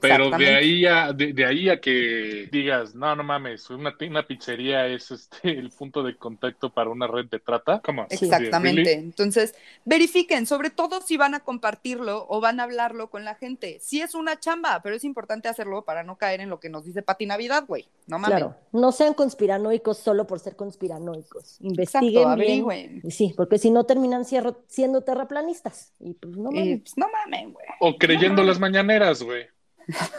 Pero 0.00 0.30
de 0.30 0.54
ahí 0.56 0.86
a, 0.86 1.12
de, 1.12 1.32
de 1.34 1.44
ahí 1.44 1.68
a 1.68 1.80
que 1.80 2.48
digas, 2.50 2.94
no, 2.94 3.14
no 3.14 3.22
mames, 3.22 3.68
una, 3.68 3.94
una 4.08 4.26
pizzería 4.26 4.86
es 4.86 5.10
este 5.10 5.50
el 5.50 5.70
punto 5.70 6.02
de 6.02 6.16
contacto 6.16 6.70
para 6.72 6.88
una 6.90 7.06
red 7.06 7.26
de 7.26 7.38
trata. 7.40 7.82
Sí. 8.08 8.24
Exactamente. 8.24 8.82
¿Really? 8.82 8.98
Entonces, 9.04 9.54
verifiquen, 9.84 10.46
sobre 10.46 10.70
todo 10.70 11.00
si 11.02 11.16
van 11.16 11.34
a 11.34 11.40
compartirlo 11.40 12.26
o 12.28 12.40
van 12.40 12.58
a 12.60 12.62
hablarlo 12.64 13.10
con 13.10 13.24
la 13.24 13.34
gente. 13.34 13.78
Sí 13.80 14.00
es 14.00 14.14
una 14.14 14.38
chamba, 14.40 14.80
pero 14.82 14.96
es 14.96 15.04
importante 15.04 15.48
hacerlo 15.48 15.84
para 15.84 16.04
no 16.04 16.16
caer 16.16 16.40
en 16.40 16.48
lo 16.48 16.58
que 16.60 16.70
nos 16.70 16.84
dice 16.84 17.02
Pati 17.02 17.26
Navidad, 17.26 17.64
güey. 17.66 17.86
No 18.06 18.18
mames. 18.18 18.38
Claro, 18.38 18.56
no 18.72 18.92
sean 18.92 19.14
conspiranoicos 19.14 19.98
solo 19.98 20.26
por 20.26 20.40
ser 20.40 20.56
conspiranoicos. 20.56 21.58
Investiguen 21.60 22.22
Exacto, 22.40 22.68
bien. 22.68 23.02
Sí, 23.10 23.34
porque 23.36 23.58
si 23.58 23.70
no 23.70 23.84
terminan 23.84 24.24
cierro- 24.24 24.62
siendo 24.68 25.02
terraplanistas. 25.02 25.92
Y 26.00 26.14
pues 26.14 26.36
no 26.36 26.50
Y, 26.50 26.54
mames, 26.54 26.80
pues, 26.80 26.96
no 26.96 27.06
mames, 27.10 27.52
güey. 27.52 27.66
O 27.80 27.96
creyendo 27.98 28.42
No. 28.42 28.48
las 28.48 28.58
mañaneras, 28.58 29.22
güey. 29.22 29.46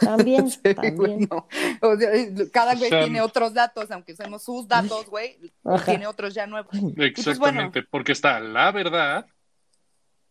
También, 0.00 0.50
Sí, 0.50 0.58
también. 0.74 0.96
güey, 0.96 1.16
no. 1.30 1.48
O 1.80 1.96
sea, 1.96 2.10
cada 2.52 2.72
O 2.72 2.76
güey 2.76 2.90
sea, 2.90 3.02
tiene 3.04 3.20
otros 3.20 3.54
datos, 3.54 3.90
aunque 3.90 4.12
usemos 4.12 4.42
sus 4.42 4.66
datos, 4.68 5.06
güey, 5.06 5.36
Ajá. 5.64 5.84
tiene 5.84 6.06
otros 6.06 6.34
ya 6.34 6.46
nuevos. 6.46 6.72
Exactamente, 6.96 7.82
porque 7.82 8.12
está 8.12 8.40
la 8.40 8.70
verdad 8.72 9.26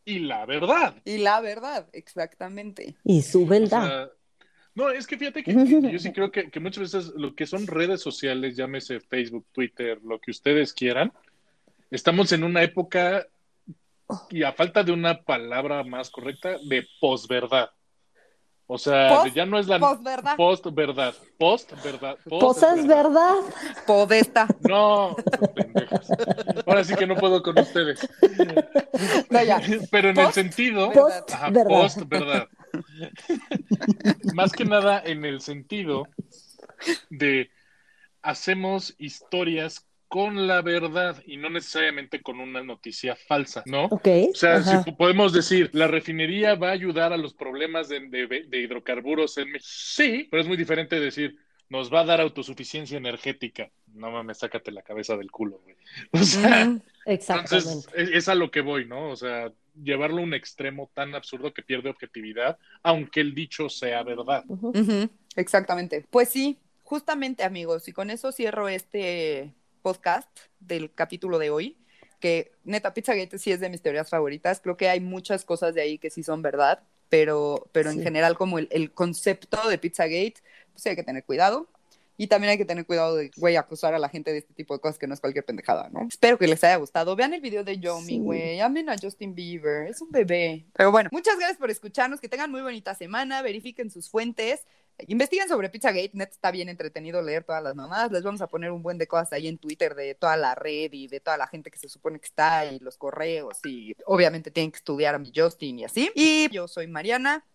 y 0.06 0.20
la 0.20 0.46
verdad. 0.46 0.96
Y 1.06 1.18
la 1.20 1.40
verdad, 1.42 1.88
exactamente. 1.94 2.96
Y 3.04 3.22
su 3.22 3.44
O 3.44 3.48
verdad. 3.48 3.88
sea, 3.88 4.10
no, 4.74 4.90
es 4.90 5.06
que 5.06 5.18
fíjate 5.18 5.44
que, 5.44 5.54
que 5.54 5.92
yo 5.92 6.00
sí 6.00 6.12
creo 6.14 6.32
que, 6.32 6.50
que 6.50 6.60
muchas 6.60 6.92
veces 6.92 7.14
lo 7.16 7.36
que 7.36 7.46
son 7.46 7.68
redes 7.68 8.02
sociales, 8.02 8.56
llámese 8.56 9.00
Facebook, 9.02 9.46
Twitter, 9.52 10.00
lo 10.04 10.20
que 10.20 10.32
ustedes 10.32 10.74
quieran, 10.74 11.12
estamos 11.90 12.32
en 12.32 12.44
una 12.46 12.64
época, 12.64 13.28
y 14.30 14.44
a 14.44 14.54
falta 14.54 14.84
de 14.84 14.92
una 14.94 15.22
palabra 15.24 15.84
más 15.84 16.10
correcta, 16.10 16.58
de 16.68 16.88
posverdad. 17.00 17.70
O 18.74 18.78
sea, 18.78 19.10
Post- 19.10 19.36
ya 19.36 19.46
no 19.46 19.60
es 19.60 19.68
la 19.68 19.80
post-verdad, 19.80 20.38
post-verdad. 20.38 21.14
Pues 22.30 22.64
es 22.64 22.88
verdad. 22.88 23.36
Podesta. 23.86 24.48
No, 24.62 25.14
pendejas. 25.54 26.08
Ahora 26.66 26.82
sí 26.86 26.96
que 26.96 27.06
no 27.06 27.18
puedo 27.18 27.44
con 27.44 27.60
ustedes. 27.60 28.00
No, 29.30 29.44
ya. 29.44 29.62
Pero 29.92 30.12
en 30.12 30.18
el 30.18 30.24
Post- 30.24 30.36
sentido, 30.36 30.90
Post 30.94 31.34
Ajá, 31.34 31.50
verdad. 31.50 31.70
post 31.70 31.98
verdad. 32.08 32.48
Más 34.34 34.54
que 34.54 34.64
nada 34.64 35.02
en 35.04 35.26
el 35.26 35.42
sentido 35.42 36.08
de 37.10 37.50
hacemos 38.22 38.96
historias 38.98 39.86
con 40.12 40.46
la 40.46 40.62
verdad 40.62 41.24
y 41.26 41.38
no 41.38 41.50
necesariamente 41.50 42.22
con 42.22 42.42
una 42.42 42.62
noticia 42.62 43.16
falsa, 43.16 43.64
¿no? 43.66 43.86
Ok. 43.86 44.08
O 44.32 44.36
sea, 44.36 44.58
ajá. 44.58 44.84
si 44.84 44.92
po- 44.92 44.98
podemos 44.98 45.32
decir, 45.32 45.70
la 45.72 45.88
refinería 45.88 46.56
va 46.56 46.68
a 46.70 46.74
ayudar 46.74 47.14
a 47.14 47.18
los 47.18 47.34
problemas 47.34 47.88
de, 47.88 48.02
de- 48.10 48.46
de 48.46 48.58
hidrocarburos 48.60 49.38
en 49.38 49.54
México. 49.54 49.70
Sí, 49.72 50.28
pero 50.30 50.42
es 50.42 50.48
muy 50.50 50.58
diferente 50.58 51.00
decir, 51.00 51.38
nos 51.70 51.92
va 51.94 52.02
a 52.02 52.06
dar 52.06 52.20
autosuficiencia 52.20 52.98
energética. 52.98 53.72
No 53.94 54.12
mames, 54.12 54.40
sácate 54.40 54.72
la 54.74 54.82
cabeza 54.82 55.16
del 55.16 55.32
culo, 55.32 55.62
güey. 55.64 55.78
O 56.12 56.18
sea, 56.20 56.68
Ujú. 56.68 56.82
Exactamente. 57.06 57.56
entonces, 57.56 57.88
es, 57.96 58.10
es 58.10 58.28
a 58.28 58.36
lo 58.36 58.52
que 58.52 58.60
voy, 58.60 58.86
¿no? 58.86 59.10
O 59.12 59.16
sea, 59.16 59.50
llevarlo 59.82 60.18
a 60.20 60.24
un 60.26 60.34
extremo 60.34 60.92
tan 60.94 61.16
absurdo 61.16 61.54
que 61.54 61.62
pierde 61.64 61.90
objetividad, 61.90 62.58
aunque 62.84 63.22
el 63.22 63.34
dicho 63.34 63.70
sea 63.70 64.04
verdad. 64.04 64.44
Exactamente. 65.38 66.06
Pues 66.10 66.28
sí, 66.28 66.58
justamente 66.84 67.44
amigos, 67.46 67.88
y 67.88 67.94
con 67.94 68.10
eso 68.10 68.34
cierro 68.34 68.68
este 68.68 69.54
podcast 69.82 70.30
del 70.60 70.94
capítulo 70.94 71.38
de 71.40 71.50
hoy, 71.50 71.78
que 72.20 72.52
neta 72.64 72.94
Pizzagate 72.94 73.38
sí 73.40 73.52
es 73.52 73.60
de 73.60 73.70
mis 73.70 73.82
teorías 73.82 74.10
favoritas. 74.10 74.60
Creo 74.62 74.78
que 74.78 74.90
hay 74.90 75.00
muchas 75.00 75.44
cosas 75.44 75.74
de 75.74 75.82
ahí 75.82 75.98
que 75.98 76.10
sí 76.10 76.24
son 76.24 76.42
verdad, 76.42 76.84
pero, 77.10 77.68
pero 77.72 77.90
en 77.90 77.98
Sí. 77.98 78.04
general 78.04 78.38
como 78.38 78.60
el, 78.60 78.68
el 78.72 78.92
concepto 78.92 79.68
de 79.70 79.78
Pizzagate, 79.78 80.36
pues 80.72 80.86
hay 80.88 80.96
que 80.96 81.04
tener 81.04 81.24
cuidado. 81.24 81.68
Y 82.18 82.28
también 82.28 82.52
hay 82.52 82.58
que 82.60 82.66
tener 82.66 82.86
cuidado 82.86 83.16
de, 83.16 83.32
güey, 83.38 83.56
acusar 83.56 83.96
a 83.96 84.00
la 84.00 84.08
gente 84.08 84.32
de 84.32 84.38
este 84.40 84.54
tipo 84.54 84.76
de 84.76 84.80
cosas 84.80 85.00
que 85.00 85.08
no 85.08 85.16
es 85.16 85.20
cualquier 85.20 85.44
pendejada, 85.44 85.90
¿no? 85.90 86.08
Espero 86.08 86.38
que 86.38 86.46
les 86.46 86.64
haya 86.64 86.76
gustado. 86.76 87.16
Vean 87.16 87.34
el 87.34 87.42
video 87.42 87.64
de 87.64 87.80
Yomi, 87.80 88.06
Sí. 88.06 88.20
güey. 88.20 88.60
Amen 88.60 88.90
a 88.90 88.96
Justin 89.02 89.34
Bieber. 89.34 89.88
Es 89.88 90.02
un 90.02 90.12
bebé. 90.12 90.66
Pero 90.74 90.92
bueno, 90.92 91.10
muchas 91.12 91.36
gracias 91.38 91.58
por 91.58 91.72
escucharnos. 91.72 92.22
Que 92.22 92.30
tengan 92.30 92.52
muy 92.52 92.62
bonita 92.62 92.94
semana. 92.94 93.42
Verifiquen 93.42 93.90
sus 93.90 94.08
fuentes. 94.08 94.68
Investiguen 95.08 95.48
sobre 95.48 95.70
Pizzagate, 95.70 96.12
net 96.14 96.32
está 96.32 96.52
bien 96.52 96.70
entretenido 96.70 97.22
leer 97.22 97.44
todas 97.44 97.64
las 97.64 97.76
mamadas. 97.76 98.12
Les 98.12 98.24
vamos 98.24 98.42
a 98.42 98.48
poner 98.48 98.72
un 98.72 98.84
buen 98.84 98.98
de 98.98 99.08
cosas 99.08 99.34
ahí 99.34 99.48
en 99.48 99.58
Twitter 99.58 99.96
de 99.96 100.16
toda 100.16 100.38
la 100.38 100.56
red 100.56 100.92
y 100.94 101.08
de 101.08 101.20
toda 101.20 101.38
la 101.38 101.48
gente 101.48 101.72
que 101.72 101.80
se 101.80 101.90
supone 101.90 102.20
que 102.20 102.26
está 102.26 102.66
y 102.66 102.80
los 102.80 102.98
correos 102.98 103.60
y 103.66 103.96
obviamente 104.06 104.52
tienen 104.52 104.72
que 104.72 104.78
estudiar 104.78 105.16
a 105.16 105.20
mi 105.20 105.32
Justin 105.36 105.80
y 105.80 105.86
así. 105.86 106.12
Y 106.16 106.50
yo 106.52 106.68
soy 106.68 106.88
Mariana, 106.88 107.46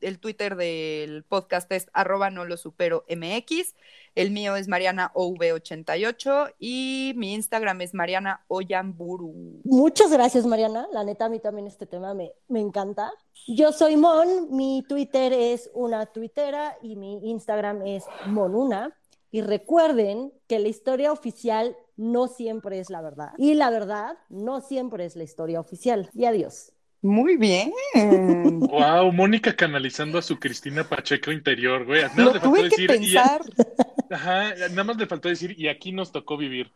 el 0.00 0.18
Twitter 0.18 0.56
del 0.56 1.24
podcast 1.24 1.70
es 1.72 1.88
arroba 1.92 2.30
no 2.30 2.44
lo 2.44 2.56
supero 2.56 3.04
MX, 3.08 3.74
el 4.14 4.30
mío 4.30 4.56
es 4.56 4.68
Mariana 4.68 5.10
OV88 5.14 6.54
y 6.58 7.14
mi 7.16 7.34
Instagram 7.34 7.80
es 7.80 7.94
Mariana 7.94 8.44
Oyamburu. 8.48 9.60
Muchas 9.64 10.10
gracias, 10.10 10.46
Mariana. 10.46 10.86
La 10.92 11.04
neta, 11.04 11.26
a 11.26 11.28
mí 11.28 11.40
también 11.40 11.66
este 11.66 11.86
tema 11.86 12.14
me, 12.14 12.32
me 12.48 12.60
encanta. 12.60 13.12
Yo 13.48 13.72
soy 13.72 13.96
Mon, 13.96 14.54
mi 14.54 14.84
Twitter 14.88 15.32
es 15.32 15.70
una 15.74 16.06
tuitera 16.06 16.76
y 16.82 16.96
mi 16.96 17.30
Instagram 17.30 17.86
es 17.86 18.04
Monuna. 18.26 18.96
Y 19.30 19.40
recuerden 19.40 20.30
que 20.46 20.58
la 20.58 20.68
historia 20.68 21.10
oficial 21.10 21.74
no 21.96 22.28
siempre 22.28 22.78
es 22.78 22.90
la 22.90 23.00
verdad. 23.00 23.30
Y 23.38 23.54
la 23.54 23.70
verdad 23.70 24.18
no 24.28 24.60
siempre 24.60 25.06
es 25.06 25.16
la 25.16 25.22
historia 25.24 25.58
oficial. 25.58 26.10
Y 26.14 26.26
adiós. 26.26 26.72
Muy 27.00 27.36
bien. 27.36 27.72
Wow, 28.60 29.10
Mónica 29.10 29.56
canalizando 29.56 30.18
a 30.18 30.22
su 30.22 30.38
Cristina 30.38 30.84
Pacheco 30.88 31.32
interior, 31.32 31.84
güey. 31.86 32.02
Nada 32.02 32.14
más 32.14 32.24
Lo 32.26 32.32
le 32.34 32.40
faltó 32.40 32.48
tuve 32.50 32.68
que 32.68 32.82
decir, 32.86 33.02
y 33.02 33.16
a- 33.16 33.22
pensar. 33.38 33.40
ajá, 34.10 34.54
nada 34.70 34.84
más 34.84 34.96
le 34.98 35.06
faltó 35.06 35.28
decir, 35.28 35.58
y 35.58 35.68
aquí 35.68 35.92
nos 35.92 36.12
tocó 36.12 36.36
vivir. 36.36 36.70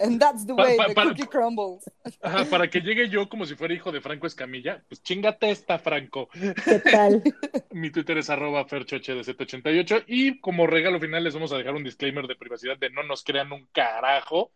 And 0.00 0.18
that's 0.20 0.46
the 0.46 0.54
Pa- 0.54 0.62
way 0.64 0.76
pa- 0.76 0.88
the 0.88 0.94
para- 0.94 1.10
cookie 1.10 1.26
crumbles. 1.26 1.84
Ajá, 2.22 2.44
para 2.46 2.68
que 2.68 2.80
llegue 2.80 3.08
yo 3.08 3.28
como 3.28 3.46
si 3.46 3.54
fuera 3.54 3.74
hijo 3.74 3.92
de 3.92 4.00
Franco 4.00 4.26
Escamilla, 4.26 4.82
pues 4.88 5.02
chingate 5.02 5.50
esta, 5.50 5.78
Franco. 5.78 6.28
¿Qué 6.32 6.80
tal? 6.80 7.22
Mi 7.70 7.90
Twitter 7.90 8.18
es 8.18 8.30
arroba 8.30 8.66
ferchohdz88 8.66 10.04
y 10.06 10.40
como 10.40 10.66
regalo 10.66 11.00
final 11.00 11.24
les 11.24 11.34
vamos 11.34 11.52
a 11.52 11.58
dejar 11.58 11.74
un 11.74 11.84
disclaimer 11.84 12.26
de 12.26 12.36
privacidad 12.36 12.76
de 12.78 12.90
no 12.90 13.02
nos 13.02 13.22
crean 13.24 13.52
un 13.52 13.66
carajo 13.72 14.50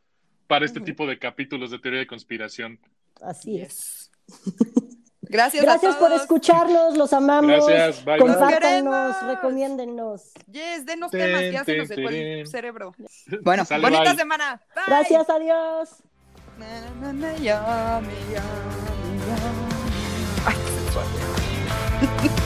para 0.47 0.65
este 0.65 0.81
tipo 0.81 1.07
de 1.07 1.19
capítulos 1.19 1.71
de 1.71 1.79
teoría 1.79 2.01
de 2.01 2.07
conspiración. 2.07 2.79
Así 3.21 3.61
es. 3.61 4.11
Yes. 5.29 5.31
Gracias, 5.31 5.63
a 5.63 5.67
Gracias 5.67 5.97
por 5.97 6.09
todos. 6.09 6.23
escucharnos, 6.23 6.97
los 6.97 7.13
amamos. 7.13 7.67
Gracias, 7.67 8.05
bye. 8.05 8.19
Compártanos, 8.19 9.23
recomiéndennos. 9.27 10.33
Yes, 10.51 10.87
denos 10.87 11.11
Ten, 11.11 11.21
temas, 11.21 11.43
ya 11.53 11.65
se 11.65 11.73
ten, 11.73 11.79
nos 11.79 11.89
secó 11.89 12.09
el 12.09 12.47
cerebro. 12.47 12.95
Bueno, 13.43 13.65
Sale, 13.65 13.83
bonita 13.83 14.05
bye. 14.11 14.17
semana. 14.17 14.63
Bye. 14.75 14.85
Gracias, 14.87 15.29
adiós. 15.31 15.91
Ay, 20.47 20.57
qué 22.23 22.29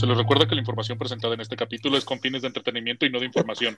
Se 0.00 0.06
les 0.06 0.16
recuerda 0.16 0.48
que 0.48 0.54
la 0.54 0.62
información 0.62 0.96
presentada 0.96 1.34
en 1.34 1.42
este 1.42 1.56
capítulo 1.56 1.98
es 1.98 2.06
con 2.06 2.20
fines 2.20 2.40
de 2.40 2.48
entretenimiento 2.48 3.04
y 3.04 3.10
no 3.10 3.20
de 3.20 3.26
información. 3.26 3.76